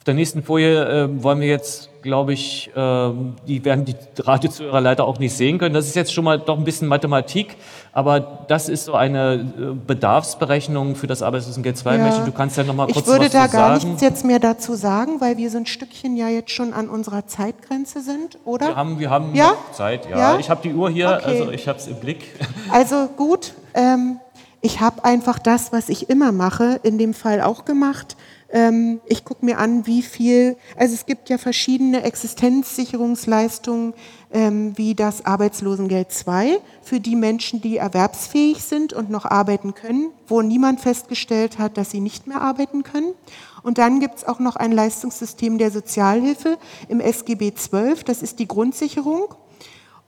Auf 0.01 0.05
der 0.05 0.15
nächsten 0.15 0.43
Folie 0.43 1.05
äh, 1.05 1.23
wollen 1.23 1.41
wir 1.41 1.49
jetzt, 1.49 1.91
glaube 2.01 2.33
ich, 2.33 2.71
äh, 2.75 3.11
die 3.47 3.63
werden 3.67 3.85
die 3.85 3.95
Radiozuhörer 4.19 4.81
leider 4.81 5.05
auch 5.05 5.19
nicht 5.19 5.37
sehen 5.37 5.59
können. 5.59 5.75
Das 5.75 5.87
ist 5.87 5.95
jetzt 5.95 6.15
schon 6.15 6.25
mal 6.25 6.39
doch 6.39 6.57
ein 6.57 6.65
bisschen 6.65 6.89
Mathematik, 6.89 7.57
aber 7.93 8.47
das 8.49 8.71
ist 8.71 8.87
so 8.87 8.95
eine 8.95 9.35
äh, 9.35 9.75
Bedarfsberechnung 9.87 10.97
für 10.97 11.07
das 11.07 11.21
Arbeitslosengeld 11.21 11.77
2. 11.77 11.97
Ja. 11.99 12.25
Du 12.25 12.33
kannst 12.33 12.57
ja 12.57 12.65
noch 12.65 12.73
mal 12.73 12.87
kurz 12.87 12.97
Ich 12.97 13.07
würde 13.09 13.29
da 13.29 13.47
gar 13.47 13.79
sagen. 13.79 13.89
nichts 13.89 14.01
jetzt 14.01 14.25
mehr 14.25 14.39
dazu 14.39 14.75
sagen, 14.75 15.21
weil 15.21 15.37
wir 15.37 15.51
so 15.51 15.59
ein 15.59 15.67
Stückchen 15.67 16.17
ja 16.17 16.31
jetzt 16.31 16.53
schon 16.53 16.73
an 16.73 16.89
unserer 16.89 17.27
Zeitgrenze 17.27 18.01
sind, 18.01 18.39
oder? 18.47 18.69
Wir 18.69 18.77
haben, 18.77 18.99
wir 19.01 19.11
haben 19.11 19.35
ja? 19.35 19.53
Zeit, 19.73 20.09
ja. 20.09 20.17
ja? 20.17 20.39
Ich 20.39 20.49
habe 20.49 20.63
die 20.63 20.73
Uhr 20.73 20.89
hier, 20.89 21.21
okay. 21.21 21.41
also 21.41 21.51
ich 21.51 21.69
habe 21.69 21.79
es 21.79 21.87
im 21.87 21.97
Blick. 21.97 22.23
Also 22.73 23.07
gut, 23.19 23.53
ähm, 23.75 24.19
ich 24.63 24.81
habe 24.81 25.05
einfach 25.05 25.39
das, 25.39 25.73
was 25.73 25.91
ich 25.91 26.09
immer 26.09 26.33
mache, 26.33 26.81
in 26.83 26.97
dem 26.97 27.13
Fall 27.13 27.43
auch 27.43 27.67
gemacht. 27.67 28.17
Ähm, 28.53 29.01
ich 29.07 29.25
gucke 29.25 29.45
mir 29.45 29.59
an, 29.59 29.87
wie 29.87 30.03
viel, 30.03 30.57
also 30.77 30.95
es 30.95 31.07
gibt 31.07 31.29
ja 31.29 31.39
verschiedene 31.39 32.03
Existenzsicherungsleistungen, 32.03 33.95
ähm, 34.33 34.77
wie 34.77 34.95
das 34.95 35.25
Arbeitslosengeld 35.25 36.11
2 36.11 36.59
für 36.83 37.01
die 37.01 37.17
Menschen, 37.17 37.61
die 37.61 37.77
erwerbsfähig 37.77 38.63
sind 38.63 38.93
und 38.93 39.09
noch 39.11 39.25
arbeiten 39.25 39.75
können, 39.75 40.11
wo 40.27 40.43
niemand 40.43 40.81
festgestellt 40.81 41.59
hat, 41.59 41.77
dass 41.77 41.91
sie 41.91 42.01
nicht 42.01 42.27
mehr 42.27 42.41
arbeiten 42.41 42.83
können. 42.83 43.15
Und 43.63 43.79
dann 43.79 44.01
gibt 44.01 44.17
es 44.17 44.25
auch 44.25 44.41
noch 44.41 44.57
ein 44.57 44.73
Leistungssystem 44.73 45.59
der 45.59 45.71
Sozialhilfe 45.71 46.59
im 46.89 47.01
SGB 47.01 47.55
12, 47.55 48.05
das 48.05 48.23
ist 48.23 48.39
die 48.39 48.49
Grundsicherung. 48.49 49.35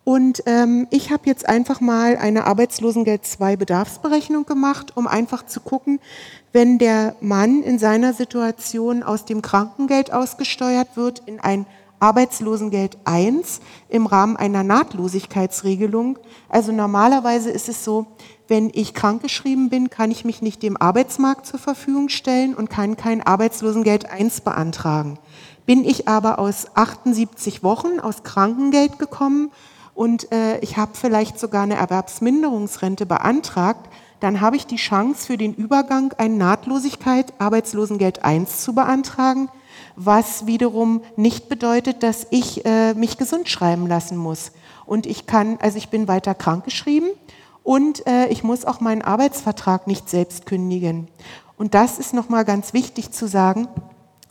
Und 0.05 0.43
ähm, 0.47 0.89
ich 0.91 1.13
habe 1.13 1.27
jetzt 1.27 1.49
einfach 1.49 1.81
mal 1.81 2.17
eine 2.17 2.45
Arbeitslosengeld 2.47 3.25
2 3.25 3.55
Bedarfsberechnung 3.57 4.47
gemacht, 4.47 4.97
um 4.97 5.07
einfach 5.07 5.47
zu 5.47 5.61
gucken, 5.61 6.01
wenn 6.53 6.79
der 6.79 7.17
Mann 7.21 7.63
in 7.63 7.79
seiner 7.79 8.13
Situation 8.13 9.03
aus 9.03 9.25
dem 9.25 9.43
Krankengeld 9.43 10.13
ausgesteuert 10.13 10.97
wird 10.97 11.23
in 11.27 11.41
ein 11.41 11.67
Arbeitslosengeld 11.99 12.99
1 13.05 13.61
im 13.89 14.07
Rahmen 14.07 14.37
einer 14.37 14.65
Nahtlosigkeitsregelung. 14.65 16.19
Also 16.49 16.73
normalerweise 16.73 17.51
ist 17.51 17.69
es 17.69 17.85
so, 17.85 18.07
wenn 18.49 18.71
ich 18.75 18.93
krankgeschrieben 18.93 19.71
bin, 19.71 19.89
kann 19.89 20.11
ich 20.11 20.25
mich 20.25 20.43
nicht 20.43 20.65
dem 20.65 20.77
Arbeitsmarkt 20.77 21.47
zur 21.47 21.61
Verfügung 21.61 22.09
stellen 22.09 22.55
und 22.55 22.69
kann 22.69 22.97
kein 22.97 23.23
Arbeitslosengeld 23.23 24.11
1 24.11 24.41
beantragen. 24.41 25.19
Bin 25.65 25.85
ich 25.85 26.09
aber 26.09 26.41
aus 26.41 26.67
78 26.75 27.63
Wochen 27.63 28.01
aus 28.01 28.25
Krankengeld 28.25 28.99
gekommen 28.99 29.53
und 29.95 30.33
äh, 30.33 30.59
ich 30.59 30.77
habe 30.77 30.93
vielleicht 30.95 31.39
sogar 31.39 31.63
eine 31.63 31.77
Erwerbsminderungsrente 31.77 33.07
beantragt, 33.07 33.89
dann 34.23 34.41
habe 34.41 34.57
ich 34.57 34.67
die 34.67 34.77
Chance 34.77 35.27
für 35.27 35.37
den 35.37 35.53
Übergang 35.53 36.15
ein 36.17 36.39
Nahtlosigkeit 36.39 37.33
Arbeitslosengeld 37.39 38.25
1 38.25 38.63
zu 38.63 38.73
beantragen, 38.73 39.49
was 39.97 40.47
wiederum 40.47 41.03
nicht 41.17 41.49
bedeutet, 41.49 42.05
dass 42.05 42.29
ich 42.31 42.65
äh, 42.65 42.95
mich 42.95 43.19
gesund 43.19 43.49
schreiben 43.49 43.89
lassen 43.89 44.17
muss. 44.17 44.53
Und 44.87 45.07
ich 45.07 45.27
kann, 45.27 45.59
also 45.61 45.77
ich 45.77 45.89
bin 45.89 46.07
weiter 46.07 46.35
krankgeschrieben 46.35 47.11
und 47.65 48.07
äh, 48.07 48.29
ich 48.29 48.45
muss 48.45 48.65
auch 48.65 48.81
meinen 48.81 49.03
Arbeitsvertrag 49.03 49.89
nicht 49.89 50.09
selbst 50.09 50.47
kündigen. 50.47 51.09
Und 51.57 51.75
das 51.75 51.99
ist 51.99 52.15
nochmal 52.15 52.45
ganz 52.45 52.73
wichtig 52.73 53.11
zu 53.11 53.27
sagen, 53.27 53.67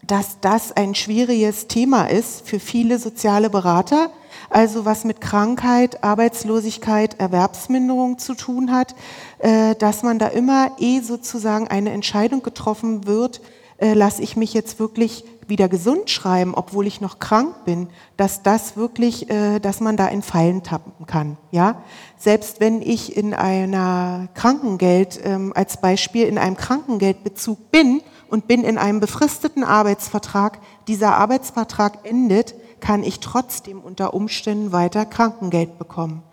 dass 0.04 0.40
das 0.40 0.72
ein 0.72 0.96
schwieriges 0.96 1.68
Thema 1.68 2.06
ist 2.06 2.48
für 2.48 2.60
viele 2.60 2.98
soziale 2.98 3.50
Berater, 3.50 4.10
also 4.52 4.86
was 4.86 5.06
mit 5.06 5.22
Krankheit, 5.22 6.04
Arbeitslosigkeit, 6.04 7.20
Erwerbsminderung 7.20 8.20
zu 8.20 8.36
tun 8.36 8.72
hat, 8.72 8.94
äh, 9.40 9.76
dass 9.76 10.04
man 10.04 10.20
da 10.20 10.28
immer 10.28 10.72
eh 10.78 11.00
sozusagen 11.00 11.68
eine 11.68 11.92
Entscheidung 11.92 12.44
getroffen 12.44 13.08
wird, 13.08 13.42
äh, 13.78 13.94
lasse 13.94 14.22
ich 14.22 14.36
mich 14.36 14.54
jetzt 14.54 14.80
wirklich 14.80 15.24
wieder 15.48 15.68
gesund 15.68 16.10
schreiben, 16.10 16.54
obwohl 16.54 16.86
ich 16.86 17.02
noch 17.02 17.20
krank 17.20 17.66
bin, 17.66 17.88
dass 18.18 18.44
das 18.44 18.78
wirklich, 18.78 19.30
äh, 19.30 19.60
dass 19.60 19.80
man 19.80 19.98
da 19.98 20.08
in 20.08 20.22
Fallen 20.22 20.64
tappen 20.64 21.06
kann. 21.08 21.38
Ja, 21.52 21.82
selbst 22.18 22.60
wenn 22.60 22.82
ich 22.82 23.16
in 23.18 23.34
einer 23.34 24.28
Krankengeld 24.34 25.20
ähm, 25.24 25.52
als 25.56 25.78
Beispiel 25.82 26.28
in 26.28 26.38
einem 26.38 26.58
Krankengeldbezug 26.58 27.72
bin 27.72 28.02
und 28.30 28.48
bin 28.48 28.64
in 28.64 28.78
einem 28.78 29.00
befristeten 29.00 29.64
Arbeitsvertrag, 29.64 30.60
dieser 30.88 31.16
Arbeitsvertrag 31.16 32.06
endet, 32.06 32.56
kann 32.82 33.04
ich 33.04 33.20
trotzdem 33.20 33.80
unter 33.80 34.14
Umständen 34.14 34.72
weiter 34.72 35.06
Krankengeld 35.06 35.80
bekommen. 35.80 36.24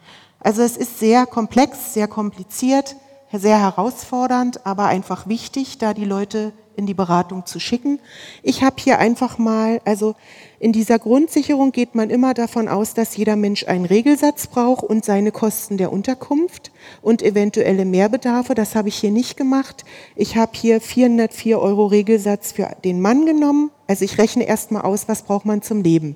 Also 0.40 0.62
es 0.62 0.76
ist 0.76 0.98
sehr 0.98 1.26
komplex, 1.26 1.94
sehr 1.94 2.08
kompliziert, 2.08 2.96
sehr 3.32 3.60
herausfordernd, 3.60 4.66
aber 4.66 4.86
einfach 4.86 5.28
wichtig, 5.28 5.78
da 5.78 5.94
die 5.94 6.04
Leute 6.04 6.52
in 6.78 6.86
die 6.86 6.94
Beratung 6.94 7.44
zu 7.44 7.58
schicken. 7.58 7.98
Ich 8.44 8.62
habe 8.62 8.76
hier 8.78 9.00
einfach 9.00 9.36
mal, 9.36 9.80
also 9.84 10.14
in 10.60 10.72
dieser 10.72 11.00
Grundsicherung 11.00 11.72
geht 11.72 11.96
man 11.96 12.08
immer 12.08 12.34
davon 12.34 12.68
aus, 12.68 12.94
dass 12.94 13.16
jeder 13.16 13.34
Mensch 13.34 13.66
einen 13.66 13.84
Regelsatz 13.84 14.46
braucht 14.46 14.84
und 14.84 15.04
seine 15.04 15.32
Kosten 15.32 15.76
der 15.76 15.92
Unterkunft 15.92 16.70
und 17.02 17.20
eventuelle 17.20 17.84
Mehrbedarfe. 17.84 18.54
Das 18.54 18.76
habe 18.76 18.88
ich 18.88 18.96
hier 18.96 19.10
nicht 19.10 19.36
gemacht. 19.36 19.84
Ich 20.14 20.36
habe 20.36 20.52
hier 20.54 20.80
404 20.80 21.58
Euro 21.58 21.86
Regelsatz 21.86 22.52
für 22.52 22.68
den 22.84 23.00
Mann 23.00 23.26
genommen. 23.26 23.72
Also 23.88 24.04
ich 24.04 24.16
rechne 24.18 24.44
erstmal 24.44 24.82
aus, 24.82 25.08
was 25.08 25.22
braucht 25.22 25.46
man 25.46 25.62
zum 25.62 25.82
Leben. 25.82 26.14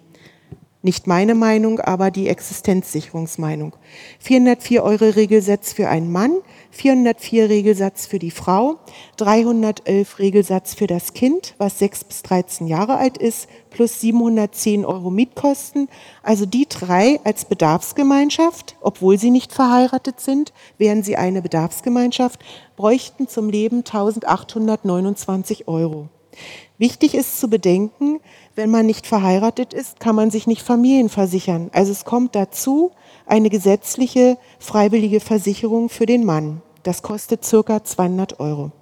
Nicht 0.85 1.07
meine 1.07 1.37
Meinung, 1.37 1.79
aber 1.79 2.11
die 2.11 2.27
Existenzsicherungsmeinung. 2.27 3.77
404 4.19 4.83
Euro 4.83 5.11
Regelsatz 5.11 5.73
für 5.73 5.89
einen 5.89 6.11
Mann, 6.11 6.39
404 6.73 7.49
Regelsatz 7.49 8.07
für 8.07 8.19
die 8.19 8.33
Frau, 8.33 8.81
311 9.19 10.19
Regelsatz 10.19 10.75
für 10.75 10.89
das 10.89 11.15
Kind, 11.15 11.55
was 11.59 11.79
6 11.79 12.03
bis 12.03 12.23
13 12.25 12.67
Jahre 12.67 12.97
alt 12.97 13.17
ist, 13.17 13.49
plus 13.71 14.01
710 14.01 14.85
Euro 14.85 15.11
Mietkosten. 15.11 15.89
Also 16.25 16.47
die 16.47 16.67
drei 16.69 17.21
als 17.23 17.45
Bedarfsgemeinschaft, 17.45 18.75
obwohl 18.81 19.19
sie 19.19 19.31
nicht 19.31 19.53
verheiratet 19.53 20.19
sind, 20.19 20.53
wären 20.79 21.05
sie 21.05 21.17
eine 21.17 21.43
Bedarfsgemeinschaft, 21.43 22.41
bräuchten 22.75 23.29
zum 23.29 23.49
Leben 23.49 23.85
1829 23.85 25.69
Euro. 25.69 26.09
Wichtig 26.83 27.15
ist 27.15 27.39
zu 27.39 27.47
bedenken, 27.47 28.19
wenn 28.57 28.69
man 28.69 28.87
nicht 28.87 29.07
verheiratet 29.07 29.73
ist, 29.73 30.01
kann 30.01 30.17
man 30.17 30.33
sich 30.33 30.49
nicht 30.49 30.63
familienversichern. 30.63 31.71
Also 31.73 31.93
es 31.93 32.05
kommt 32.05 32.35
dazu 32.35 32.91
eine 33.25 33.51
gesetzliche 33.51 34.37
freiwillige 34.59 35.21
Versicherung 35.21 35.89
für 35.89 36.07
den 36.07 36.25
Mann. 36.25 36.61
Das 36.83 37.03
kostet 37.03 37.45
circa 37.45 37.85
200 37.85 38.41
Euro. 38.41 38.63
Und 38.65 38.73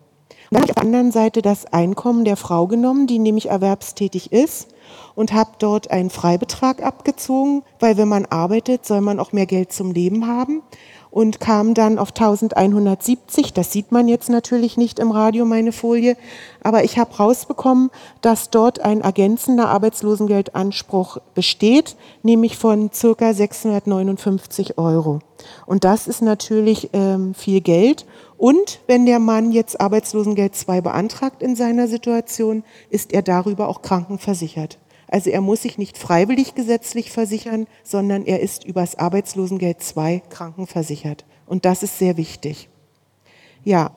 dann 0.50 0.62
habe 0.62 0.70
ich 0.72 0.76
auf 0.78 0.82
der 0.82 0.84
anderen 0.84 1.12
Seite 1.12 1.42
das 1.42 1.66
Einkommen 1.66 2.24
der 2.24 2.38
Frau 2.38 2.66
genommen, 2.66 3.06
die 3.06 3.18
nämlich 3.18 3.50
erwerbstätig 3.50 4.32
ist 4.32 4.68
und 5.14 5.34
habe 5.34 5.50
dort 5.58 5.90
einen 5.90 6.08
Freibetrag 6.08 6.82
abgezogen, 6.82 7.64
weil 7.80 7.98
wenn 7.98 8.08
man 8.08 8.24
arbeitet, 8.24 8.86
soll 8.86 9.02
man 9.02 9.20
auch 9.20 9.32
mehr 9.32 9.44
Geld 9.44 9.74
zum 9.74 9.90
Leben 9.90 10.26
haben 10.26 10.62
und 11.10 11.40
kam 11.40 11.74
dann 11.74 11.98
auf 11.98 12.10
1170. 12.10 13.52
Das 13.52 13.72
sieht 13.72 13.92
man 13.92 14.08
jetzt 14.08 14.28
natürlich 14.28 14.76
nicht 14.76 14.98
im 14.98 15.10
Radio, 15.10 15.44
meine 15.44 15.72
Folie. 15.72 16.16
Aber 16.62 16.84
ich 16.84 16.98
habe 16.98 17.16
rausbekommen, 17.16 17.90
dass 18.20 18.50
dort 18.50 18.80
ein 18.80 19.00
ergänzender 19.00 19.68
Arbeitslosengeldanspruch 19.68 21.18
besteht, 21.34 21.96
nämlich 22.22 22.56
von 22.56 22.90
circa 22.92 23.34
659 23.34 24.78
Euro. 24.78 25.20
Und 25.66 25.84
das 25.84 26.06
ist 26.06 26.22
natürlich 26.22 26.90
ähm, 26.92 27.34
viel 27.34 27.60
Geld. 27.60 28.06
Und 28.36 28.80
wenn 28.86 29.06
der 29.06 29.18
Mann 29.18 29.52
jetzt 29.52 29.80
Arbeitslosengeld 29.80 30.54
2 30.54 30.80
beantragt 30.80 31.42
in 31.42 31.56
seiner 31.56 31.88
Situation, 31.88 32.62
ist 32.88 33.12
er 33.12 33.22
darüber 33.22 33.68
auch 33.68 33.82
krankenversichert. 33.82 34.78
Also 35.10 35.30
er 35.30 35.40
muss 35.40 35.62
sich 35.62 35.76
nicht 35.76 35.98
freiwillig 35.98 36.54
gesetzlich 36.54 37.10
versichern, 37.10 37.66
sondern 37.82 38.24
er 38.24 38.40
ist 38.40 38.64
übers 38.64 38.96
Arbeitslosengeld 38.96 39.78
II 39.96 40.22
krankenversichert. 40.30 41.24
Und 41.46 41.64
das 41.64 41.82
ist 41.82 41.98
sehr 41.98 42.16
wichtig. 42.16 42.68
Ja, 43.64 43.90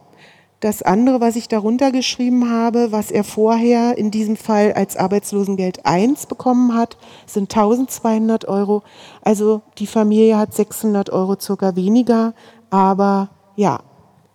das 0.59 0.81
andere, 0.81 1.21
was 1.21 1.35
ich 1.35 1.47
darunter 1.47 1.91
geschrieben 1.91 2.49
habe, 2.49 2.91
was 2.91 3.11
er 3.11 3.23
vorher 3.23 3.97
in 3.97 4.11
diesem 4.11 4.37
Fall 4.37 4.73
als 4.73 4.97
Arbeitslosengeld 4.97 5.85
1 5.85 6.25
bekommen 6.25 6.73
hat, 6.73 6.97
sind 7.27 7.53
1200 7.53 8.47
Euro. 8.47 8.81
Also 9.21 9.61
die 9.77 9.87
Familie 9.87 10.37
hat 10.37 10.53
600 10.53 11.11
Euro 11.11 11.35
circa 11.39 11.75
weniger, 11.75 12.33
aber 12.69 13.29
ja, 13.55 13.81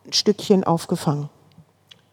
ein 0.06 0.12
Stückchen 0.12 0.64
aufgefangen. 0.64 1.28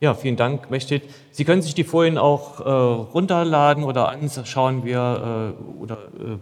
Ja, 0.01 0.13
vielen 0.13 0.35
Dank, 0.35 0.69
Mechtet. 0.69 1.03
Sie 1.31 1.45
können 1.45 1.61
sich 1.61 1.73
die 1.73 1.85
Folien 1.85 2.17
auch 2.17 2.59
äh, 2.59 2.69
runterladen 2.69 3.85
oder 3.85 4.09
anschauen. 4.09 4.83
Wir 4.83 5.55
äh, 5.57 5.81
oder 5.81 5.95
äh, 6.19 6.37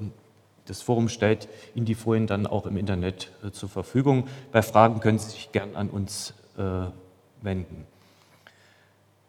das 0.66 0.82
Forum 0.82 1.08
stellt 1.08 1.48
Ihnen 1.76 1.86
die 1.86 1.94
Folien 1.94 2.26
dann 2.26 2.48
auch 2.48 2.66
im 2.66 2.78
Internet 2.78 3.32
äh, 3.46 3.52
zur 3.52 3.70
Verfügung. 3.70 4.28
Bei 4.52 4.64
Fragen 4.64 5.02
können 5.02 5.20
Sie 5.20 5.30
sich 5.30 5.52
gern 5.52 5.76
an 5.76 5.90
uns 5.90 6.34
äh, 6.58 6.64
wenden. 7.44 7.86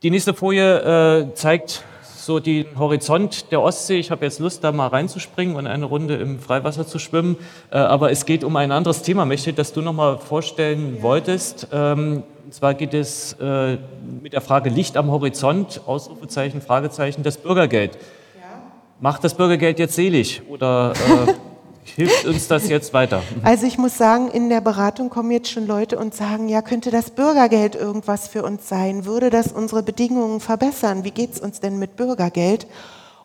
Die 0.03 0.11
nächste 0.11 0.33
Folie 0.33 1.29
äh, 1.29 1.35
zeigt 1.35 1.85
so 2.25 2.41
den 2.41 2.67
Horizont 2.79 3.51
der 3.53 3.61
Ostsee. 3.61 3.99
Ich 3.99 4.11
habe 4.11 4.25
jetzt 4.25 4.41
Lust, 4.41 4.65
da 4.65 4.73
mal 4.73 4.89
reinzuspringen 4.89 5.57
und 5.57 5.67
eine 5.67 5.85
Runde 5.85 6.17
im 6.17 6.39
Freiwasser 6.39 6.87
zu 6.87 6.99
schwimmen. 6.99 7.37
aber 7.71 8.11
es 8.11 8.27
geht 8.27 8.45
um 8.45 8.57
ein 8.57 8.73
anderes 8.73 9.03
Thema, 9.03 9.25
möchte 9.25 9.51
ich, 9.51 9.57
das 9.57 9.73
du 9.73 9.83
noch 9.83 9.93
mal 9.93 10.19
vorstellen 10.19 11.03
wolltest. 11.03 11.69
Ähm, 11.73 12.23
und 12.45 12.53
zwar 12.53 12.75
geht 12.75 12.93
es 12.93 13.33
äh, 13.41 13.79
mit 14.23 14.35
der 14.35 14.41
Frage 14.41 14.69
Licht 14.69 14.97
am 14.97 15.11
Horizont, 15.11 15.81
Ausrufezeichen, 15.87 16.61
Fragezeichen, 16.61 17.23
das 17.23 17.39
Bürgergeld. 17.39 17.97
Ja. 18.37 18.63
Macht 19.01 19.25
das 19.25 19.35
Bürgergeld 19.35 19.79
jetzt 19.79 19.95
selig 19.95 20.43
oder 20.49 20.93
äh, 20.93 21.33
hilft 21.85 22.27
uns 22.27 22.49
das 22.49 22.69
jetzt 22.69 22.93
weiter? 22.93 23.23
Also 23.43 23.67
ich 23.67 23.79
muss 23.79 23.97
sagen, 23.97 24.29
in 24.29 24.49
der 24.49 24.61
Beratung 24.61 25.11
kommen 25.11 25.31
jetzt 25.31 25.51
schon 25.51 25.67
Leute 25.67 25.99
und 25.99 26.15
sagen, 26.15 26.49
ja, 26.49 26.63
könnte 26.63 26.91
das 26.91 27.11
Bürgergeld 27.11 27.75
irgendwas 27.75 28.29
für 28.29 28.43
uns 28.43 28.69
sein? 28.69 29.05
Würde 29.05 29.31
das 29.31 29.53
unsere 29.53 29.83
Bedingungen 29.83 30.41
verbessern? 30.41 31.05
Wie 31.05 31.11
geht 31.11 31.35
es 31.35 31.41
uns 31.41 31.61
denn 31.61 31.79
mit 31.79 31.97
Bürgergeld? 31.97 32.67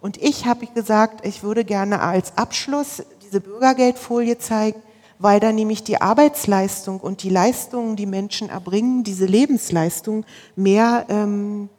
Und 0.01 0.21
ich 0.21 0.45
habe 0.45 0.65
gesagt, 0.67 1.25
ich 1.25 1.43
würde 1.43 1.65
gerne 1.65 2.01
als 2.01 2.37
Abschluss 2.37 3.03
diese 3.25 3.41
Bürgergeldfolie 3.41 4.37
zeigen, 4.37 4.81
weil 5.19 5.39
da 5.39 5.51
nämlich 5.51 5.83
die 5.83 6.01
Arbeitsleistung 6.01 6.99
und 6.99 7.23
die 7.23 7.29
Leistungen, 7.29 7.95
die 7.95 8.05
Menschen 8.05 8.49
erbringen, 8.49 9.03
diese 9.03 9.25
Lebensleistung 9.25 10.25
mehr 10.55 11.05
ähm, 11.09 11.69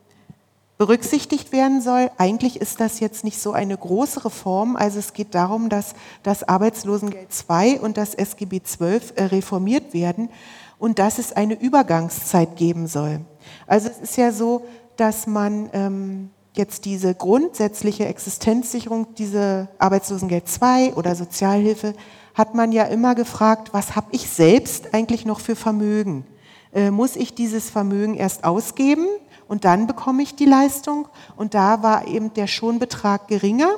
berücksichtigt 0.80 1.52
werden 1.52 1.82
soll. 1.82 2.10
Eigentlich 2.16 2.58
ist 2.58 2.80
das 2.80 3.00
jetzt 3.00 3.22
nicht 3.22 3.38
so 3.38 3.52
eine 3.52 3.76
große 3.76 4.24
Reform. 4.24 4.76
Also 4.76 4.98
es 4.98 5.12
geht 5.12 5.34
darum, 5.34 5.68
dass 5.68 5.92
das 6.22 6.42
Arbeitslosengeld 6.42 7.28
II 7.50 7.80
und 7.80 7.98
das 7.98 8.14
SGB 8.14 8.60
XII 8.60 9.00
äh, 9.16 9.24
reformiert 9.24 9.92
werden 9.92 10.30
und 10.78 10.98
dass 10.98 11.18
es 11.18 11.32
eine 11.32 11.52
Übergangszeit 11.52 12.56
geben 12.56 12.86
soll. 12.86 13.20
Also 13.66 13.90
es 13.90 13.98
ist 13.98 14.16
ja 14.16 14.32
so, 14.32 14.64
dass 14.96 15.26
man 15.26 15.68
ähm, 15.74 16.30
jetzt 16.54 16.86
diese 16.86 17.14
grundsätzliche 17.14 18.06
Existenzsicherung, 18.06 19.08
diese 19.18 19.68
Arbeitslosengeld 19.78 20.44
II 20.62 20.94
oder 20.94 21.14
Sozialhilfe, 21.14 21.92
hat 22.32 22.54
man 22.54 22.72
ja 22.72 22.84
immer 22.84 23.14
gefragt, 23.14 23.74
was 23.74 23.96
habe 23.96 24.06
ich 24.12 24.30
selbst 24.30 24.94
eigentlich 24.94 25.26
noch 25.26 25.40
für 25.40 25.56
Vermögen? 25.56 26.24
Äh, 26.72 26.90
muss 26.90 27.16
ich 27.16 27.34
dieses 27.34 27.68
Vermögen 27.68 28.14
erst 28.14 28.44
ausgeben 28.44 29.06
und 29.50 29.64
dann 29.64 29.88
bekomme 29.88 30.22
ich 30.22 30.36
die 30.36 30.44
Leistung? 30.44 31.08
Und 31.34 31.54
da 31.54 31.82
war 31.82 32.06
eben 32.06 32.32
der 32.34 32.46
Schonbetrag 32.46 33.26
geringer. 33.26 33.70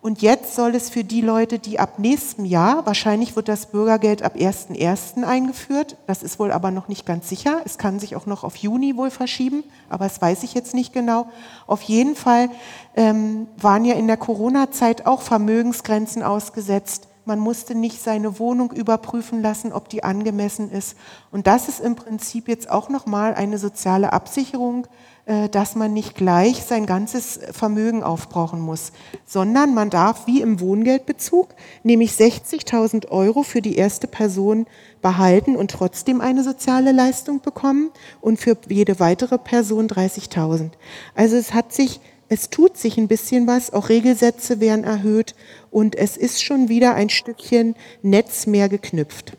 Und 0.00 0.22
jetzt 0.22 0.54
soll 0.54 0.76
es 0.76 0.90
für 0.90 1.02
die 1.02 1.22
Leute, 1.22 1.58
die 1.58 1.80
ab 1.80 1.98
nächstem 1.98 2.44
Jahr, 2.44 2.86
wahrscheinlich 2.86 3.34
wird 3.34 3.48
das 3.48 3.66
Bürgergeld 3.66 4.22
ab 4.22 4.36
1.1. 4.36 5.24
eingeführt, 5.24 5.96
das 6.06 6.22
ist 6.22 6.38
wohl 6.38 6.52
aber 6.52 6.70
noch 6.70 6.86
nicht 6.86 7.04
ganz 7.04 7.28
sicher, 7.28 7.62
es 7.64 7.78
kann 7.78 7.98
sich 7.98 8.14
auch 8.14 8.26
noch 8.26 8.44
auf 8.44 8.54
Juni 8.54 8.96
wohl 8.96 9.10
verschieben, 9.10 9.64
aber 9.88 10.04
das 10.04 10.22
weiß 10.22 10.44
ich 10.44 10.54
jetzt 10.54 10.72
nicht 10.72 10.92
genau. 10.92 11.26
Auf 11.66 11.82
jeden 11.82 12.14
Fall 12.14 12.48
ähm, 12.94 13.48
waren 13.56 13.84
ja 13.84 13.96
in 13.96 14.06
der 14.06 14.18
Corona-Zeit 14.18 15.04
auch 15.04 15.20
Vermögensgrenzen 15.20 16.22
ausgesetzt 16.22 17.07
man 17.28 17.38
musste 17.38 17.76
nicht 17.76 18.02
seine 18.02 18.40
Wohnung 18.40 18.72
überprüfen 18.72 19.40
lassen, 19.40 19.72
ob 19.72 19.88
die 19.88 20.02
angemessen 20.02 20.72
ist. 20.72 20.96
Und 21.30 21.46
das 21.46 21.68
ist 21.68 21.78
im 21.78 21.94
Prinzip 21.94 22.48
jetzt 22.48 22.68
auch 22.68 22.88
nochmal 22.88 23.34
eine 23.34 23.58
soziale 23.58 24.12
Absicherung 24.12 24.88
äh, 25.28 25.50
dass 25.50 25.74
man 25.74 25.92
nicht 25.92 26.14
gleich 26.14 26.64
sein 26.64 26.86
ganzes 26.86 27.38
Vermögen 27.52 28.02
aufbrauchen 28.02 28.60
muss, 28.60 28.92
sondern 29.26 29.74
man 29.74 29.90
darf 29.90 30.26
wie 30.26 30.40
im 30.40 30.58
Wohngeldbezug 30.58 31.48
nämlich 31.82 32.12
60.000 32.12 33.10
Euro 33.10 33.42
für 33.42 33.60
die 33.60 33.76
erste 33.76 34.06
Person 34.06 34.66
behalten 35.02 35.54
und 35.54 35.70
trotzdem 35.70 36.22
eine 36.22 36.42
soziale 36.42 36.92
Leistung 36.92 37.42
bekommen 37.42 37.90
und 38.22 38.40
für 38.40 38.56
jede 38.70 39.00
weitere 39.00 39.36
Person 39.36 39.86
30.000. 39.86 40.70
Also 41.14 41.36
es 41.36 41.52
hat 41.52 41.74
sich, 41.74 42.00
es 42.28 42.50
tut 42.50 42.76
sich 42.76 42.98
ein 42.98 43.08
bisschen 43.08 43.46
was, 43.46 43.72
auch 43.72 43.88
Regelsätze 43.88 44.60
werden 44.60 44.84
erhöht 44.84 45.34
und 45.70 45.94
es 45.94 46.16
ist 46.16 46.42
schon 46.42 46.68
wieder 46.68 46.94
ein 46.94 47.08
Stückchen 47.08 47.74
Netz 48.02 48.46
mehr 48.46 48.68
geknüpft, 48.68 49.32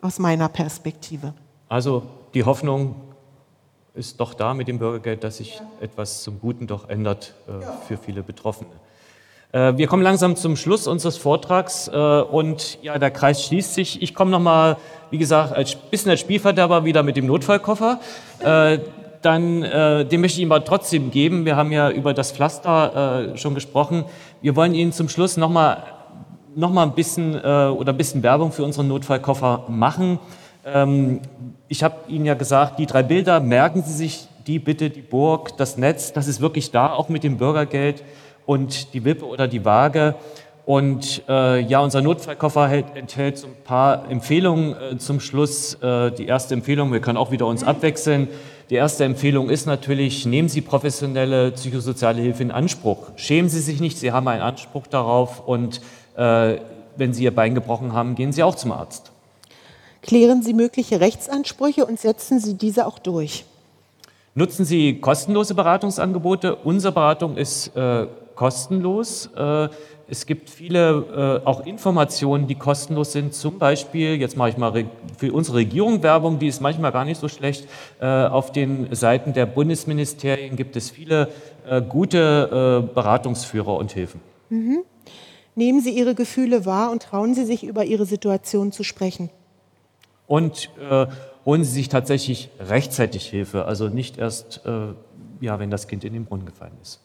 aus 0.00 0.18
meiner 0.18 0.48
Perspektive. 0.48 1.34
Also 1.68 2.02
die 2.34 2.44
Hoffnung 2.44 2.94
ist 3.94 4.20
doch 4.20 4.34
da 4.34 4.54
mit 4.54 4.68
dem 4.68 4.78
Bürgergeld, 4.78 5.24
dass 5.24 5.38
sich 5.38 5.60
etwas 5.80 6.22
zum 6.22 6.40
Guten 6.40 6.66
doch 6.66 6.88
ändert 6.88 7.34
äh, 7.48 7.52
für 7.88 7.96
viele 7.96 8.22
Betroffene. 8.22 8.70
Äh, 9.52 9.76
wir 9.76 9.88
kommen 9.88 10.02
langsam 10.02 10.36
zum 10.36 10.56
Schluss 10.56 10.86
unseres 10.86 11.16
Vortrags 11.16 11.88
äh, 11.88 11.96
und 11.96 12.78
ja, 12.82 12.98
der 12.98 13.10
Kreis 13.10 13.44
schließt 13.44 13.74
sich. 13.74 14.00
Ich 14.00 14.14
komme 14.14 14.30
noch 14.30 14.40
mal, 14.40 14.76
wie 15.10 15.18
gesagt, 15.18 15.52
ein 15.54 15.66
bisschen 15.90 16.12
als 16.12 16.20
Spielverderber 16.20 16.84
wieder 16.84 17.02
mit 17.02 17.16
dem 17.16 17.26
Notfallkoffer. 17.26 17.98
Äh, 19.20 19.22
dann, 19.22 19.62
äh, 19.62 20.04
den 20.04 20.20
möchte 20.20 20.36
ich 20.36 20.42
Ihnen 20.42 20.52
aber 20.52 20.64
trotzdem 20.64 21.10
geben. 21.10 21.44
Wir 21.44 21.56
haben 21.56 21.72
ja 21.72 21.90
über 21.90 22.14
das 22.14 22.32
Pflaster 22.32 23.32
äh, 23.32 23.36
schon 23.36 23.54
gesprochen. 23.54 24.04
Wir 24.42 24.56
wollen 24.56 24.74
Ihnen 24.74 24.92
zum 24.92 25.08
Schluss 25.08 25.36
noch 25.36 25.50
mal, 25.50 25.82
noch 26.54 26.72
mal 26.72 26.84
ein 26.84 26.94
bisschen 26.94 27.36
oder 27.36 27.92
ein 27.92 27.96
bisschen 27.96 28.22
Werbung 28.22 28.50
für 28.52 28.64
unseren 28.64 28.88
Notfallkoffer 28.88 29.64
machen. 29.68 30.18
Ähm, 30.66 31.20
ich 31.68 31.82
habe 31.82 31.96
Ihnen 32.08 32.24
ja 32.24 32.34
gesagt, 32.34 32.78
die 32.78 32.86
drei 32.86 33.02
Bilder, 33.02 33.40
merken 33.40 33.82
Sie 33.82 33.92
sich 33.92 34.26
die 34.46 34.58
bitte, 34.58 34.90
die 34.90 35.02
Burg, 35.02 35.56
das 35.58 35.76
Netz, 35.76 36.12
das 36.12 36.26
ist 36.26 36.40
wirklich 36.40 36.70
da, 36.70 36.92
auch 36.92 37.08
mit 37.08 37.22
dem 37.22 37.36
Bürgergeld 37.36 38.02
und 38.46 38.94
die 38.94 39.04
Wippe 39.04 39.26
oder 39.26 39.46
die 39.46 39.64
Waage. 39.64 40.16
Und 40.66 41.22
äh, 41.28 41.60
ja, 41.60 41.80
unser 41.80 42.00
Notfallkoffer 42.00 42.68
hält, 42.68 42.94
enthält 42.94 43.38
so 43.38 43.48
ein 43.48 43.56
paar 43.64 44.10
Empfehlungen 44.10 44.74
äh, 44.74 44.98
zum 44.98 45.20
Schluss. 45.20 45.74
Äh, 45.74 46.12
die 46.12 46.26
erste 46.26 46.54
Empfehlung, 46.54 46.92
wir 46.92 47.00
können 47.00 47.18
auch 47.18 47.30
wieder 47.30 47.46
uns 47.46 47.64
abwechseln. 47.64 48.28
Die 48.70 48.76
erste 48.76 49.04
Empfehlung 49.04 49.50
ist 49.50 49.66
natürlich, 49.66 50.26
nehmen 50.26 50.48
Sie 50.48 50.60
professionelle 50.60 51.50
psychosoziale 51.50 52.22
Hilfe 52.22 52.44
in 52.44 52.52
Anspruch. 52.52 53.08
Schämen 53.16 53.50
Sie 53.50 53.58
sich 53.58 53.80
nicht, 53.80 53.98
Sie 53.98 54.12
haben 54.12 54.28
einen 54.28 54.42
Anspruch 54.42 54.86
darauf. 54.86 55.44
Und 55.44 55.80
äh, 56.16 56.58
wenn 56.96 57.12
Sie 57.12 57.24
Ihr 57.24 57.34
Bein 57.34 57.56
gebrochen 57.56 57.94
haben, 57.94 58.14
gehen 58.14 58.32
Sie 58.32 58.44
auch 58.44 58.54
zum 58.54 58.70
Arzt. 58.70 59.10
Klären 60.02 60.44
Sie 60.44 60.54
mögliche 60.54 61.00
Rechtsansprüche 61.00 61.84
und 61.84 61.98
setzen 61.98 62.38
Sie 62.38 62.54
diese 62.54 62.86
auch 62.86 63.00
durch. 63.00 63.44
Nutzen 64.36 64.64
Sie 64.64 65.00
kostenlose 65.00 65.54
Beratungsangebote. 65.54 66.54
Unsere 66.54 66.92
Beratung 66.92 67.36
ist 67.36 67.74
äh, 67.76 68.06
kostenlos. 68.36 69.30
Äh, 69.36 69.68
es 70.10 70.26
gibt 70.26 70.50
viele 70.50 71.40
äh, 71.44 71.46
auch 71.46 71.64
Informationen, 71.64 72.46
die 72.46 72.56
kostenlos 72.56 73.12
sind. 73.12 73.34
Zum 73.34 73.58
Beispiel, 73.58 74.16
jetzt 74.16 74.36
mache 74.36 74.50
ich 74.50 74.56
mal 74.56 74.84
für 75.16 75.32
unsere 75.32 75.58
Regierung 75.58 76.02
Werbung, 76.02 76.38
die 76.38 76.48
ist 76.48 76.60
manchmal 76.60 76.92
gar 76.92 77.04
nicht 77.04 77.20
so 77.20 77.28
schlecht. 77.28 77.66
Äh, 78.00 78.06
auf 78.06 78.52
den 78.52 78.94
Seiten 78.94 79.32
der 79.32 79.46
Bundesministerien 79.46 80.56
gibt 80.56 80.76
es 80.76 80.90
viele 80.90 81.28
äh, 81.68 81.80
gute 81.80 82.84
äh, 82.88 82.94
Beratungsführer 82.94 83.74
und 83.76 83.92
Hilfen. 83.92 84.20
Mhm. 84.48 84.80
Nehmen 85.54 85.80
Sie 85.80 85.90
Ihre 85.90 86.14
Gefühle 86.14 86.66
wahr 86.66 86.90
und 86.90 87.02
trauen 87.02 87.34
Sie 87.34 87.44
sich 87.44 87.64
über 87.64 87.84
Ihre 87.84 88.06
Situation 88.06 88.72
zu 88.72 88.84
sprechen 88.84 89.30
und 90.30 90.70
äh, 90.78 91.08
holen 91.44 91.64
Sie 91.64 91.72
sich 91.72 91.88
tatsächlich 91.88 92.50
rechtzeitig 92.60 93.26
Hilfe, 93.26 93.64
also 93.64 93.88
nicht 93.88 94.16
erst, 94.16 94.64
äh, 94.64 94.94
ja, 95.40 95.58
wenn 95.58 95.72
das 95.72 95.88
Kind 95.88 96.04
in 96.04 96.12
den 96.12 96.24
Brunnen 96.24 96.46
gefallen 96.46 96.76
ist. 96.80 97.00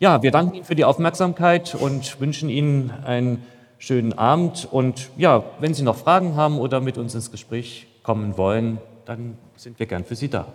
Ja, 0.00 0.22
wir 0.22 0.32
danken 0.32 0.56
Ihnen 0.56 0.64
für 0.64 0.74
die 0.74 0.84
Aufmerksamkeit 0.84 1.76
und 1.76 2.20
wünschen 2.20 2.48
Ihnen 2.48 2.92
einen 3.04 3.44
schönen 3.78 4.12
Abend. 4.12 4.66
Und 4.70 5.10
ja, 5.16 5.44
wenn 5.60 5.72
Sie 5.72 5.82
noch 5.82 5.96
Fragen 5.96 6.34
haben 6.34 6.58
oder 6.58 6.80
mit 6.80 6.98
uns 6.98 7.14
ins 7.14 7.30
Gespräch 7.30 7.86
kommen 8.02 8.36
wollen, 8.36 8.78
dann 9.06 9.38
sind 9.56 9.78
wir 9.78 9.86
gern 9.86 10.04
für 10.04 10.16
Sie 10.16 10.28
da. 10.28 10.46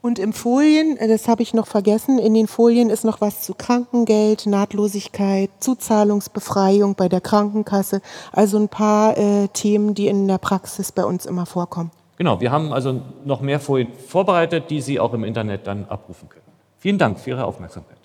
Und 0.00 0.18
im 0.18 0.32
Folien, 0.32 0.96
äh, 0.96 1.06
das 1.06 1.28
habe 1.28 1.42
ich 1.42 1.54
noch 1.54 1.66
vergessen, 1.66 2.18
in 2.18 2.34
den 2.34 2.48
Folien 2.48 2.90
ist 2.90 3.04
noch 3.04 3.20
was 3.20 3.42
zu 3.42 3.54
Krankengeld, 3.54 4.46
Nahtlosigkeit, 4.46 5.50
Zuzahlungsbefreiung 5.60 6.96
bei 6.96 7.08
der 7.08 7.20
Krankenkasse. 7.20 8.00
Also 8.32 8.58
ein 8.58 8.68
paar 8.68 9.16
äh, 9.16 9.48
Themen, 9.52 9.94
die 9.94 10.08
in 10.08 10.26
der 10.26 10.38
Praxis 10.38 10.92
bei 10.92 11.04
uns 11.04 11.24
immer 11.26 11.46
vorkommen. 11.46 11.92
Genau, 12.16 12.40
wir 12.40 12.50
haben 12.50 12.72
also 12.72 13.00
noch 13.24 13.42
mehr 13.42 13.60
Folien 13.60 13.92
vorbereitet, 14.08 14.70
die 14.70 14.80
Sie 14.80 14.98
auch 14.98 15.12
im 15.12 15.24
Internet 15.24 15.66
dann 15.66 15.84
abrufen 15.88 16.28
können. 16.28 16.42
Vielen 16.78 16.98
Dank 16.98 17.20
für 17.20 17.30
Ihre 17.30 17.44
Aufmerksamkeit. 17.44 18.01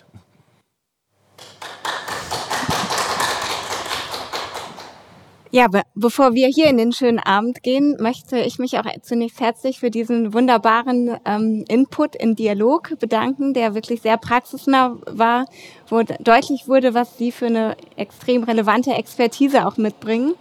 Ja, 5.58 5.68
be 5.68 5.82
bevor 5.95 6.36
wir 6.36 6.49
hier 6.49 6.68
in 6.68 6.78
den 6.78 6.91
schönen 6.91 7.18
Abend 7.18 7.64
gehen, 7.64 7.97
möchte 7.99 8.38
ich 8.38 8.60
mich 8.60 8.78
auch 8.78 8.86
zunächst 9.01 9.39
herzlich 9.39 9.80
für 9.80 9.89
diesen 9.89 10.32
wunderbaren 10.32 11.18
ähm, 11.26 11.66
Input 11.68 12.16
in 12.16 12.36
Dialog 12.36 12.93
bedanken, 12.99 13.55
der 13.55 13.74
wirklich 13.74 14.03
sehr 14.03 14.18
praxisnah 14.18 14.97
war, 15.08 15.45
wo 15.89 16.03
deutlich 16.03 16.68
wurde, 16.68 16.93
was 16.93 17.18
Sie 17.18 17.32
für 17.32 17.47
eine 17.47 17.76
extrem 17.95 18.43
relevante 18.43 18.91
Expertise 18.91 19.66
auch 19.66 19.78
mitbringen. 19.78 20.36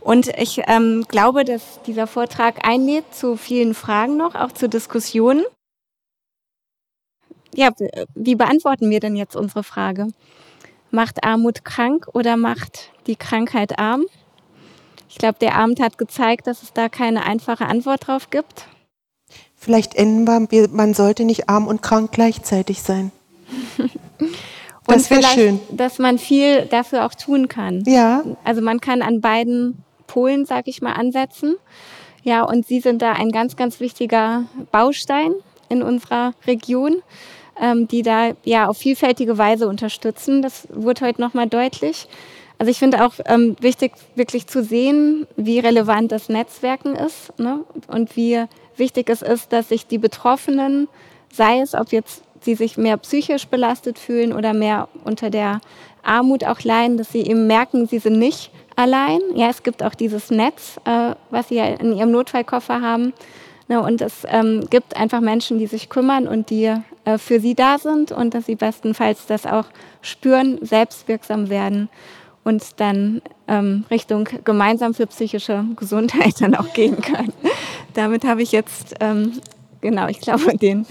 Und 0.00 0.28
ich 0.38 0.62
ähm, 0.68 1.04
glaube, 1.06 1.44
dass 1.44 1.82
dieser 1.82 2.06
Vortrag 2.06 2.66
einlädt 2.66 3.14
zu 3.14 3.36
vielen 3.36 3.74
Fragen 3.74 4.16
noch, 4.16 4.34
auch 4.34 4.52
zu 4.52 4.70
Diskussionen. 4.70 5.44
Ja, 7.54 7.68
wie 8.14 8.36
beantworten 8.36 8.88
wir 8.88 9.00
denn 9.00 9.16
jetzt 9.16 9.36
unsere 9.36 9.62
Frage? 9.62 10.06
Macht 10.90 11.24
Armut 11.24 11.66
krank 11.66 12.06
oder 12.14 12.38
macht 12.38 12.90
die 13.06 13.16
Krankheit 13.16 13.78
arm? 13.78 14.06
Ich 15.16 15.18
glaube, 15.18 15.38
der 15.40 15.54
Abend 15.54 15.80
hat 15.80 15.96
gezeigt, 15.96 16.46
dass 16.46 16.62
es 16.62 16.74
da 16.74 16.90
keine 16.90 17.24
einfache 17.24 17.64
Antwort 17.64 18.06
drauf 18.06 18.28
gibt. 18.28 18.66
Vielleicht 19.54 19.94
enden 19.94 20.26
wir, 20.50 20.68
man 20.68 20.92
sollte 20.92 21.24
nicht 21.24 21.48
arm 21.48 21.68
und 21.68 21.80
krank 21.80 22.12
gleichzeitig 22.12 22.82
sein. 22.82 23.12
das 24.86 25.08
wäre 25.08 25.22
schön. 25.22 25.58
Dass 25.70 25.98
man 25.98 26.18
viel 26.18 26.66
dafür 26.66 27.06
auch 27.06 27.14
tun 27.14 27.48
kann. 27.48 27.82
Ja. 27.86 28.24
Also 28.44 28.60
man 28.60 28.78
kann 28.78 29.00
an 29.00 29.22
beiden 29.22 29.82
Polen, 30.06 30.44
sag 30.44 30.68
ich 30.68 30.82
mal, 30.82 30.92
ansetzen. 30.92 31.56
Ja, 32.22 32.42
und 32.42 32.66
Sie 32.66 32.80
sind 32.80 33.00
da 33.00 33.12
ein 33.12 33.30
ganz, 33.30 33.56
ganz 33.56 33.80
wichtiger 33.80 34.44
Baustein 34.70 35.32
in 35.70 35.82
unserer 35.82 36.34
Region, 36.46 37.00
ähm, 37.58 37.88
die 37.88 38.02
da 38.02 38.32
ja 38.44 38.68
auf 38.68 38.76
vielfältige 38.76 39.38
Weise 39.38 39.66
unterstützen. 39.66 40.42
Das 40.42 40.68
wurde 40.70 41.06
heute 41.06 41.22
nochmal 41.22 41.46
deutlich. 41.46 42.06
Also 42.58 42.70
ich 42.70 42.78
finde 42.78 43.04
auch 43.04 43.12
ähm, 43.26 43.56
wichtig, 43.60 43.92
wirklich 44.14 44.46
zu 44.46 44.62
sehen, 44.62 45.26
wie 45.36 45.58
relevant 45.58 46.10
das 46.10 46.28
Netzwerken 46.28 46.94
ist 46.94 47.38
ne? 47.38 47.64
und 47.88 48.16
wie 48.16 48.44
wichtig 48.76 49.10
es 49.10 49.22
ist, 49.22 49.52
dass 49.52 49.68
sich 49.68 49.86
die 49.86 49.98
Betroffenen, 49.98 50.88
sei 51.32 51.60
es, 51.60 51.74
ob 51.74 51.92
jetzt 51.92 52.22
sie 52.40 52.54
sich 52.54 52.78
mehr 52.78 52.96
psychisch 52.96 53.46
belastet 53.46 53.98
fühlen 53.98 54.32
oder 54.32 54.54
mehr 54.54 54.88
unter 55.04 55.30
der 55.30 55.60
Armut 56.02 56.44
auch 56.44 56.60
leiden, 56.60 56.96
dass 56.96 57.12
sie 57.12 57.22
eben 57.22 57.46
merken, 57.46 57.86
sie 57.86 57.98
sind 57.98 58.18
nicht 58.18 58.50
allein. 58.76 59.20
Ja, 59.34 59.48
es 59.48 59.62
gibt 59.62 59.82
auch 59.82 59.94
dieses 59.94 60.30
Netz, 60.30 60.78
äh, 60.84 61.14
was 61.30 61.48
sie 61.48 61.56
ja 61.56 61.66
in 61.66 61.94
ihrem 61.94 62.10
Notfallkoffer 62.10 62.80
haben. 62.80 63.12
Ne? 63.68 63.82
Und 63.82 64.00
es 64.00 64.22
ähm, 64.28 64.66
gibt 64.70 64.96
einfach 64.96 65.20
Menschen, 65.20 65.58
die 65.58 65.66
sich 65.66 65.88
kümmern 65.88 66.28
und 66.28 66.50
die 66.50 66.72
äh, 67.04 67.18
für 67.18 67.40
sie 67.40 67.54
da 67.54 67.78
sind 67.78 68.12
und 68.12 68.32
dass 68.32 68.46
sie 68.46 68.54
bestenfalls 68.54 69.26
das 69.26 69.44
auch 69.44 69.66
spüren, 70.00 70.58
selbstwirksam 70.62 71.50
werden 71.50 71.88
und 72.46 72.78
dann 72.78 73.22
ähm, 73.48 73.84
Richtung 73.90 74.28
gemeinsam 74.44 74.94
für 74.94 75.08
psychische 75.08 75.64
Gesundheit 75.74 76.40
dann 76.40 76.54
auch 76.54 76.72
gehen 76.72 77.00
können. 77.02 77.32
Damit 77.94 78.24
habe 78.24 78.40
ich 78.40 78.52
jetzt, 78.52 78.94
ähm, 79.00 79.40
genau, 79.80 80.06
ich 80.06 80.20
glaube, 80.20 80.56
den, 80.56 80.86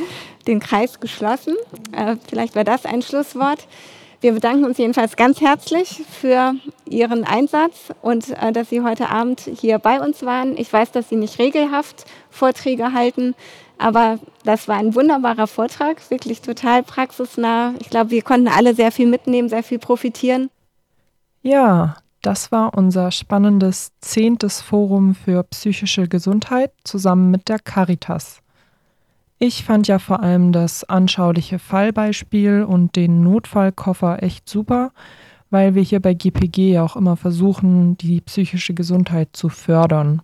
den 0.47 0.59
Kreis 0.59 0.99
geschlossen. 0.99 1.55
Äh, 1.93 2.17
vielleicht 2.27 2.57
war 2.57 2.65
das 2.65 2.85
ein 2.85 3.01
Schlusswort. 3.01 3.67
Wir 4.19 4.33
bedanken 4.33 4.65
uns 4.65 4.77
jedenfalls 4.77 5.15
ganz 5.15 5.39
herzlich 5.39 6.01
für 6.19 6.55
Ihren 6.89 7.23
Einsatz 7.23 7.93
und 8.01 8.31
äh, 8.31 8.51
dass 8.51 8.69
Sie 8.69 8.81
heute 8.81 9.09
Abend 9.09 9.49
hier 9.61 9.79
bei 9.79 10.01
uns 10.01 10.23
waren. 10.23 10.57
Ich 10.57 10.71
weiß, 10.73 10.91
dass 10.91 11.07
Sie 11.07 11.15
nicht 11.15 11.39
regelhaft 11.39 12.03
Vorträge 12.29 12.91
halten, 12.91 13.33
aber 13.77 14.19
das 14.43 14.67
war 14.67 14.75
ein 14.75 14.93
wunderbarer 14.93 15.47
Vortrag, 15.47 16.09
wirklich 16.09 16.41
total 16.41 16.83
praxisnah. 16.83 17.75
Ich 17.79 17.89
glaube, 17.89 18.11
wir 18.11 18.23
konnten 18.23 18.49
alle 18.49 18.75
sehr 18.75 18.91
viel 18.91 19.07
mitnehmen, 19.07 19.47
sehr 19.47 19.63
viel 19.63 19.79
profitieren. 19.79 20.49
Ja, 21.47 21.97
das 22.23 22.51
war 22.51 22.75
unser 22.75 23.11
spannendes 23.11 23.91
zehntes 24.01 24.61
Forum 24.61 25.13
für 25.13 25.43
psychische 25.43 26.07
Gesundheit 26.07 26.71
zusammen 26.83 27.29
mit 27.29 27.49
der 27.49 27.59
Caritas. 27.59 28.39
Ich 29.37 29.63
fand 29.63 29.87
ja 29.87 29.99
vor 29.99 30.23
allem 30.23 30.53
das 30.53 30.83
anschauliche 30.85 31.59
Fallbeispiel 31.59 32.63
und 32.63 32.95
den 32.95 33.21
Notfallkoffer 33.21 34.23
echt 34.23 34.49
super, 34.49 34.91
weil 35.51 35.75
wir 35.75 35.83
hier 35.83 35.99
bei 35.99 36.15
GPG 36.15 36.79
auch 36.79 36.95
immer 36.95 37.15
versuchen, 37.15 37.95
die 37.95 38.21
psychische 38.21 38.73
Gesundheit 38.73 39.29
zu 39.33 39.49
fördern. 39.49 40.23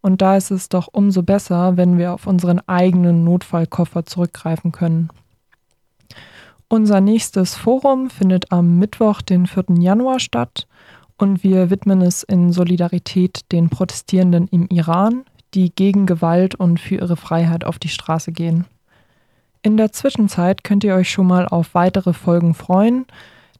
Und 0.00 0.22
da 0.22 0.38
ist 0.38 0.50
es 0.50 0.70
doch 0.70 0.88
umso 0.90 1.22
besser, 1.22 1.76
wenn 1.76 1.98
wir 1.98 2.14
auf 2.14 2.26
unseren 2.26 2.66
eigenen 2.66 3.24
Notfallkoffer 3.24 4.06
zurückgreifen 4.06 4.72
können. 4.72 5.10
Unser 6.68 7.00
nächstes 7.00 7.54
Forum 7.54 8.10
findet 8.10 8.50
am 8.50 8.80
Mittwoch, 8.80 9.22
den 9.22 9.46
4. 9.46 9.78
Januar 9.78 10.18
statt 10.18 10.66
und 11.16 11.44
wir 11.44 11.70
widmen 11.70 12.02
es 12.02 12.24
in 12.24 12.52
Solidarität 12.52 13.52
den 13.52 13.70
Protestierenden 13.70 14.48
im 14.48 14.66
Iran, 14.66 15.24
die 15.54 15.72
gegen 15.72 16.06
Gewalt 16.06 16.56
und 16.56 16.80
für 16.80 16.96
ihre 16.96 17.16
Freiheit 17.16 17.64
auf 17.64 17.78
die 17.78 17.88
Straße 17.88 18.32
gehen. 18.32 18.64
In 19.62 19.76
der 19.76 19.92
Zwischenzeit 19.92 20.64
könnt 20.64 20.82
ihr 20.82 20.96
euch 20.96 21.08
schon 21.08 21.28
mal 21.28 21.46
auf 21.46 21.72
weitere 21.74 22.12
Folgen 22.12 22.52
freuen, 22.52 23.06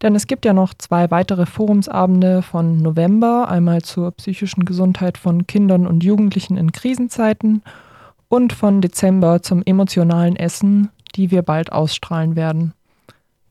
denn 0.03 0.17
es 0.17 0.27
gibt 0.27 0.45
ja 0.45 0.53
noch 0.53 0.75
zwei 0.75 1.09
weitere 1.13 1.47
Forumsabende 1.47 2.43
von 2.43 2.79
November, 2.79 3.49
einmal 3.49 3.83
zur 3.83 4.11
psychischen 4.11 4.65
Gesundheit 4.65 5.17
von 5.17 5.47
Kindern 5.47 5.87
und 5.87 6.03
Jugendlichen 6.03 6.57
in 6.57 6.73
Krisenzeiten 6.73 7.63
und 8.29 8.53
von 8.53 8.81
Dezember 8.81 9.43
zum 9.43 9.63
emotionalen 9.65 10.35
Essen, 10.35 10.91
die 11.15 11.31
wir 11.31 11.43
bald 11.43 11.71
ausstrahlen 11.71 12.35
werden. 12.35 12.75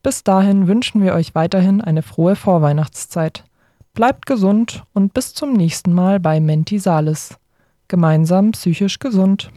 Bis 0.06 0.24
dahin 0.24 0.68
wünschen 0.68 1.02
wir 1.02 1.16
euch 1.16 1.34
weiterhin 1.34 1.82
eine 1.82 2.04
frohe 2.04 2.36
Vorweihnachtszeit. 2.36 3.44
Bleibt 3.96 4.28
gesund 4.28 4.84
und 4.94 5.16
bis 5.16 5.34
zum 5.34 5.54
nächsten 5.54 5.94
Mal 5.94 6.20
bei 6.20 6.40
Menti 6.40 6.78
Salis. 6.78 7.40
Gemeinsam 7.88 8.52
psychisch 8.52 9.00
gesund. 9.00 9.50